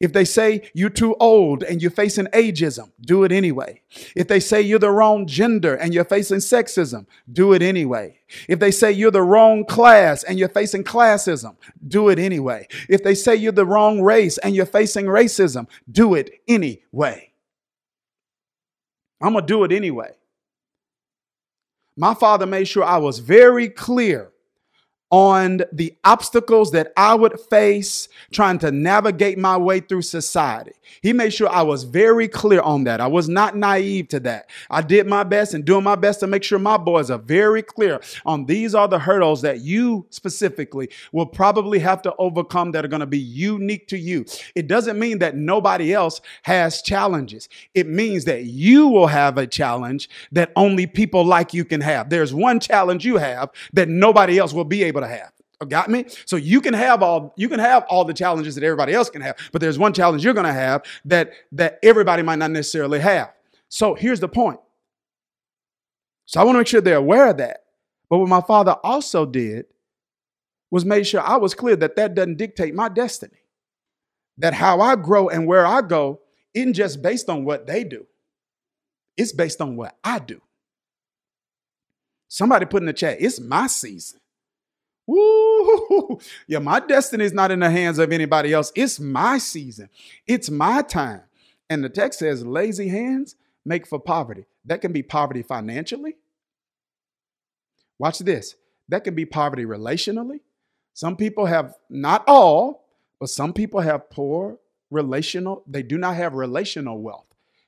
If 0.00 0.12
they 0.12 0.24
say 0.24 0.70
you're 0.74 0.90
too 0.90 1.14
old 1.20 1.62
and 1.62 1.80
you're 1.80 1.90
facing 1.90 2.26
ageism, 2.26 2.90
do 3.00 3.24
it 3.24 3.32
anyway. 3.32 3.82
If 4.16 4.28
they 4.28 4.40
say 4.40 4.60
you're 4.60 4.78
the 4.78 4.90
wrong 4.90 5.26
gender 5.26 5.74
and 5.74 5.94
you're 5.94 6.04
facing 6.04 6.38
sexism, 6.38 7.06
do 7.30 7.52
it 7.52 7.62
anyway. 7.62 8.18
If 8.48 8.58
they 8.58 8.70
say 8.70 8.92
you're 8.92 9.10
the 9.10 9.22
wrong 9.22 9.64
class 9.64 10.24
and 10.24 10.38
you're 10.38 10.48
facing 10.48 10.84
classism, 10.84 11.56
do 11.86 12.08
it 12.08 12.18
anyway. 12.18 12.66
If 12.88 13.04
they 13.04 13.14
say 13.14 13.36
you're 13.36 13.52
the 13.52 13.66
wrong 13.66 14.00
race 14.00 14.38
and 14.38 14.54
you're 14.54 14.66
facing 14.66 15.06
racism, 15.06 15.68
do 15.90 16.14
it 16.14 16.30
anyway. 16.48 17.32
I'm 19.20 19.32
going 19.32 19.46
to 19.46 19.46
do 19.46 19.64
it 19.64 19.72
anyway. 19.72 20.10
My 21.96 22.14
father 22.14 22.46
made 22.46 22.66
sure 22.66 22.84
I 22.84 22.98
was 22.98 23.20
very 23.20 23.68
clear 23.68 24.32
on 25.14 25.60
the 25.70 25.94
obstacles 26.02 26.72
that 26.72 26.92
I 26.96 27.14
would 27.14 27.38
face 27.38 28.08
trying 28.32 28.58
to 28.58 28.72
navigate 28.72 29.38
my 29.38 29.56
way 29.56 29.78
through 29.78 30.02
society. 30.02 30.72
He 31.02 31.12
made 31.12 31.32
sure 31.32 31.48
I 31.48 31.62
was 31.62 31.84
very 31.84 32.26
clear 32.26 32.60
on 32.60 32.82
that. 32.84 33.00
I 33.00 33.06
was 33.06 33.28
not 33.28 33.56
naive 33.56 34.08
to 34.08 34.18
that. 34.20 34.50
I 34.70 34.82
did 34.82 35.06
my 35.06 35.22
best 35.22 35.54
and 35.54 35.64
doing 35.64 35.84
my 35.84 35.94
best 35.94 36.18
to 36.20 36.26
make 36.26 36.42
sure 36.42 36.58
my 36.58 36.76
boys 36.76 37.12
are 37.12 37.18
very 37.18 37.62
clear 37.62 38.00
on 38.26 38.46
these 38.46 38.74
are 38.74 38.88
the 38.88 38.98
hurdles 38.98 39.42
that 39.42 39.60
you 39.60 40.04
specifically 40.10 40.88
will 41.12 41.26
probably 41.26 41.78
have 41.78 42.02
to 42.02 42.14
overcome 42.18 42.72
that 42.72 42.84
are 42.84 42.88
going 42.88 42.98
to 42.98 43.06
be 43.06 43.18
unique 43.18 43.86
to 43.88 43.96
you. 43.96 44.24
It 44.56 44.66
doesn't 44.66 44.98
mean 44.98 45.20
that 45.20 45.36
nobody 45.36 45.92
else 45.94 46.20
has 46.42 46.82
challenges. 46.82 47.48
It 47.74 47.86
means 47.86 48.24
that 48.24 48.46
you 48.46 48.88
will 48.88 49.06
have 49.06 49.38
a 49.38 49.46
challenge 49.46 50.10
that 50.32 50.50
only 50.56 50.88
people 50.88 51.24
like 51.24 51.54
you 51.54 51.64
can 51.64 51.82
have. 51.82 52.10
There's 52.10 52.34
one 52.34 52.58
challenge 52.58 53.04
you 53.04 53.18
have 53.18 53.50
that 53.74 53.88
nobody 53.88 54.38
else 54.38 54.52
will 54.52 54.64
be 54.64 54.82
able 54.82 55.03
to 55.04 55.14
have. 55.14 55.32
Got 55.68 55.88
me? 55.88 56.06
So 56.26 56.36
you 56.36 56.60
can 56.60 56.74
have 56.74 57.02
all 57.02 57.32
you 57.36 57.48
can 57.48 57.58
have 57.60 57.84
all 57.88 58.04
the 58.04 58.12
challenges 58.12 58.54
that 58.54 58.64
everybody 58.64 58.92
else 58.92 59.08
can 59.08 59.22
have, 59.22 59.36
but 59.52 59.60
there's 59.60 59.78
one 59.78 59.92
challenge 59.92 60.24
you're 60.24 60.34
going 60.34 60.46
to 60.46 60.52
have 60.52 60.82
that 61.06 61.32
that 61.52 61.78
everybody 61.82 62.22
might 62.22 62.38
not 62.38 62.50
necessarily 62.50 62.98
have. 63.00 63.32
So 63.68 63.94
here's 63.94 64.20
the 64.20 64.28
point. 64.28 64.60
So 66.26 66.40
I 66.40 66.44
want 66.44 66.56
to 66.56 66.58
make 66.58 66.66
sure 66.66 66.80
they're 66.80 66.96
aware 66.96 67.30
of 67.30 67.38
that. 67.38 67.64
But 68.10 68.18
what 68.18 68.28
my 68.28 68.40
father 68.40 68.72
also 68.82 69.26
did 69.26 69.66
was 70.70 70.84
made 70.84 71.06
sure 71.06 71.20
I 71.20 71.36
was 71.36 71.54
clear 71.54 71.76
that 71.76 71.96
that 71.96 72.14
doesn't 72.14 72.36
dictate 72.36 72.74
my 72.74 72.88
destiny. 72.88 73.38
That 74.38 74.54
how 74.54 74.80
I 74.80 74.96
grow 74.96 75.28
and 75.28 75.46
where 75.46 75.64
I 75.64 75.80
go 75.80 76.20
isn't 76.52 76.74
just 76.74 77.00
based 77.02 77.28
on 77.28 77.44
what 77.44 77.66
they 77.66 77.84
do. 77.84 78.06
It's 79.16 79.32
based 79.32 79.60
on 79.60 79.76
what 79.76 79.96
I 80.02 80.18
do. 80.18 80.40
Somebody 82.28 82.66
put 82.66 82.82
in 82.82 82.86
the 82.86 82.92
chat, 82.92 83.18
it's 83.20 83.38
my 83.40 83.68
season. 83.68 84.18
Woo! 85.06 86.18
Yeah, 86.46 86.60
my 86.60 86.80
destiny 86.80 87.24
is 87.24 87.32
not 87.32 87.50
in 87.50 87.60
the 87.60 87.70
hands 87.70 87.98
of 87.98 88.12
anybody 88.12 88.52
else. 88.52 88.72
It's 88.74 88.98
my 88.98 89.38
season. 89.38 89.88
It's 90.26 90.50
my 90.50 90.82
time. 90.82 91.22
And 91.68 91.84
the 91.84 91.88
text 91.88 92.18
says, 92.18 92.44
lazy 92.46 92.88
hands 92.88 93.36
make 93.64 93.86
for 93.86 93.98
poverty. 93.98 94.46
That 94.64 94.80
can 94.80 94.92
be 94.92 95.02
poverty 95.02 95.42
financially. 95.42 96.16
Watch 97.98 98.20
this. 98.20 98.56
That 98.88 99.04
can 99.04 99.14
be 99.14 99.24
poverty 99.24 99.64
relationally. 99.64 100.40
Some 100.94 101.16
people 101.16 101.46
have, 101.46 101.74
not 101.90 102.24
all, 102.26 102.86
but 103.18 103.28
some 103.28 103.52
people 103.52 103.80
have 103.80 104.10
poor 104.10 104.58
relational, 104.90 105.62
they 105.66 105.82
do 105.82 105.98
not 105.98 106.14
have 106.16 106.34
relational 106.34 107.00
wealth 107.00 107.26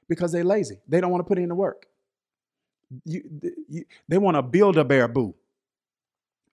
because 0.08 0.32
they're 0.32 0.44
lazy. 0.44 0.78
They 0.88 1.00
don't 1.00 1.10
want 1.10 1.24
to 1.24 1.28
put 1.28 1.38
in 1.38 1.48
the 1.48 1.54
work. 1.54 1.86
You, 3.04 3.22
you, 3.68 3.84
they 4.08 4.18
want 4.18 4.36
to 4.36 4.42
build 4.42 4.76
a 4.76 4.84
bear 4.84 5.08
boo. 5.08 5.34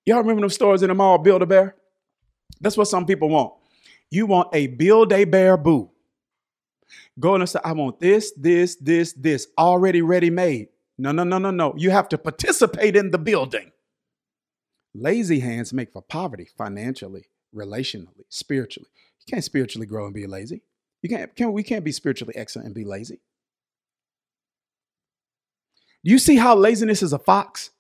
Y'all 0.06 0.20
remember 0.20 0.42
them 0.42 0.50
stores 0.50 0.84
in 0.84 0.90
the 0.90 0.96
mall, 0.96 1.18
Build 1.18 1.42
a 1.42 1.46
Bear? 1.46 1.76
That's 2.60 2.78
what 2.78 2.88
some 2.88 3.06
people 3.06 3.30
want. 3.30 3.54
You 4.12 4.26
want 4.26 4.50
a 4.54 4.68
Build 4.68 5.14
a 5.14 5.26
Bear 5.26 5.58
boo. 5.58 5.90
Go 7.20 7.36
and 7.36 7.48
say, 7.48 7.60
I 7.64 7.74
want 7.74 8.00
this, 8.00 8.32
this, 8.38 8.76
this, 8.76 9.14
this, 9.14 9.48
already 9.58 10.02
ready 10.02 10.30
made. 10.30 10.70
No, 10.98 11.12
no, 11.12 11.24
no, 11.24 11.38
no, 11.38 11.52
no. 11.52 11.74
You 11.78 11.92
have 11.92 12.10
to 12.10 12.18
participate 12.18 12.96
in 12.96 13.12
the 13.12 13.18
building. 13.18 13.72
Lazy 14.94 15.40
hands 15.40 15.74
make 15.74 15.92
for 15.92 16.02
poverty 16.02 16.48
financially, 16.58 17.26
relationally, 17.56 18.26
spiritually. 18.30 18.90
You 19.26 19.34
can't 19.34 19.44
spiritually 19.44 19.88
grow 19.88 20.06
and 20.06 20.14
be 20.14 20.28
lazy. 20.28 20.62
You 21.02 21.10
can't, 21.10 21.36
can, 21.36 21.52
we 21.52 21.64
can't 21.64 21.84
be 21.84 21.92
spiritually 21.92 22.34
excellent 22.36 22.68
and 22.68 22.76
be 22.76 22.86
lazy. 22.86 23.20
Do 26.04 26.12
you 26.12 26.20
see 26.20 26.36
how 26.36 26.56
laziness 26.56 27.02
is 27.02 27.14
a 27.14 27.20
fox? 27.20 27.72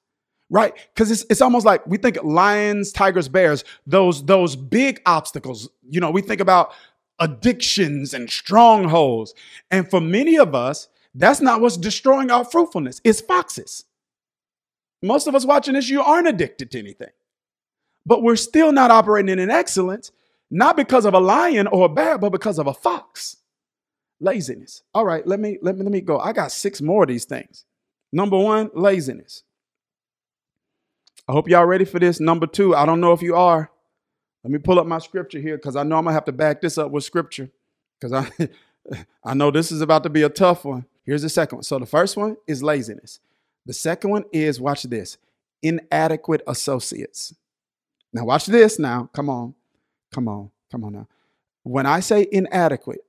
Right? 0.53 0.75
Because 0.93 1.09
it's, 1.09 1.25
it's 1.31 1.41
almost 1.41 1.65
like 1.65 1.85
we 1.87 1.97
think 1.97 2.23
lions, 2.23 2.91
tigers, 2.91 3.27
bears, 3.27 3.65
those 3.87 4.23
those 4.23 4.55
big 4.55 5.01
obstacles. 5.05 5.67
You 5.89 5.99
know, 5.99 6.11
we 6.11 6.21
think 6.21 6.39
about 6.39 6.71
addictions 7.19 8.13
and 8.13 8.29
strongholds, 8.29 9.33
and 9.71 9.89
for 9.89 9.99
many 9.99 10.37
of 10.37 10.53
us, 10.53 10.87
that's 11.15 11.41
not 11.41 11.59
what's 11.59 11.75
destroying 11.75 12.31
our 12.31 12.45
fruitfulness. 12.45 13.01
It's 13.03 13.19
foxes. 13.19 13.85
Most 15.01 15.27
of 15.27 15.35
us 15.35 15.43
watching 15.45 15.73
this, 15.73 15.89
you 15.89 16.01
aren't 16.01 16.27
addicted 16.27 16.71
to 16.71 16.79
anything, 16.79 17.11
but 18.05 18.21
we're 18.21 18.35
still 18.35 18.71
not 18.71 18.91
operating 18.91 19.39
in 19.39 19.49
excellence, 19.49 20.11
not 20.51 20.77
because 20.77 21.03
of 21.03 21.15
a 21.15 21.19
lion 21.19 21.65
or 21.67 21.87
a 21.87 21.89
bear, 21.89 22.17
but 22.19 22.29
because 22.29 22.59
of 22.59 22.67
a 22.67 22.73
fox. 22.73 23.37
Laziness. 24.21 24.83
All 24.93 25.03
right, 25.03 25.25
let 25.25 25.39
me 25.39 25.57
let 25.63 25.75
me 25.75 25.83
let 25.83 25.91
me 25.91 25.99
go. 25.99 26.19
I 26.19 26.31
got 26.31 26.51
six 26.51 26.79
more 26.79 27.03
of 27.03 27.09
these 27.09 27.25
things. 27.25 27.65
Number 28.13 28.37
one, 28.37 28.69
laziness. 28.75 29.41
I 31.27 31.31
hope 31.31 31.47
y'all 31.47 31.65
ready 31.65 31.85
for 31.85 31.99
this. 31.99 32.19
Number 32.19 32.47
two, 32.47 32.75
I 32.75 32.85
don't 32.85 32.99
know 32.99 33.13
if 33.13 33.21
you 33.21 33.35
are. 33.35 33.71
Let 34.43 34.51
me 34.51 34.59
pull 34.59 34.79
up 34.79 34.85
my 34.85 34.99
scripture 34.99 35.39
here 35.39 35.55
because 35.55 35.75
I 35.75 35.83
know 35.83 35.97
I'm 35.97 36.03
gonna 36.03 36.13
have 36.13 36.25
to 36.25 36.33
back 36.33 36.61
this 36.61 36.77
up 36.77 36.91
with 36.91 37.05
scripture 37.05 37.49
because 37.99 38.11
I 38.11 38.49
I 39.23 39.33
know 39.33 39.51
this 39.51 39.71
is 39.71 39.81
about 39.81 40.03
to 40.03 40.09
be 40.09 40.23
a 40.23 40.29
tough 40.29 40.65
one. 40.65 40.85
Here's 41.05 41.21
the 41.21 41.29
second 41.29 41.57
one. 41.57 41.63
So 41.63 41.79
the 41.79 41.85
first 41.85 42.17
one 42.17 42.35
is 42.45 42.61
laziness. 42.61 43.19
The 43.65 43.73
second 43.73 44.09
one 44.09 44.25
is 44.33 44.59
watch 44.59 44.83
this 44.83 45.17
inadequate 45.61 46.41
associates. 46.45 47.33
Now 48.11 48.25
watch 48.25 48.47
this. 48.47 48.77
Now 48.77 49.09
come 49.13 49.29
on, 49.29 49.55
come 50.13 50.27
on, 50.27 50.51
come 50.69 50.83
on 50.83 50.91
now. 50.91 51.07
When 51.63 51.85
I 51.85 52.01
say 52.01 52.27
inadequate, 52.29 52.99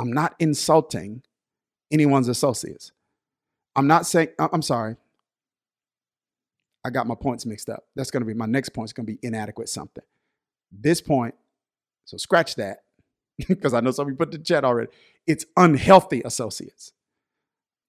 I'm 0.00 0.12
not 0.12 0.34
insulting 0.40 1.22
anyone's 1.92 2.26
associates. 2.26 2.90
I'm 3.76 3.86
not 3.86 4.04
saying. 4.04 4.30
I'm 4.40 4.62
sorry. 4.62 4.96
I 6.84 6.90
got 6.90 7.06
my 7.06 7.14
points 7.14 7.46
mixed 7.46 7.68
up. 7.68 7.84
That's 7.94 8.10
going 8.10 8.22
to 8.22 8.26
be 8.26 8.34
my 8.34 8.46
next 8.46 8.70
point. 8.70 8.88
Is 8.88 8.92
going 8.92 9.06
to 9.06 9.12
be 9.12 9.18
inadequate 9.22 9.68
something. 9.68 10.04
This 10.70 11.00
point, 11.00 11.34
so 12.04 12.16
scratch 12.16 12.56
that 12.56 12.78
because 13.48 13.74
I 13.74 13.80
know 13.80 13.90
somebody 13.90 14.16
put 14.16 14.30
the 14.30 14.38
chat 14.38 14.64
already. 14.64 14.90
It's 15.26 15.44
unhealthy 15.56 16.22
associates. 16.24 16.92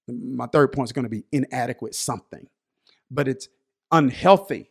My 0.07 0.47
third 0.47 0.71
point 0.73 0.89
is 0.89 0.93
going 0.93 1.03
to 1.03 1.09
be 1.09 1.23
inadequate 1.31 1.95
something, 1.95 2.47
but 3.09 3.27
it's 3.27 3.47
unhealthy 3.91 4.69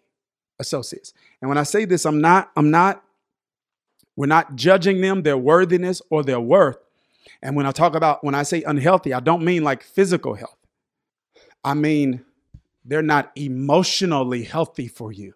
associates. 0.59 1.15
And 1.41 1.49
when 1.49 1.59
I 1.59 1.63
say 1.63 1.85
this, 1.87 2.05
I'm 2.05 2.21
not, 2.21 2.51
I'm 2.57 2.71
not, 2.71 3.03
we're 4.15 4.27
not 4.27 4.57
judging 4.57 5.01
them, 5.01 5.23
their 5.23 5.39
worthiness 5.39 6.03
or 6.11 6.23
their 6.23 6.41
worth. 6.41 6.77
And 7.43 7.57
when 7.57 7.67
I 7.67 7.73
talk 7.73 7.95
about, 7.95 8.23
when 8.23 8.35
I 8.35 8.43
say 8.43 8.63
unhealthy, 8.63 9.15
I 9.15 9.21
don't 9.21 9.43
mean 9.43 9.65
like 9.65 9.83
physical 9.83 10.35
health. 10.35 10.59
I 11.65 11.75
mean, 11.75 12.25
they're 12.85 13.03
not 13.03 13.31
emotionally 13.37 14.43
healthy 14.43 14.89
for 14.89 15.13
you. 15.13 15.35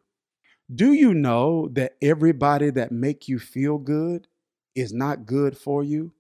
Do 0.75 0.93
you 0.93 1.15
know 1.15 1.69
that 1.73 1.97
everybody 2.03 2.71
that 2.71 2.91
make 2.91 3.29
you 3.29 3.39
feel 3.39 3.79
good 3.79 4.27
is 4.75 4.93
not 4.93 5.27
good 5.27 5.57
for 5.57 5.85
you? 5.85 6.13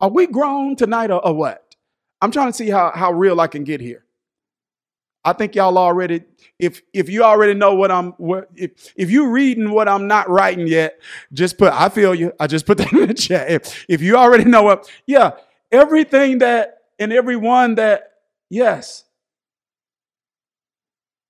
Are 0.00 0.10
we 0.10 0.26
grown 0.26 0.76
tonight 0.76 1.10
or, 1.10 1.24
or 1.24 1.34
what? 1.34 1.74
I'm 2.20 2.30
trying 2.30 2.48
to 2.48 2.56
see 2.56 2.68
how, 2.68 2.92
how 2.94 3.12
real 3.12 3.40
I 3.40 3.46
can 3.46 3.64
get 3.64 3.80
here. 3.80 4.04
I 5.24 5.32
think 5.32 5.54
y'all 5.54 5.78
already, 5.78 6.22
if 6.58 6.82
if 6.92 7.08
you 7.08 7.22
already 7.22 7.54
know 7.54 7.74
what 7.74 7.90
I'm, 7.90 8.12
what 8.12 8.50
if 8.54 8.92
if 8.94 9.10
you 9.10 9.30
reading 9.30 9.70
what 9.70 9.88
I'm 9.88 10.06
not 10.06 10.28
writing 10.28 10.66
yet, 10.66 11.00
just 11.32 11.56
put. 11.56 11.72
I 11.72 11.88
feel 11.88 12.14
you. 12.14 12.32
I 12.38 12.46
just 12.46 12.66
put 12.66 12.76
that 12.76 12.92
in 12.92 13.08
the 13.08 13.14
chat. 13.14 13.50
If 13.50 13.86
if 13.88 14.02
you 14.02 14.16
already 14.16 14.44
know 14.44 14.62
what, 14.62 14.90
yeah, 15.06 15.32
everything 15.72 16.38
that 16.38 16.78
and 16.98 17.10
everyone 17.10 17.76
that, 17.76 18.12
yes. 18.50 19.03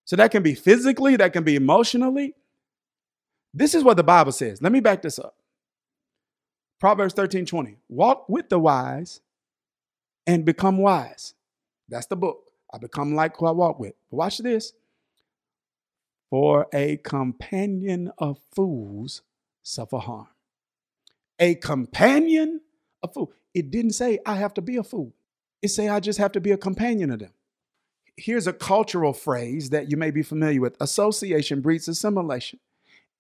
So 0.04 0.16
that 0.16 0.30
can 0.30 0.42
be 0.42 0.54
physically, 0.54 1.16
that 1.16 1.32
can 1.32 1.44
be 1.44 1.56
emotionally. 1.56 2.34
This 3.54 3.74
is 3.74 3.84
what 3.84 3.96
the 3.96 4.02
Bible 4.02 4.32
says. 4.32 4.60
Let 4.60 4.72
me 4.72 4.80
back 4.80 5.02
this 5.02 5.18
up. 5.18 5.36
Proverbs 6.80 7.14
13 7.14 7.46
20. 7.46 7.78
Walk 7.88 8.28
with 8.28 8.48
the 8.48 8.58
wise 8.58 9.20
and 10.26 10.44
become 10.44 10.78
wise. 10.78 11.34
That's 11.88 12.06
the 12.06 12.16
book. 12.16 12.50
I 12.72 12.78
become 12.78 13.14
like 13.14 13.36
who 13.36 13.46
I 13.46 13.52
walk 13.52 13.78
with. 13.78 13.94
Watch 14.10 14.38
this. 14.38 14.72
For 16.30 16.66
a 16.74 16.96
companion 16.98 18.10
of 18.18 18.38
fools 18.54 19.22
suffer 19.62 19.98
harm. 19.98 20.26
A 21.38 21.54
companion 21.56 22.60
of 23.02 23.14
fools. 23.14 23.30
It 23.54 23.70
didn't 23.70 23.92
say 23.92 24.18
I 24.26 24.34
have 24.34 24.54
to 24.54 24.62
be 24.62 24.76
a 24.76 24.82
fool. 24.82 25.12
It 25.62 25.68
say 25.68 25.88
I 25.88 26.00
just 26.00 26.18
have 26.18 26.32
to 26.32 26.40
be 26.40 26.50
a 26.50 26.56
companion 26.56 27.12
of 27.12 27.20
them. 27.20 27.32
Here's 28.16 28.46
a 28.46 28.52
cultural 28.52 29.12
phrase 29.12 29.70
that 29.70 29.90
you 29.90 29.96
may 29.96 30.10
be 30.10 30.22
familiar 30.22 30.60
with. 30.60 30.76
Association 30.80 31.60
breeds 31.60 31.88
assimilation. 31.88 32.60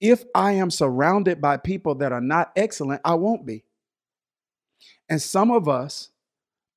If 0.00 0.24
I 0.34 0.52
am 0.52 0.70
surrounded 0.70 1.40
by 1.40 1.56
people 1.56 1.94
that 1.96 2.12
are 2.12 2.20
not 2.20 2.52
excellent, 2.56 3.00
I 3.04 3.14
won't 3.14 3.46
be. 3.46 3.64
And 5.08 5.20
some 5.20 5.50
of 5.50 5.68
us 5.68 6.10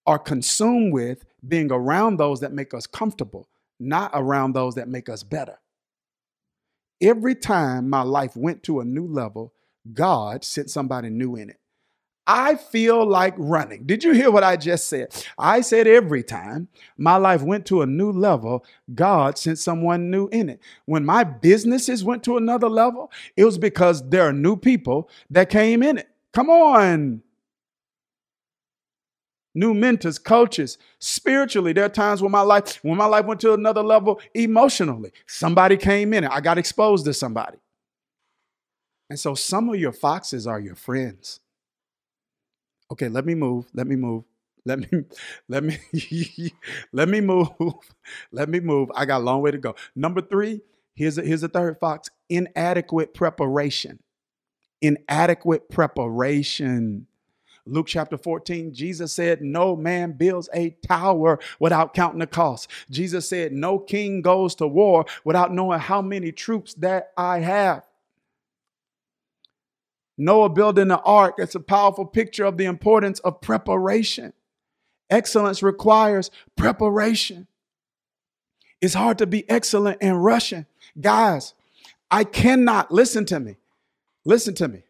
are 0.05 0.19
consumed 0.19 0.93
with 0.93 1.25
being 1.47 1.71
around 1.71 2.17
those 2.17 2.39
that 2.39 2.53
make 2.53 2.73
us 2.73 2.87
comfortable, 2.87 3.49
not 3.79 4.11
around 4.13 4.53
those 4.53 4.75
that 4.75 4.87
make 4.87 5.09
us 5.09 5.23
better. 5.23 5.59
Every 7.01 7.35
time 7.35 7.89
my 7.89 8.01
life 8.01 8.35
went 8.35 8.63
to 8.63 8.79
a 8.79 8.85
new 8.85 9.05
level, 9.05 9.53
God 9.93 10.43
sent 10.43 10.69
somebody 10.69 11.09
new 11.09 11.35
in 11.35 11.49
it. 11.49 11.59
I 12.27 12.55
feel 12.55 13.05
like 13.05 13.33
running. 13.37 13.85
Did 13.85 14.03
you 14.03 14.11
hear 14.11 14.29
what 14.29 14.43
I 14.43 14.57
just 14.57 14.89
said? 14.89 15.15
I 15.37 15.61
said 15.61 15.87
every 15.87 16.23
time 16.23 16.67
my 16.97 17.15
life 17.15 17.41
went 17.41 17.65
to 17.67 17.81
a 17.81 17.85
new 17.85 18.11
level, 18.11 18.65
God 18.93 19.37
sent 19.37 19.59
someone 19.59 20.11
new 20.11 20.27
in 20.27 20.49
it. 20.49 20.59
When 20.85 21.05
my 21.05 21.23
businesses 21.23 22.03
went 22.03 22.23
to 22.25 22.35
another 22.35 22.69
level, 22.69 23.11
it 23.37 23.45
was 23.45 23.57
because 23.57 24.07
there 24.09 24.23
are 24.23 24.33
new 24.33 24.57
people 24.57 25.09
that 25.29 25.49
came 25.49 25.81
in 25.81 25.99
it. 25.99 26.09
Come 26.33 26.49
on 26.49 27.23
new 29.57 29.73
mentors, 29.73 30.19
coaches. 30.19 30.77
Spiritually, 30.99 31.73
there 31.73 31.85
are 31.85 31.89
times 31.89 32.21
when 32.21 32.31
my 32.31 32.41
life, 32.41 32.79
when 32.83 32.95
my 32.95 33.05
life 33.05 33.25
went 33.25 33.41
to 33.41 33.53
another 33.53 33.81
level 33.81 34.21
emotionally. 34.35 35.11
Somebody 35.25 35.77
came 35.77 36.13
in 36.13 36.23
and 36.23 36.31
I 36.31 36.39
got 36.41 36.59
exposed 36.59 37.05
to 37.05 37.13
somebody. 37.13 37.57
And 39.09 39.19
so 39.19 39.33
some 39.33 39.69
of 39.69 39.79
your 39.79 39.93
foxes 39.93 40.45
are 40.45 40.59
your 40.59 40.75
friends. 40.75 41.39
Okay, 42.91 43.09
let 43.09 43.25
me 43.25 43.35
move. 43.35 43.67
Let 43.73 43.87
me 43.87 43.95
move. 43.95 44.23
Let 44.65 44.79
me 44.79 45.05
let 45.49 45.63
me 45.63 45.77
let 46.93 47.09
me 47.09 47.21
move. 47.21 47.49
Let 48.31 48.49
me 48.49 48.59
move. 48.59 48.89
I 48.95 49.05
got 49.05 49.21
a 49.21 49.23
long 49.23 49.41
way 49.41 49.51
to 49.51 49.57
go. 49.57 49.75
Number 49.95 50.21
three, 50.21 50.61
here's 50.95 51.17
a, 51.17 51.23
here's 51.23 51.43
a 51.43 51.49
third 51.49 51.79
fox: 51.79 52.09
inadequate 52.29 53.13
preparation. 53.13 53.99
Inadequate 54.81 55.69
preparation. 55.69 57.07
Luke 57.65 57.87
chapter 57.87 58.17
14, 58.17 58.73
Jesus 58.73 59.13
said, 59.13 59.41
No 59.41 59.75
man 59.75 60.13
builds 60.13 60.49
a 60.53 60.71
tower 60.87 61.39
without 61.59 61.93
counting 61.93 62.19
the 62.19 62.27
cost. 62.27 62.69
Jesus 62.91 63.29
said, 63.29 63.53
No 63.53 63.79
king 63.79 64.21
goes 64.21 64.55
to 64.55 64.67
war 64.67 65.05
without 65.25 65.53
knowing 65.53 65.79
how 65.79 66.01
many 66.01 66.31
troops 66.31 66.73
that 66.75 67.11
I 67.17 67.39
have. 67.39 67.86
Noah 70.17 70.49
building 70.49 70.87
the 70.87 70.99
ark, 70.99 71.35
it's 71.37 71.55
a 71.55 71.59
powerful 71.59 72.05
picture 72.05 72.45
of 72.45 72.57
the 72.57 72.65
importance 72.65 73.19
of 73.19 73.41
preparation. 73.41 74.33
Excellence 75.09 75.61
requires 75.61 76.31
preparation. 76.55 77.47
It's 78.81 78.93
hard 78.93 79.19
to 79.19 79.27
be 79.27 79.49
excellent 79.49 80.01
in 80.01 80.15
rushing. 80.15 80.65
Guys, 80.99 81.53
I 82.09 82.23
cannot, 82.23 82.91
listen 82.91 83.25
to 83.25 83.39
me, 83.39 83.57
listen 84.25 84.53
to 84.55 84.67
me. 84.67 84.83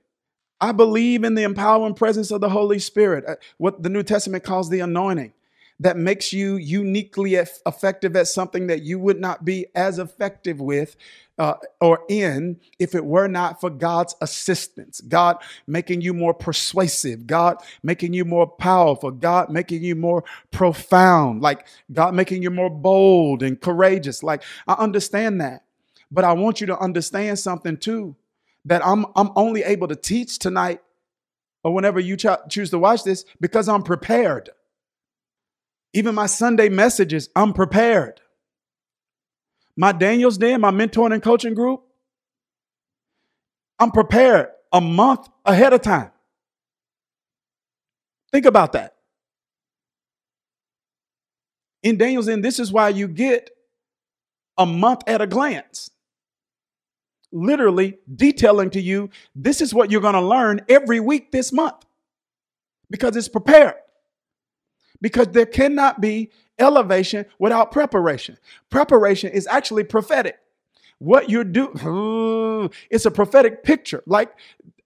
I 0.60 0.72
believe 0.72 1.24
in 1.24 1.36
the 1.36 1.44
empowering 1.44 1.94
presence 1.94 2.32
of 2.32 2.42
the 2.42 2.50
Holy 2.50 2.80
Spirit, 2.80 3.26
uh, 3.28 3.36
what 3.58 3.84
the 3.84 3.90
New 3.90 4.04
Testament 4.04 4.44
calls 4.44 4.70
the 4.70 4.80
anointing, 4.80 5.34
that 5.80 5.98
makes 5.98 6.34
you 6.34 6.56
uniquely 6.58 7.36
effective 7.36 8.16
at 8.16 8.28
something 8.28 8.68
that 8.68 8.84
you 8.84 9.00
would 9.00 9.20
not 9.20 9.46
be 9.46 9.68
as 9.76 10.00
effective 10.00 10.60
with 10.60 10.96
uh, 11.38 11.54
or 11.82 12.00
in 12.10 12.60
if 12.80 12.96
it 12.96 13.06
were 13.06 13.28
not 13.28 13.62
for 13.62 13.70
God's 13.70 14.16
assistance. 14.22 15.02
God 15.02 15.38
making 15.68 16.02
you 16.02 16.14
more 16.14 16.34
persuasive, 16.34 17.28
God 17.28 17.58
making 17.84 18.14
you 18.14 18.26
more 18.26 18.48
powerful, 18.48 19.12
God 19.12 19.52
making 19.52 19.84
you 19.84 19.96
more 19.96 20.24
profound, 20.52 21.42
like 21.42 21.68
God 21.94 22.16
making 22.16 22.42
you 22.42 22.50
more 22.50 22.72
bold 22.72 23.44
and 23.44 23.62
courageous. 23.62 24.24
Like, 24.24 24.44
I 24.68 24.74
understand 24.74 25.42
that. 25.42 25.64
But 26.12 26.26
I 26.26 26.34
want 26.34 26.62
you 26.62 26.68
to 26.68 26.80
understand 26.80 27.38
something 27.38 27.78
too 27.78 28.16
that 28.66 28.86
I'm, 28.86 29.06
I'm 29.16 29.32
only 29.36 29.64
able 29.64 29.88
to 29.90 29.96
teach 29.96 30.40
tonight 30.40 30.82
or 31.64 31.74
whenever 31.74 32.00
you 32.00 32.18
ch- 32.18 32.28
choose 32.50 32.72
to 32.72 32.80
watch 32.80 33.04
this 33.04 33.26
because 33.42 33.70
I'm 33.70 33.84
prepared. 33.84 34.50
Even 35.98 36.14
my 36.14 36.28
Sunday 36.28 36.70
messages, 36.70 37.28
I'm 37.36 37.54
prepared. 37.54 38.22
My 39.76 39.92
Daniel's 39.92 40.38
Den, 40.38 40.62
my 40.62 40.70
mentoring 40.70 41.12
and 41.12 41.24
coaching 41.24 41.56
group, 41.56 41.82
I'm 43.80 43.90
prepared 43.90 44.50
a 44.72 44.80
month 44.80 45.28
ahead 45.44 45.74
of 45.74 45.82
time. 45.82 46.12
Think 48.32 48.46
about 48.46 48.74
that. 48.74 48.94
In 51.82 51.98
Daniel's 51.98 52.28
Den, 52.28 52.42
this 52.42 52.60
is 52.60 52.72
why 52.72 52.90
you 52.90 53.08
get 53.08 53.50
a 54.56 54.68
month 54.68 55.02
at 55.08 55.20
a 55.20 55.26
glance 55.26 55.90
literally 57.32 57.98
detailing 58.16 58.70
to 58.70 58.80
you 58.80 59.10
this 59.36 59.62
is 59.62 59.74
what 59.74 59.90
you're 59.90 60.02
going 60.02 60.14
to 60.14 60.22
learn 60.22 60.62
every 60.70 61.00
week 61.00 61.32
this 61.32 61.52
month 61.52 61.86
because 62.92 63.16
it's 63.16 63.28
prepared. 63.28 63.74
Because 65.02 65.28
there 65.28 65.46
cannot 65.46 66.02
be 66.02 66.32
elevation 66.60 67.26
without 67.40 67.72
preparation. 67.72 68.38
Preparation 68.70 69.32
is 69.32 69.48
actually 69.48 69.84
prophetic. 69.84 70.40
What 71.00 71.30
you 71.30 71.44
do, 71.44 72.70
it's 72.90 73.06
a 73.06 73.12
prophetic 73.12 73.64
picture. 73.64 74.02
Like, 74.08 74.34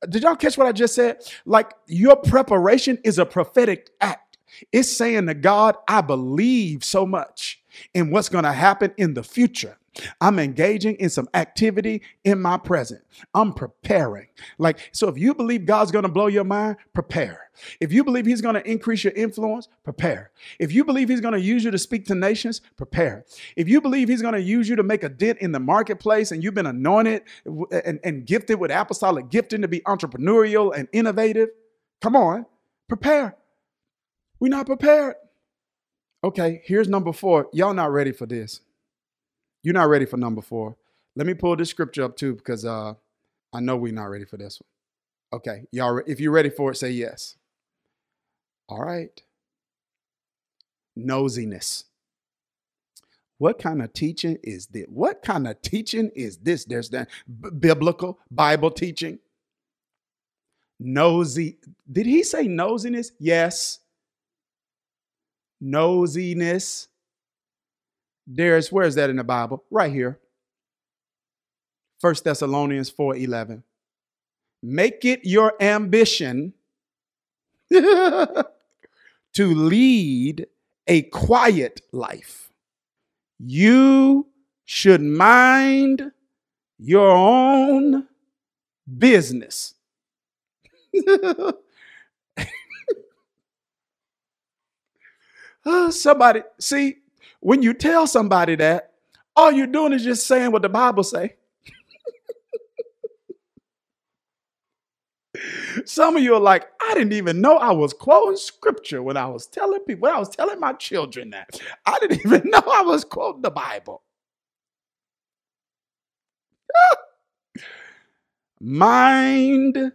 did 0.09 0.23
y'all 0.23 0.35
catch 0.35 0.57
what 0.57 0.67
I 0.67 0.73
just 0.73 0.93
said? 0.93 1.21
Like, 1.45 1.73
your 1.87 2.17
preparation 2.17 2.99
is 3.05 3.17
a 3.17 3.25
prophetic 3.25 3.91
act. 4.01 4.37
It's 4.73 4.91
saying 4.91 5.27
to 5.27 5.33
God, 5.33 5.77
I 5.87 6.01
believe 6.01 6.83
so 6.83 7.05
much 7.05 7.63
in 7.93 8.11
what's 8.11 8.27
going 8.27 8.43
to 8.43 8.51
happen 8.51 8.93
in 8.97 9.13
the 9.13 9.23
future. 9.23 9.77
I'm 10.21 10.39
engaging 10.39 10.95
in 10.95 11.09
some 11.09 11.27
activity 11.33 12.01
in 12.23 12.41
my 12.41 12.57
present. 12.57 13.01
I'm 13.33 13.53
preparing. 13.53 14.27
Like, 14.57 14.89
so 14.93 15.09
if 15.09 15.17
you 15.17 15.33
believe 15.33 15.65
God's 15.65 15.91
going 15.91 16.03
to 16.03 16.09
blow 16.09 16.27
your 16.27 16.45
mind, 16.45 16.77
prepare. 16.93 17.49
If 17.81 17.91
you 17.91 18.03
believe 18.03 18.25
He's 18.25 18.41
going 18.41 18.55
to 18.55 18.69
increase 18.69 19.03
your 19.03 19.13
influence, 19.13 19.67
prepare. 19.83 20.31
If 20.59 20.71
you 20.71 20.85
believe 20.85 21.09
He's 21.09 21.19
going 21.19 21.33
to 21.33 21.41
use 21.41 21.63
you 21.65 21.71
to 21.71 21.77
speak 21.77 22.05
to 22.05 22.15
nations, 22.15 22.61
prepare. 22.77 23.25
If 23.57 23.67
you 23.67 23.81
believe 23.81 24.07
He's 24.07 24.21
going 24.21 24.33
to 24.33 24.41
use 24.41 24.69
you 24.69 24.77
to 24.77 24.83
make 24.83 25.03
a 25.03 25.09
dent 25.09 25.39
in 25.39 25.51
the 25.51 25.59
marketplace 25.59 26.31
and 26.31 26.41
you've 26.41 26.53
been 26.53 26.67
anointed 26.67 27.23
and, 27.45 27.99
and 28.03 28.25
gifted 28.25 28.59
with 28.59 28.71
apostolic 28.71 29.29
gifting 29.29 29.61
to 29.61 29.67
be 29.67 29.81
entrepreneurial 29.81 30.73
and 30.75 30.87
innovative, 30.93 31.49
come 32.01 32.15
on, 32.15 32.45
prepare. 32.87 33.35
We're 34.39 34.49
not 34.49 34.65
prepared. 34.65 35.15
Okay, 36.23 36.61
here's 36.63 36.87
number 36.87 37.11
four. 37.11 37.47
Y'all 37.51 37.73
not 37.73 37.91
ready 37.91 38.11
for 38.11 38.25
this. 38.25 38.61
You're 39.63 39.73
not 39.73 39.89
ready 39.89 40.05
for 40.05 40.17
number 40.17 40.41
four. 40.41 40.75
Let 41.15 41.27
me 41.27 41.33
pull 41.33 41.55
this 41.55 41.69
scripture 41.69 42.03
up 42.03 42.15
too, 42.15 42.35
because 42.35 42.65
uh, 42.65 42.93
I 43.53 43.59
know 43.59 43.75
we're 43.77 43.93
not 43.93 44.05
ready 44.05 44.25
for 44.25 44.37
this 44.37 44.59
one. 44.61 45.39
Okay, 45.39 45.65
y'all, 45.71 46.01
if 46.07 46.19
you're 46.19 46.31
ready 46.31 46.49
for 46.49 46.71
it, 46.71 46.75
say 46.75 46.91
yes. 46.91 47.37
All 48.67 48.81
right. 48.81 49.21
Nosiness. 50.97 51.85
What 53.37 53.59
kind 53.59 53.81
of 53.81 53.91
teaching 53.93 54.37
is 54.43 54.67
this? 54.67 54.85
What 54.87 55.23
kind 55.23 55.47
of 55.47 55.61
teaching 55.61 56.11
is 56.15 56.37
this? 56.37 56.65
There's 56.65 56.89
that 56.91 57.09
B- 57.27 57.49
biblical 57.57 58.19
Bible 58.29 58.71
teaching. 58.71 59.19
Nosy. 60.79 61.57
Did 61.91 62.05
he 62.05 62.23
say 62.23 62.47
nosiness? 62.47 63.11
Yes. 63.19 63.79
Nosiness. 65.63 66.87
There's 68.33 68.71
where 68.71 68.85
is 68.85 68.95
that 68.95 69.09
in 69.09 69.17
the 69.17 69.25
Bible? 69.25 69.65
Right 69.69 69.91
here. 69.91 70.19
First 71.99 72.23
Thessalonians 72.23 72.89
4:11. 72.89 73.63
Make 74.63 75.03
it 75.03 75.25
your 75.25 75.53
ambition 75.61 76.53
to 77.71 78.45
lead 79.35 80.47
a 80.87 81.01
quiet 81.03 81.81
life. 81.91 82.51
You 83.39 84.27
should 84.65 85.01
mind 85.01 86.11
your 86.77 87.11
own 87.11 88.07
business. 88.97 89.73
Uh, 95.65 95.91
somebody, 95.91 96.43
see, 96.59 97.00
when 97.41 97.61
you 97.61 97.73
tell 97.73 98.07
somebody 98.07 98.55
that, 98.55 98.93
all 99.35 99.51
you're 99.51 99.67
doing 99.67 99.93
is 99.93 100.03
just 100.03 100.25
saying 100.27 100.51
what 100.51 100.61
the 100.61 100.69
Bible 100.69 101.03
say. 101.03 101.35
Some 105.85 106.17
of 106.17 106.23
you 106.23 106.35
are 106.35 106.39
like, 106.39 106.67
I 106.81 106.93
didn't 106.93 107.13
even 107.13 107.41
know 107.41 107.57
I 107.57 107.71
was 107.71 107.93
quoting 107.93 108.37
scripture 108.37 109.01
when 109.03 109.17
I 109.17 109.27
was 109.27 109.47
telling 109.47 109.81
people, 109.81 110.03
when 110.03 110.13
I 110.15 110.19
was 110.19 110.29
telling 110.29 110.59
my 110.59 110.73
children 110.73 111.31
that. 111.31 111.59
I 111.85 111.97
didn't 111.99 112.19
even 112.25 112.49
know 112.49 112.63
I 112.71 112.81
was 112.83 113.03
quoting 113.03 113.41
the 113.41 113.51
Bible. 113.51 114.03
Mind 118.61 119.91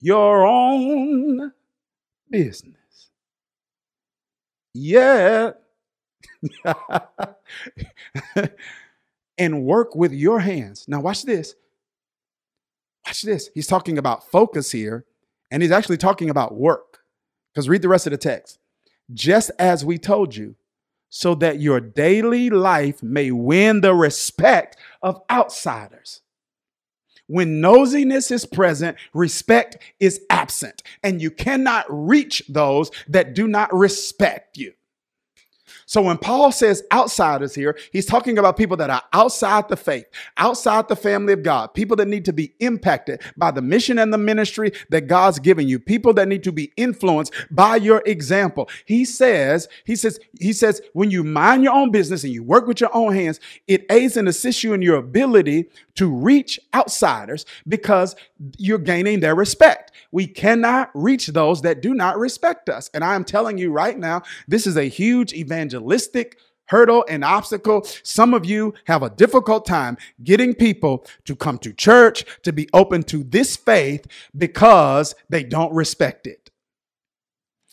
your 0.00 0.46
own 0.46 1.52
business. 2.30 3.10
Yeah. 4.74 5.52
and 9.38 9.64
work 9.64 9.94
with 9.94 10.12
your 10.12 10.40
hands. 10.40 10.86
Now, 10.88 11.00
watch 11.00 11.24
this. 11.24 11.54
Watch 13.06 13.22
this. 13.22 13.50
He's 13.54 13.66
talking 13.66 13.98
about 13.98 14.28
focus 14.30 14.72
here, 14.72 15.04
and 15.50 15.62
he's 15.62 15.72
actually 15.72 15.98
talking 15.98 16.30
about 16.30 16.54
work. 16.54 17.00
Because 17.52 17.68
read 17.68 17.82
the 17.82 17.88
rest 17.88 18.06
of 18.06 18.10
the 18.10 18.18
text. 18.18 18.58
Just 19.14 19.50
as 19.58 19.84
we 19.84 19.98
told 19.98 20.36
you, 20.36 20.56
so 21.08 21.34
that 21.36 21.60
your 21.60 21.80
daily 21.80 22.50
life 22.50 23.02
may 23.02 23.30
win 23.30 23.80
the 23.80 23.94
respect 23.94 24.76
of 25.02 25.22
outsiders. 25.30 26.20
When 27.28 27.60
nosiness 27.60 28.30
is 28.30 28.46
present, 28.46 28.96
respect 29.12 29.78
is 29.98 30.20
absent, 30.30 30.82
and 31.02 31.20
you 31.20 31.30
cannot 31.30 31.86
reach 31.88 32.42
those 32.48 32.90
that 33.08 33.34
do 33.34 33.48
not 33.48 33.72
respect 33.74 34.56
you. 34.56 34.74
So 35.86 36.02
when 36.02 36.18
Paul 36.18 36.50
says 36.50 36.82
outsiders 36.92 37.54
here, 37.54 37.78
he's 37.92 38.06
talking 38.06 38.38
about 38.38 38.56
people 38.56 38.76
that 38.78 38.90
are 38.90 39.02
outside 39.12 39.68
the 39.68 39.76
faith, 39.76 40.06
outside 40.36 40.88
the 40.88 40.96
family 40.96 41.32
of 41.32 41.44
God, 41.44 41.74
people 41.74 41.96
that 41.96 42.08
need 42.08 42.24
to 42.24 42.32
be 42.32 42.52
impacted 42.58 43.22
by 43.36 43.52
the 43.52 43.62
mission 43.62 43.98
and 43.98 44.12
the 44.12 44.18
ministry 44.18 44.72
that 44.90 45.06
God's 45.06 45.38
given 45.38 45.68
you, 45.68 45.78
people 45.78 46.12
that 46.14 46.26
need 46.26 46.42
to 46.42 46.52
be 46.52 46.72
influenced 46.76 47.32
by 47.50 47.76
your 47.76 48.02
example. 48.04 48.68
He 48.84 49.04
says, 49.04 49.68
he 49.84 49.94
says, 49.94 50.18
he 50.40 50.52
says, 50.52 50.82
when 50.92 51.10
you 51.10 51.22
mind 51.22 51.62
your 51.62 51.74
own 51.74 51.92
business 51.92 52.24
and 52.24 52.32
you 52.32 52.42
work 52.42 52.66
with 52.66 52.80
your 52.80 52.94
own 52.94 53.14
hands, 53.14 53.38
it 53.68 53.86
aids 53.88 54.16
and 54.16 54.28
assists 54.28 54.64
you 54.64 54.72
in 54.74 54.82
your 54.82 54.96
ability 54.96 55.70
to 55.94 56.08
reach 56.08 56.60
outsiders 56.74 57.46
because 57.66 58.16
you're 58.58 58.78
gaining 58.78 59.20
their 59.20 59.34
respect. 59.34 59.92
We 60.12 60.26
cannot 60.26 60.90
reach 60.94 61.28
those 61.28 61.62
that 61.62 61.80
do 61.80 61.94
not 61.94 62.18
respect 62.18 62.68
us. 62.68 62.90
And 62.92 63.02
I 63.02 63.14
am 63.14 63.24
telling 63.24 63.56
you 63.56 63.70
right 63.70 63.98
now, 63.98 64.22
this 64.46 64.66
is 64.66 64.76
a 64.76 64.84
huge 64.84 65.32
evangelistic 65.76 66.38
hurdle 66.68 67.04
and 67.08 67.24
obstacle. 67.24 67.86
Some 68.02 68.34
of 68.34 68.44
you 68.44 68.74
have 68.86 69.02
a 69.02 69.10
difficult 69.10 69.66
time 69.66 69.96
getting 70.24 70.54
people 70.54 71.06
to 71.24 71.36
come 71.36 71.58
to 71.58 71.72
church, 71.72 72.24
to 72.42 72.52
be 72.52 72.68
open 72.72 73.04
to 73.04 73.22
this 73.24 73.56
faith 73.56 74.06
because 74.36 75.14
they 75.28 75.44
don't 75.44 75.72
respect 75.74 76.26
it. 76.26 76.50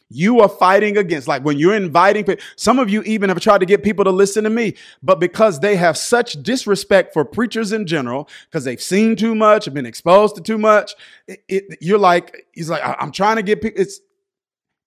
You 0.09 0.41
are 0.41 0.49
fighting 0.49 0.97
against, 0.97 1.27
like 1.27 1.43
when 1.43 1.57
you're 1.57 1.75
inviting, 1.75 2.25
some 2.55 2.77
of 2.77 2.89
you 2.89 3.01
even 3.03 3.29
have 3.29 3.39
tried 3.39 3.59
to 3.59 3.65
get 3.65 3.83
people 3.83 4.05
to 4.05 4.11
listen 4.11 4.43
to 4.43 4.49
me, 4.51 4.75
but 5.01 5.19
because 5.19 5.59
they 5.59 5.75
have 5.75 5.97
such 5.97 6.33
disrespect 6.43 7.13
for 7.13 7.25
preachers 7.25 7.71
in 7.71 7.87
general, 7.87 8.29
because 8.45 8.63
they've 8.63 8.81
seen 8.81 9.15
too 9.15 9.33
much, 9.33 9.65
have 9.65 9.73
been 9.73 9.87
exposed 9.87 10.35
to 10.35 10.41
too 10.43 10.59
much, 10.59 10.93
it, 11.27 11.43
it- 11.49 11.77
you're 11.81 11.97
like, 11.97 12.45
he's 12.53 12.69
like, 12.69 12.81
I'm 13.01 13.11
trying 13.11 13.37
to 13.37 13.43
get 13.43 13.61
people. 13.61 13.81
It's 13.81 14.01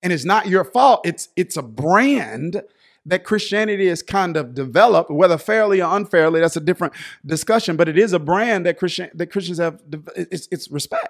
and 0.03 0.13
it's 0.13 0.25
not 0.25 0.47
your 0.49 0.65
fault. 0.65 1.07
It's 1.07 1.29
it's 1.37 1.57
a 1.57 1.63
brand 1.63 2.63
that 3.07 3.25
Christianity 3.25 3.87
has 3.87 4.03
kind 4.03 4.37
of 4.37 4.53
developed, 4.53 5.11
whether 5.11 5.39
fairly 5.39 5.81
or 5.81 5.97
unfairly. 5.97 6.41
That's 6.41 6.57
a 6.57 6.61
different 6.61 6.93
discussion, 7.25 7.77
but 7.77 7.89
it 7.89 7.97
is 7.97 8.13
a 8.13 8.19
brand 8.19 8.67
that 8.67 8.79
Christian 8.79 9.11
that 9.15 9.29
Christians 9.29 9.59
have. 9.59 9.81
It's 10.17 10.49
it's 10.51 10.71
respect. 10.71 11.09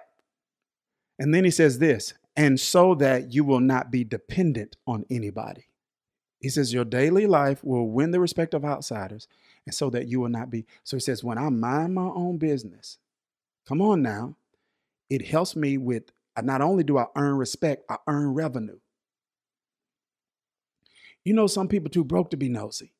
And 1.19 1.35
then 1.35 1.45
he 1.45 1.51
says 1.51 1.79
this, 1.79 2.13
and 2.37 2.61
so 2.61 2.95
that 2.97 3.33
you 3.33 3.45
will 3.45 3.61
not 3.61 3.91
be 3.91 4.05
dependent 4.05 4.77
on 4.87 5.07
anybody. 5.11 5.69
He 6.41 6.51
says 6.51 6.75
your 6.75 6.85
daily 6.85 7.27
life 7.27 7.65
will 7.65 7.89
win 7.89 8.11
the 8.11 8.21
respect 8.21 8.53
of 8.53 8.65
outsiders, 8.65 9.27
and 9.65 9.75
so 9.75 9.89
that 9.91 10.07
you 10.07 10.21
will 10.21 10.29
not 10.29 10.51
be. 10.51 10.67
So 10.85 10.97
he 10.97 11.01
says, 11.01 11.25
when 11.25 11.39
I 11.39 11.49
mind 11.49 11.95
my 11.95 12.11
own 12.15 12.37
business, 12.37 12.99
come 13.67 13.81
on 13.81 14.03
now, 14.03 14.37
it 15.09 15.27
helps 15.27 15.57
me 15.57 15.79
with. 15.79 16.13
Not 16.43 16.61
only 16.61 16.85
do 16.85 16.99
I 16.99 17.07
earn 17.17 17.37
respect, 17.37 17.87
I 17.89 17.97
earn 18.07 18.35
revenue. 18.35 18.79
You 21.27 21.35
know, 21.35 21.49
some 21.49 21.67
people 21.67 21.91
too 21.91 22.05
broke 22.05 22.31
to 22.31 22.37
be 22.37 22.49
nosy. 22.49 22.93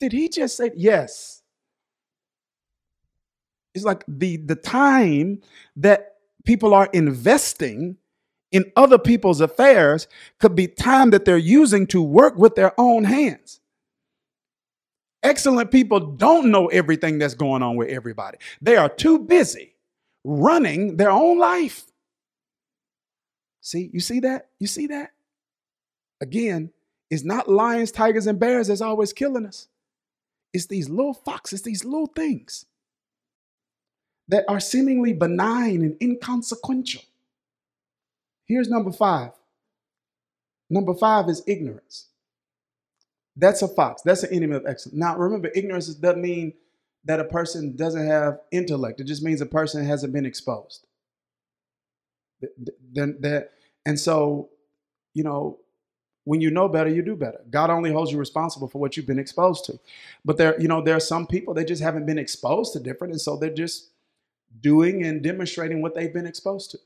Did 0.00 0.10
he 0.10 0.28
just 0.28 0.56
say 0.56 0.72
yes? 0.74 1.42
It's 3.72 3.84
like 3.84 4.02
the 4.08 4.38
the 4.38 4.56
time 4.56 5.40
that 5.76 6.16
people 6.44 6.74
are 6.74 6.88
investing 6.92 7.98
in 8.50 8.72
other 8.74 8.98
people's 8.98 9.40
affairs 9.40 10.08
could 10.40 10.56
be 10.56 10.66
time 10.66 11.10
that 11.10 11.24
they're 11.24 11.38
using 11.38 11.86
to 11.86 12.02
work 12.02 12.36
with 12.36 12.56
their 12.56 12.72
own 12.80 13.04
hands. 13.04 13.60
Excellent 15.22 15.70
people 15.70 16.00
don't 16.00 16.50
know 16.50 16.66
everything 16.66 17.18
that's 17.18 17.34
going 17.34 17.62
on 17.62 17.76
with 17.76 17.90
everybody. 17.90 18.38
They 18.60 18.76
are 18.76 18.88
too 18.88 19.20
busy 19.20 19.76
running 20.24 20.96
their 20.96 21.12
own 21.12 21.38
life. 21.38 21.84
See, 23.60 23.88
you 23.92 24.00
see 24.00 24.18
that? 24.20 24.48
You 24.58 24.66
see 24.66 24.88
that? 24.88 25.10
Again, 26.20 26.72
it's 27.10 27.24
not 27.24 27.48
lions, 27.48 27.90
tigers, 27.90 28.26
and 28.26 28.38
bears 28.38 28.68
that's 28.68 28.80
always 28.80 29.12
killing 29.12 29.46
us. 29.46 29.68
It's 30.52 30.66
these 30.66 30.88
little 30.88 31.14
foxes, 31.14 31.62
these 31.62 31.84
little 31.84 32.06
things 32.06 32.66
that 34.28 34.44
are 34.48 34.60
seemingly 34.60 35.12
benign 35.12 35.82
and 35.82 35.96
inconsequential. 36.02 37.02
Here's 38.44 38.68
number 38.68 38.92
five. 38.92 39.32
Number 40.70 40.94
five 40.94 41.28
is 41.28 41.42
ignorance. 41.46 42.08
That's 43.36 43.62
a 43.62 43.68
fox. 43.68 44.02
That's 44.02 44.22
an 44.22 44.34
enemy 44.34 44.56
of 44.56 44.66
excellence. 44.66 44.98
Now, 44.98 45.16
remember, 45.16 45.50
ignorance 45.54 45.88
doesn't 45.94 46.20
mean 46.20 46.52
that 47.04 47.20
a 47.20 47.24
person 47.24 47.76
doesn't 47.76 48.06
have 48.06 48.40
intellect. 48.50 49.00
It 49.00 49.04
just 49.04 49.22
means 49.22 49.40
a 49.40 49.46
person 49.46 49.84
hasn't 49.84 50.12
been 50.12 50.26
exposed. 50.26 50.86
Then 52.92 53.16
that, 53.20 53.52
and 53.86 53.98
so, 53.98 54.50
you 55.14 55.24
know, 55.24 55.58
when 56.28 56.42
you 56.42 56.50
know 56.50 56.68
better, 56.68 56.90
you 56.90 57.00
do 57.00 57.16
better. 57.16 57.40
God 57.50 57.70
only 57.70 57.90
holds 57.90 58.12
you 58.12 58.18
responsible 58.18 58.68
for 58.68 58.78
what 58.78 58.98
you've 58.98 59.06
been 59.06 59.18
exposed 59.18 59.64
to. 59.64 59.78
But 60.26 60.36
there, 60.36 60.60
you 60.60 60.68
know, 60.68 60.82
there 60.82 60.94
are 60.94 61.00
some 61.00 61.26
people 61.26 61.54
they 61.54 61.64
just 61.64 61.82
haven't 61.82 62.04
been 62.04 62.18
exposed 62.18 62.74
to 62.74 62.80
different, 62.80 63.12
and 63.14 63.20
so 63.20 63.34
they're 63.34 63.48
just 63.48 63.88
doing 64.60 65.04
and 65.06 65.22
demonstrating 65.22 65.80
what 65.80 65.94
they've 65.94 66.12
been 66.12 66.26
exposed 66.26 66.70
to. 66.72 66.78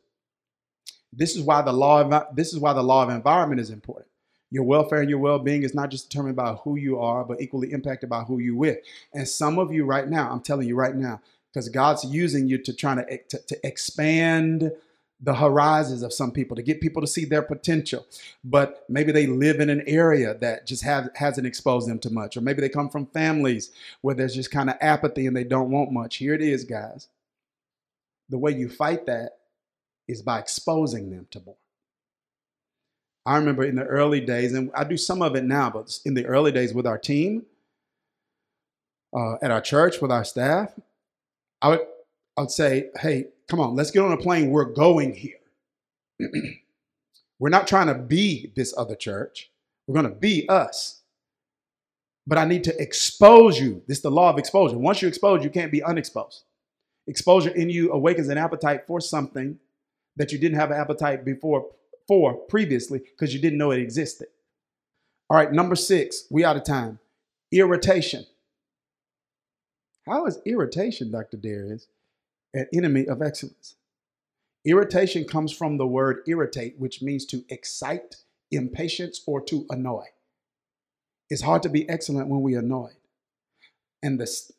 This 1.13 1.35
is 1.35 1.43
why 1.43 1.61
the 1.61 1.73
law 1.73 2.03
of 2.03 2.37
this 2.37 2.53
is 2.53 2.61
why 2.61 2.73
the 2.73 2.85
law 2.85 3.03
of 3.03 3.11
environment 3.11 3.61
is 3.61 3.71
important. 3.71 4.07
Your 4.53 4.63
welfare 4.63 5.01
and 5.01 5.11
your 5.11 5.19
well-being 5.19 5.65
is 5.65 5.75
not 5.75 5.91
just 5.91 6.09
determined 6.09 6.37
by 6.37 6.53
who 6.53 6.77
you 6.77 7.01
are, 7.01 7.25
but 7.25 7.41
equally 7.41 7.73
impacted 7.73 8.09
by 8.09 8.23
who 8.23 8.39
you 8.39 8.55
with. 8.55 8.79
And 9.13 9.27
some 9.27 9.59
of 9.59 9.73
you 9.73 9.85
right 9.85 10.07
now, 10.09 10.31
I'm 10.31 10.41
telling 10.41 10.69
you 10.69 10.77
right 10.77 10.95
now, 10.95 11.21
because 11.53 11.69
God's 11.69 12.05
using 12.05 12.47
you 12.47 12.59
to 12.59 12.73
try 12.73 12.95
to, 12.95 13.13
eh, 13.13 13.19
to, 13.31 13.39
to 13.39 13.67
expand 13.67 14.71
the 15.23 15.35
horizons 15.35 16.03
of 16.03 16.13
some 16.13 16.33
people 16.33 16.57
to 16.57 16.63
get 16.63 16.81
people 16.81 17.01
to 17.01 17.07
see 17.07 17.25
their 17.25 17.43
potential. 17.43 18.05
But 18.43 18.85
maybe 18.89 19.13
they 19.13 19.27
live 19.27 19.61
in 19.61 19.71
an 19.71 19.85
area 19.87 20.35
that 20.35 20.67
just 20.67 20.83
have, 20.83 21.11
hasn't 21.15 21.47
exposed 21.47 21.89
them 21.89 22.01
to 22.01 22.11
much. 22.11 22.37
Or 22.37 22.41
maybe 22.41 22.61
they 22.61 22.69
come 22.69 22.91
from 22.91 23.07
families 23.07 23.71
where 24.01 24.17
there's 24.17 24.35
just 24.35 24.51
kind 24.51 24.69
of 24.69 24.77
apathy 24.81 25.27
and 25.27 25.37
they 25.37 25.45
don't 25.45 25.71
want 25.71 25.93
much. 25.93 26.17
Here 26.17 26.35
it 26.35 26.43
is 26.43 26.65
guys. 26.65 27.09
The 28.31 28.39
way 28.39 28.51
you 28.51 28.69
fight 28.69 29.07
that 29.07 29.39
is 30.09 30.23
by 30.23 30.41
exposing 30.41 31.11
them 31.11 31.29
to 31.31 31.41
more. 31.47 31.57
I 33.25 33.37
remember 33.37 33.63
in 33.63 33.77
the 33.77 33.85
early 33.85 34.21
days, 34.21 34.53
and 34.53 34.73
I 34.75 34.83
do 34.83 34.97
some 34.97 35.23
of 35.23 35.37
it 35.37 35.45
now, 35.45 35.71
but 35.71 35.97
in 36.05 36.15
the 36.15 36.27
early 36.27 36.51
days 36.51 36.75
with 36.75 36.87
our 36.87 36.99
team, 36.99 37.47
uh, 39.17 39.35
at 39.43 39.53
our 39.53 39.61
church 39.61 40.01
with 40.01 40.11
our 40.11 40.25
staff, 40.25 40.73
I 41.61 41.69
would 41.69 41.81
I 42.37 42.41
would 42.41 42.51
say, 42.51 42.91
"Hey, 42.99 43.29
come 43.53 43.61
on, 43.61 43.77
let's 43.77 43.91
get 43.91 44.03
on 44.03 44.13
a 44.13 44.17
plane. 44.17 44.49
We're 44.49 44.65
going 44.65 45.13
here. 45.13 45.37
We're 47.39 47.51
not 47.51 47.67
trying 47.67 47.89
to 47.89 47.95
be 47.95 48.51
this 48.57 48.73
other 48.79 48.95
church. 48.95 49.51
We're 49.87 50.01
going 50.01 50.11
to 50.11 50.19
be 50.19 50.49
us. 50.49 51.03
But 52.27 52.39
I 52.39 52.47
need 52.47 52.65
to 52.65 52.81
expose 52.81 53.61
you. 53.61 53.83
This 53.87 53.99
is 53.99 54.03
the 54.05 54.11
law 54.11 54.31
of 54.31 54.39
exposure. 54.39 54.79
Once 54.79 55.03
you 55.03 55.09
expose, 55.09 55.45
you 55.45 55.51
can't 55.51 55.71
be 55.71 55.83
unexposed. 55.83 56.45
Exposure 57.07 57.51
in 57.51 57.69
you 57.69 57.93
awakens 57.93 58.29
an 58.29 58.39
appetite 58.39 58.87
for 58.87 59.03
something 59.03 59.59
that 60.17 60.33
you 60.33 60.39
didn't 60.39 60.59
have 60.59 60.71
an 60.71 60.79
appetite 60.79 61.23
before 61.23 61.67
for 62.09 62.33
previously 62.33 63.01
because 63.01 63.35
you 63.35 63.41
didn't 63.41 63.59
know 63.59 63.71
it 63.71 63.81
existed. 63.81 64.29
All 65.29 65.37
right, 65.37 65.53
number 65.53 65.77
six, 65.77 66.25
we 66.31 66.43
out 66.43 66.57
of 66.57 66.65
time. 66.65 67.01
Irritation. 67.53 68.25
How 70.07 70.25
is 70.25 70.39
irritation, 70.47 71.11
Dr. 71.11 71.37
Dharius, 71.37 71.85
an 72.55 72.67
enemy 72.73 73.07
of 73.07 73.23
excellence? 73.23 73.77
Irritation 74.65 75.25
comes 75.25 75.53
from 75.53 75.77
the 75.77 75.87
word 75.87 76.23
irritate, 76.27 76.79
which 76.79 77.03
means 77.03 77.27
to 77.27 77.45
excite, 77.49 78.17
impatience, 78.51 79.23
or 79.27 79.41
to 79.41 79.67
annoy. 79.71 80.05
It's 81.31 81.43
hard 81.43 81.63
to 81.65 81.69
be 81.69 81.89
excellent 81.89 82.29
when 82.29 82.43
we're 82.43 82.61
annoyed. 82.61 82.97
And 84.03 84.21
this 84.21 84.53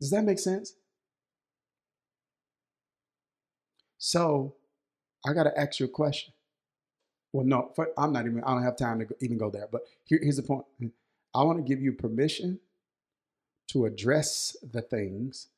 does 0.00 0.10
that 0.10 0.24
make 0.24 0.38
sense? 0.38 0.74
So 3.98 4.54
I 5.26 5.34
got 5.34 5.44
to 5.44 5.60
ask 5.60 5.78
you 5.78 5.86
a 5.86 5.90
question. 5.90 6.32
Well, 7.32 7.44
no, 7.44 7.70
for, 7.76 7.88
I'm 7.98 8.12
not 8.12 8.26
even, 8.26 8.42
I 8.42 8.54
don't 8.54 8.62
have 8.62 8.76
time 8.76 8.98
to 9.00 9.04
go, 9.04 9.14
even 9.20 9.36
go 9.36 9.50
there. 9.50 9.68
But 9.70 9.82
here, 10.04 10.18
here's 10.22 10.36
the 10.36 10.42
point 10.42 10.64
I 11.34 11.44
want 11.44 11.58
to 11.58 11.64
give 11.64 11.82
you 11.82 11.92
permission 11.92 12.58
to 13.68 13.84
address 13.84 14.56
the 14.72 14.82
things 14.82 15.48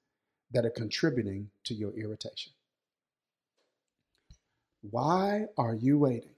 that 0.53 0.65
are 0.65 0.71
contributing 0.71 1.49
to 1.65 1.75
your 1.75 1.93
irritation. 1.93 2.53
Why 4.91 5.47
are 5.57 5.75
you 5.75 5.99
waiting 5.99 6.35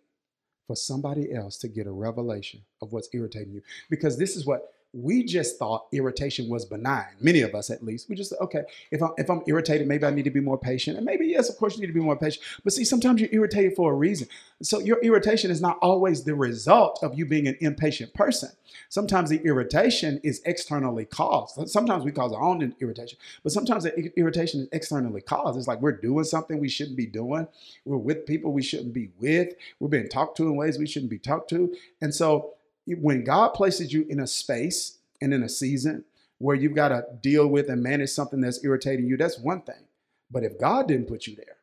for 0.66 0.76
somebody 0.76 1.32
else 1.32 1.58
to 1.58 1.68
get 1.68 1.86
a 1.86 1.92
revelation 1.92 2.60
of 2.82 2.92
what's 2.92 3.08
irritating 3.12 3.52
you? 3.54 3.62
Because 3.90 4.18
this 4.18 4.36
is 4.36 4.46
what 4.46 4.73
we 4.94 5.24
just 5.24 5.58
thought 5.58 5.86
irritation 5.92 6.48
was 6.48 6.64
benign. 6.64 7.16
Many 7.20 7.40
of 7.40 7.54
us, 7.54 7.68
at 7.68 7.82
least, 7.82 8.08
we 8.08 8.14
just 8.14 8.32
okay. 8.40 8.62
If 8.92 9.02
I'm 9.02 9.10
if 9.18 9.28
I'm 9.28 9.42
irritated, 9.46 9.88
maybe 9.88 10.06
I 10.06 10.10
need 10.10 10.22
to 10.22 10.30
be 10.30 10.40
more 10.40 10.56
patient, 10.56 10.96
and 10.96 11.04
maybe 11.04 11.26
yes, 11.26 11.48
of 11.50 11.56
course, 11.56 11.74
you 11.74 11.80
need 11.80 11.88
to 11.88 11.92
be 11.92 12.00
more 12.00 12.16
patient. 12.16 12.44
But 12.62 12.72
see, 12.72 12.84
sometimes 12.84 13.20
you're 13.20 13.30
irritated 13.32 13.74
for 13.74 13.92
a 13.92 13.94
reason. 13.94 14.28
So 14.62 14.78
your 14.78 14.98
irritation 15.02 15.50
is 15.50 15.60
not 15.60 15.78
always 15.82 16.22
the 16.22 16.34
result 16.36 17.00
of 17.02 17.18
you 17.18 17.26
being 17.26 17.48
an 17.48 17.56
impatient 17.60 18.14
person. 18.14 18.50
Sometimes 18.88 19.30
the 19.30 19.42
irritation 19.44 20.20
is 20.22 20.40
externally 20.44 21.04
caused. 21.04 21.68
Sometimes 21.68 22.04
we 22.04 22.12
cause 22.12 22.32
our 22.32 22.42
own 22.42 22.74
irritation, 22.80 23.18
but 23.42 23.52
sometimes 23.52 23.84
the 23.84 24.12
irritation 24.16 24.60
is 24.60 24.68
externally 24.72 25.20
caused. 25.20 25.58
It's 25.58 25.66
like 25.66 25.80
we're 25.80 25.92
doing 25.92 26.24
something 26.24 26.60
we 26.60 26.68
shouldn't 26.68 26.96
be 26.96 27.06
doing. 27.06 27.48
We're 27.84 27.96
with 27.96 28.26
people 28.26 28.52
we 28.52 28.62
shouldn't 28.62 28.92
be 28.92 29.10
with. 29.18 29.54
We're 29.80 29.88
being 29.88 30.08
talked 30.08 30.36
to 30.36 30.46
in 30.46 30.56
ways 30.56 30.78
we 30.78 30.86
shouldn't 30.86 31.10
be 31.10 31.18
talked 31.18 31.50
to, 31.50 31.74
and 32.00 32.14
so 32.14 32.54
when 32.86 33.24
God 33.24 33.50
places 33.50 33.92
you 33.92 34.06
in 34.08 34.20
a 34.20 34.26
space 34.26 34.98
and 35.20 35.32
in 35.32 35.42
a 35.42 35.48
season 35.48 36.04
where 36.38 36.56
you've 36.56 36.74
got 36.74 36.88
to 36.88 37.04
deal 37.22 37.46
with 37.46 37.68
and 37.68 37.82
manage 37.82 38.10
something 38.10 38.40
that's 38.40 38.64
irritating 38.64 39.06
you, 39.06 39.16
that's 39.16 39.38
one 39.38 39.62
thing. 39.62 39.86
But 40.30 40.44
if 40.44 40.58
God 40.58 40.88
didn't 40.88 41.08
put 41.08 41.26
you 41.26 41.36
there, 41.36 41.56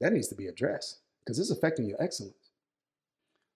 that 0.00 0.12
needs 0.12 0.28
to 0.28 0.34
be 0.34 0.46
addressed 0.46 0.98
because 1.24 1.38
it's 1.38 1.50
affecting 1.50 1.88
your 1.88 2.02
excellence. 2.02 2.34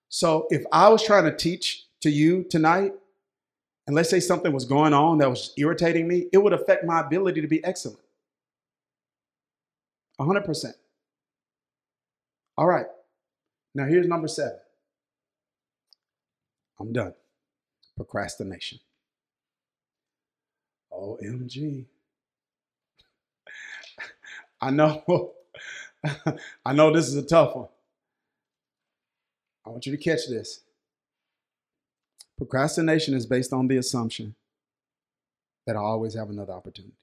So 0.09 0.47
if 0.51 0.65
I 0.73 0.89
was 0.89 1.03
trying 1.03 1.25
to 1.25 1.37
teach 1.37 1.87
to 2.03 2.11
you 2.11 2.45
tonight, 2.45 2.93
and 3.87 3.97
let's 3.97 4.11
say 4.11 4.21
something 4.21 4.53
was 4.53 4.65
going 4.65 4.95
on 4.95 5.19
that 5.19 5.29
was 5.29 5.53
irritating 5.57 6.07
me, 6.07 6.27
it 6.33 6.39
would 6.39 6.53
affect 6.53 6.85
my 6.85 7.01
ability 7.01 7.41
to 7.41 7.49
be 7.49 7.65
excellent. 7.65 7.99
100%. 10.21 10.75
All 12.57 12.67
right. 12.67 12.87
Now 13.75 13.87
here's 13.87 14.07
number 14.07 14.29
seven. 14.29 14.59
I'm 16.83 16.93
done. 16.93 17.14
Procrastination. 17.97 18.80
OMG. 20.93 21.87
I 24.61 24.70
know, 24.72 25.33
I 26.66 26.72
know 26.72 26.93
this 26.93 27.07
is 27.07 27.14
a 27.14 27.22
tough 27.22 27.55
one. 27.55 27.68
I 29.64 29.70
want 29.70 29.87
you 29.87 29.97
to 29.97 30.03
catch 30.03 30.26
this. 30.28 30.62
Procrastination 32.37 33.14
is 33.14 33.26
based 33.26 33.53
on 33.53 33.68
the 33.68 33.76
assumption 33.76 34.35
that 35.68 35.76
I 35.76 35.80
always 35.80 36.14
have 36.14 36.30
another 36.30 36.53
opportunity. 36.53 36.97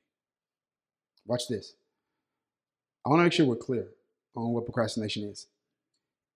Watch 1.26 1.48
this. 1.48 1.76
I 3.06 3.10
want 3.10 3.22
to 3.22 3.24
make 3.24 3.32
sure 3.32 3.46
we're 3.46 3.56
clear 3.56 3.88
on 4.36 4.52
what 4.52 4.66
procrastination 4.66 5.24
is. 5.24 5.48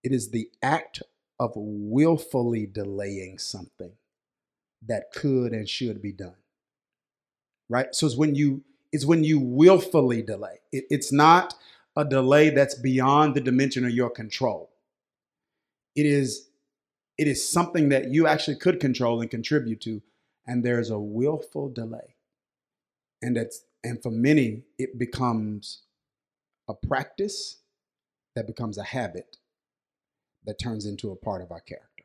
It 0.02 0.14
is 0.14 0.30
the 0.30 0.50
act 0.62 1.04
of 1.44 1.52
willfully 1.56 2.66
delaying 2.66 3.38
something 3.38 3.92
that 4.88 5.12
could 5.14 5.52
and 5.52 5.68
should 5.68 6.02
be 6.02 6.14
done. 6.14 6.38
Right? 7.68 7.94
So 7.94 8.08
it's 8.08 8.16
when 8.16 8.34
you 8.34 8.64
it's 8.94 9.06
when 9.06 9.24
you 9.26 9.40
willfully 9.40 10.22
delay. 10.22 10.60
It, 10.72 10.86
it's 10.90 11.12
not 11.12 11.56
a 11.98 12.06
delay 12.06 12.50
that's 12.50 12.76
beyond 12.76 13.36
the 13.36 13.42
dimension 13.42 13.84
of 13.84 13.92
your 13.92 14.10
control. 14.10 14.70
It 15.96 16.06
is 16.06 16.48
it 17.18 17.28
is 17.28 17.48
something 17.48 17.90
that 17.90 18.10
you 18.10 18.26
actually 18.26 18.56
could 18.56 18.80
control 18.80 19.20
and 19.20 19.30
contribute 19.30 19.82
to 19.82 20.02
and 20.48 20.64
there's 20.64 20.90
a 20.90 21.00
willful 21.00 21.70
delay. 21.70 22.16
And 23.22 23.36
that's 23.36 23.66
and 23.84 24.02
for 24.02 24.12
many 24.12 24.64
it 24.80 24.98
becomes 24.98 25.82
a 26.70 26.74
practice 26.74 27.58
that 28.34 28.48
becomes 28.48 28.78
a 28.78 28.84
habit 28.84 29.36
that 30.46 30.60
turns 30.60 30.86
into 30.86 31.12
a 31.12 31.16
part 31.16 31.42
of 31.42 31.52
our 31.52 31.62
character. 31.62 32.04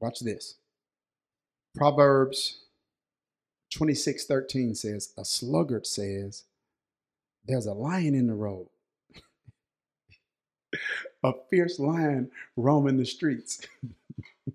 Watch 0.00 0.20
this. 0.20 0.56
Proverbs 1.74 2.60
26 3.72 4.26
13 4.26 4.74
says, 4.74 5.12
A 5.16 5.24
sluggard 5.24 5.86
says, 5.86 6.44
There's 7.46 7.66
a 7.66 7.72
lion 7.72 8.14
in 8.14 8.26
the 8.26 8.34
road, 8.34 8.68
a 11.22 11.32
fierce 11.50 11.78
lion 11.78 12.30
roaming 12.56 12.96
the 12.96 13.06
streets. 13.06 13.60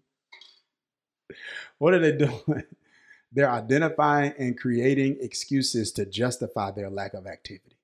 what 1.77 1.93
are 1.93 1.99
they 1.99 2.13
doing? 2.13 2.41
They're 3.31 3.51
identifying 3.51 4.33
and 4.39 4.57
creating 4.57 5.17
excuses 5.19 5.91
to 5.93 6.05
justify 6.05 6.71
their 6.71 6.89
lack 6.89 7.13
of 7.13 7.27
activity. 7.27 7.74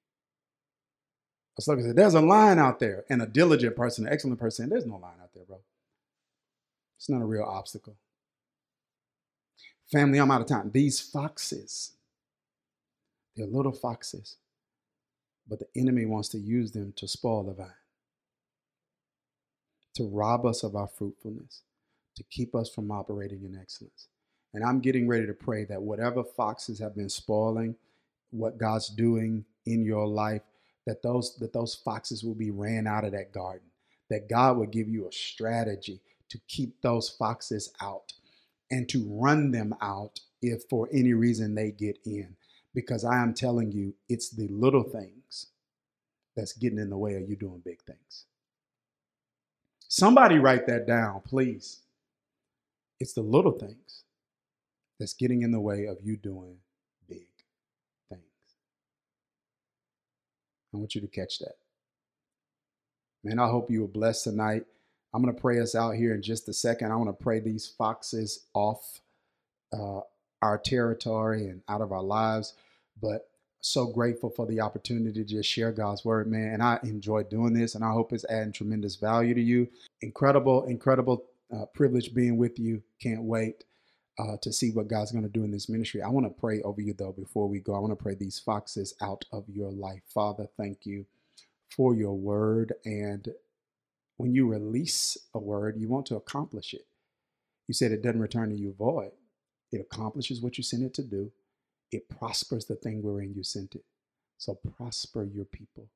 A 1.57 1.61
slugger 1.61 1.81
said, 1.81 1.95
There's 1.95 2.13
a 2.13 2.21
line 2.21 2.59
out 2.59 2.79
there. 2.79 3.05
And 3.09 3.21
a 3.21 3.27
diligent 3.27 3.75
person, 3.75 4.07
an 4.07 4.13
excellent 4.13 4.39
person, 4.39 4.69
there's 4.69 4.85
no 4.85 4.97
line 4.97 5.19
out 5.21 5.33
there, 5.33 5.43
bro. 5.45 5.59
It's 6.97 7.09
not 7.09 7.21
a 7.21 7.25
real 7.25 7.43
obstacle. 7.43 7.95
Family, 9.91 10.19
I'm 10.19 10.31
out 10.31 10.41
of 10.41 10.47
time. 10.47 10.71
These 10.71 11.01
foxes, 11.01 11.91
they're 13.35 13.47
little 13.47 13.73
foxes, 13.73 14.37
but 15.47 15.59
the 15.59 15.67
enemy 15.75 16.05
wants 16.05 16.29
to 16.29 16.37
use 16.37 16.71
them 16.71 16.93
to 16.95 17.07
spoil 17.07 17.43
the 17.43 17.53
vine, 17.53 17.67
to 19.95 20.07
rob 20.07 20.45
us 20.45 20.63
of 20.63 20.75
our 20.75 20.87
fruitfulness, 20.87 21.63
to 22.15 22.23
keep 22.23 22.55
us 22.55 22.69
from 22.69 22.91
operating 22.91 23.43
in 23.43 23.57
excellence. 23.59 24.07
And 24.53 24.63
I'm 24.63 24.79
getting 24.79 25.07
ready 25.07 25.25
to 25.27 25.33
pray 25.33 25.65
that 25.65 25.81
whatever 25.81 26.23
foxes 26.23 26.79
have 26.79 26.95
been 26.95 27.09
spoiling 27.09 27.75
what 28.31 28.57
God's 28.57 28.89
doing 28.89 29.45
in 29.65 29.83
your 29.83 30.07
life, 30.07 30.41
that 30.85 31.03
those 31.03 31.37
that 31.37 31.53
those 31.53 31.75
foxes 31.75 32.23
will 32.23 32.35
be 32.35 32.51
ran 32.51 32.87
out 32.87 33.05
of 33.05 33.11
that 33.11 33.31
garden 33.31 33.67
that 34.09 34.29
god 34.29 34.57
will 34.57 34.65
give 34.67 34.89
you 34.89 35.07
a 35.07 35.11
strategy 35.11 36.01
to 36.31 36.39
keep 36.47 36.81
those 36.81 37.09
foxes 37.09 37.73
out 37.81 38.13
and 38.71 38.87
to 38.87 39.05
run 39.09 39.51
them 39.51 39.75
out 39.81 40.21
if 40.41 40.63
for 40.69 40.87
any 40.93 41.13
reason 41.13 41.53
they 41.53 41.71
get 41.71 41.99
in. 42.05 42.35
Because 42.73 43.03
i 43.03 43.21
am 43.21 43.33
telling 43.33 43.71
you 43.71 43.93
it's 44.07 44.29
the 44.29 44.47
little 44.47 44.83
things 44.83 45.47
that's 46.37 46.53
getting 46.53 46.79
in 46.79 46.89
the 46.89 46.97
way 46.97 47.15
of 47.15 47.29
you 47.29 47.35
doing 47.35 47.61
big 47.63 47.81
things. 47.83 48.25
Somebody 49.89 50.39
write 50.39 50.67
that 50.67 50.87
down 50.87 51.21
please. 51.25 51.81
It's 53.01 53.13
the 53.13 53.21
little 53.21 53.51
things 53.51 54.03
that's 54.99 55.13
getting 55.13 55.41
in 55.41 55.51
the 55.51 55.59
way 55.59 55.85
of 55.85 55.97
you 56.01 56.15
doing 56.15 56.57
I 60.73 60.77
want 60.77 60.95
you 60.95 61.01
to 61.01 61.07
catch 61.07 61.39
that. 61.39 61.55
Man, 63.23 63.39
I 63.39 63.47
hope 63.47 63.69
you 63.69 63.81
were 63.81 63.87
blessed 63.87 64.25
tonight. 64.25 64.63
I'm 65.13 65.21
going 65.21 65.33
to 65.33 65.41
pray 65.41 65.59
us 65.59 65.75
out 65.75 65.95
here 65.95 66.15
in 66.15 66.21
just 66.21 66.47
a 66.47 66.53
second. 66.53 66.91
I 66.91 66.95
want 66.95 67.09
to 67.09 67.23
pray 67.23 67.39
these 67.39 67.67
foxes 67.67 68.45
off 68.53 69.01
uh, 69.73 70.01
our 70.41 70.57
territory 70.57 71.47
and 71.47 71.61
out 71.67 71.81
of 71.81 71.91
our 71.91 72.01
lives. 72.01 72.53
But 73.01 73.29
so 73.61 73.85
grateful 73.85 74.29
for 74.29 74.47
the 74.47 74.61
opportunity 74.61 75.23
to 75.23 75.29
just 75.29 75.49
share 75.49 75.71
God's 75.71 76.03
word, 76.03 76.31
man. 76.31 76.53
And 76.53 76.63
I 76.63 76.79
enjoy 76.83 77.23
doing 77.23 77.53
this, 77.53 77.75
and 77.75 77.83
I 77.83 77.91
hope 77.91 78.11
it's 78.13 78.25
adding 78.25 78.53
tremendous 78.53 78.95
value 78.95 79.33
to 79.35 79.41
you. 79.41 79.67
Incredible, 80.01 80.63
incredible 80.65 81.25
uh, 81.55 81.65
privilege 81.65 82.13
being 82.13 82.37
with 82.37 82.57
you. 82.57 82.81
Can't 82.99 83.23
wait 83.23 83.65
uh, 84.19 84.37
to 84.41 84.51
see 84.53 84.71
what 84.71 84.87
God's 84.87 85.11
going 85.11 85.23
to 85.23 85.29
do 85.29 85.43
in 85.43 85.51
this 85.51 85.69
ministry. 85.69 86.01
I 86.01 86.09
want 86.09 86.25
to 86.27 86.41
pray 86.41 86.61
over 86.61 86.81
you, 86.81 86.93
though, 86.93 87.13
before 87.13 87.47
we 87.47 87.59
go. 87.59 87.75
I 87.75 87.79
want 87.79 87.97
to 87.97 88.03
pray 88.03 88.15
these 88.15 88.39
foxes 88.39 88.93
out 89.01 89.25
of 89.31 89.45
your 89.47 89.71
life. 89.71 90.01
Father, 90.13 90.47
thank 90.57 90.85
you 90.85 91.05
for 91.75 91.95
your 91.95 92.17
word. 92.17 92.73
And 92.85 93.29
when 94.17 94.35
you 94.35 94.47
release 94.47 95.17
a 95.33 95.39
word, 95.39 95.77
you 95.77 95.87
want 95.87 96.05
to 96.07 96.15
accomplish 96.15 96.73
it. 96.73 96.85
You 97.67 97.73
said 97.73 97.91
it 97.91 98.03
doesn't 98.03 98.21
return 98.21 98.49
to 98.49 98.55
you 98.55 98.73
void, 98.77 99.11
it 99.71 99.81
accomplishes 99.81 100.41
what 100.41 100.57
you 100.57 100.63
sent 100.63 100.83
it 100.83 100.93
to 100.95 101.03
do 101.03 101.31
it 101.91 102.09
prospers 102.09 102.65
the 102.65 102.75
thing 102.75 103.01
wherein 103.03 103.33
you 103.35 103.43
sent 103.43 103.75
it. 103.75 103.83
So 104.37 104.55
prosper 104.77 105.23
your 105.23 105.45
people 105.45 105.87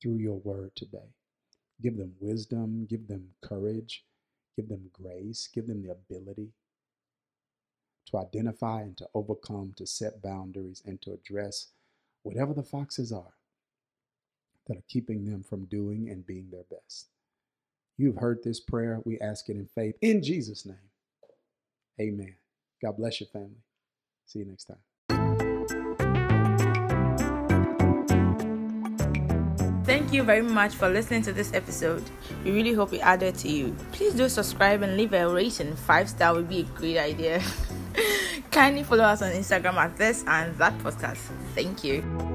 through 0.00 0.16
your 0.16 0.38
word 0.38 0.72
today. 0.76 1.10
Give 1.82 1.96
them 1.96 2.14
wisdom, 2.20 2.86
give 2.88 3.08
them 3.08 3.30
courage, 3.42 4.04
give 4.56 4.68
them 4.68 4.90
grace, 4.92 5.48
give 5.52 5.66
them 5.66 5.82
the 5.82 5.92
ability 5.92 6.50
to 8.06 8.18
identify 8.18 8.82
and 8.82 8.96
to 8.98 9.08
overcome, 9.14 9.72
to 9.76 9.86
set 9.86 10.22
boundaries, 10.22 10.82
and 10.84 11.00
to 11.02 11.12
address 11.12 11.68
whatever 12.22 12.52
the 12.52 12.62
foxes 12.62 13.12
are 13.12 13.34
that 14.66 14.76
are 14.76 14.84
keeping 14.88 15.24
them 15.24 15.42
from 15.42 15.66
doing 15.66 16.08
and 16.08 16.26
being 16.26 16.48
their 16.50 16.64
best. 16.70 17.08
You've 17.96 18.16
heard 18.16 18.42
this 18.42 18.60
prayer. 18.60 19.00
We 19.04 19.20
ask 19.20 19.48
it 19.48 19.56
in 19.56 19.66
faith 19.66 19.96
in 20.00 20.22
Jesus' 20.22 20.66
name. 20.66 20.90
Amen. 22.00 22.34
God 22.82 22.96
bless 22.96 23.20
your 23.20 23.28
family. 23.28 23.62
See 24.26 24.40
you 24.40 24.46
next 24.46 24.64
time. 24.64 24.78
Thank 29.84 30.12
you 30.14 30.22
very 30.22 30.42
much 30.42 30.74
for 30.74 30.88
listening 30.88 31.22
to 31.22 31.32
this 31.32 31.52
episode. 31.52 32.02
We 32.42 32.50
really 32.52 32.72
hope 32.72 32.92
it 32.94 33.00
added 33.00 33.36
to 33.38 33.48
you. 33.48 33.76
Please 33.92 34.14
do 34.14 34.28
subscribe 34.28 34.82
and 34.82 34.96
leave 34.96 35.12
a 35.12 35.28
rating. 35.28 35.76
Five 35.76 36.08
star 36.08 36.34
would 36.34 36.48
be 36.48 36.60
a 36.60 36.62
great 36.62 36.98
idea. 36.98 37.42
Kindly 38.54 38.84
follow 38.84 39.02
us 39.02 39.20
on 39.20 39.32
Instagram 39.32 39.74
at 39.74 39.96
this 39.96 40.22
and 40.28 40.56
that 40.58 40.78
podcast. 40.78 41.18
Thank 41.56 41.82
you. 41.82 42.33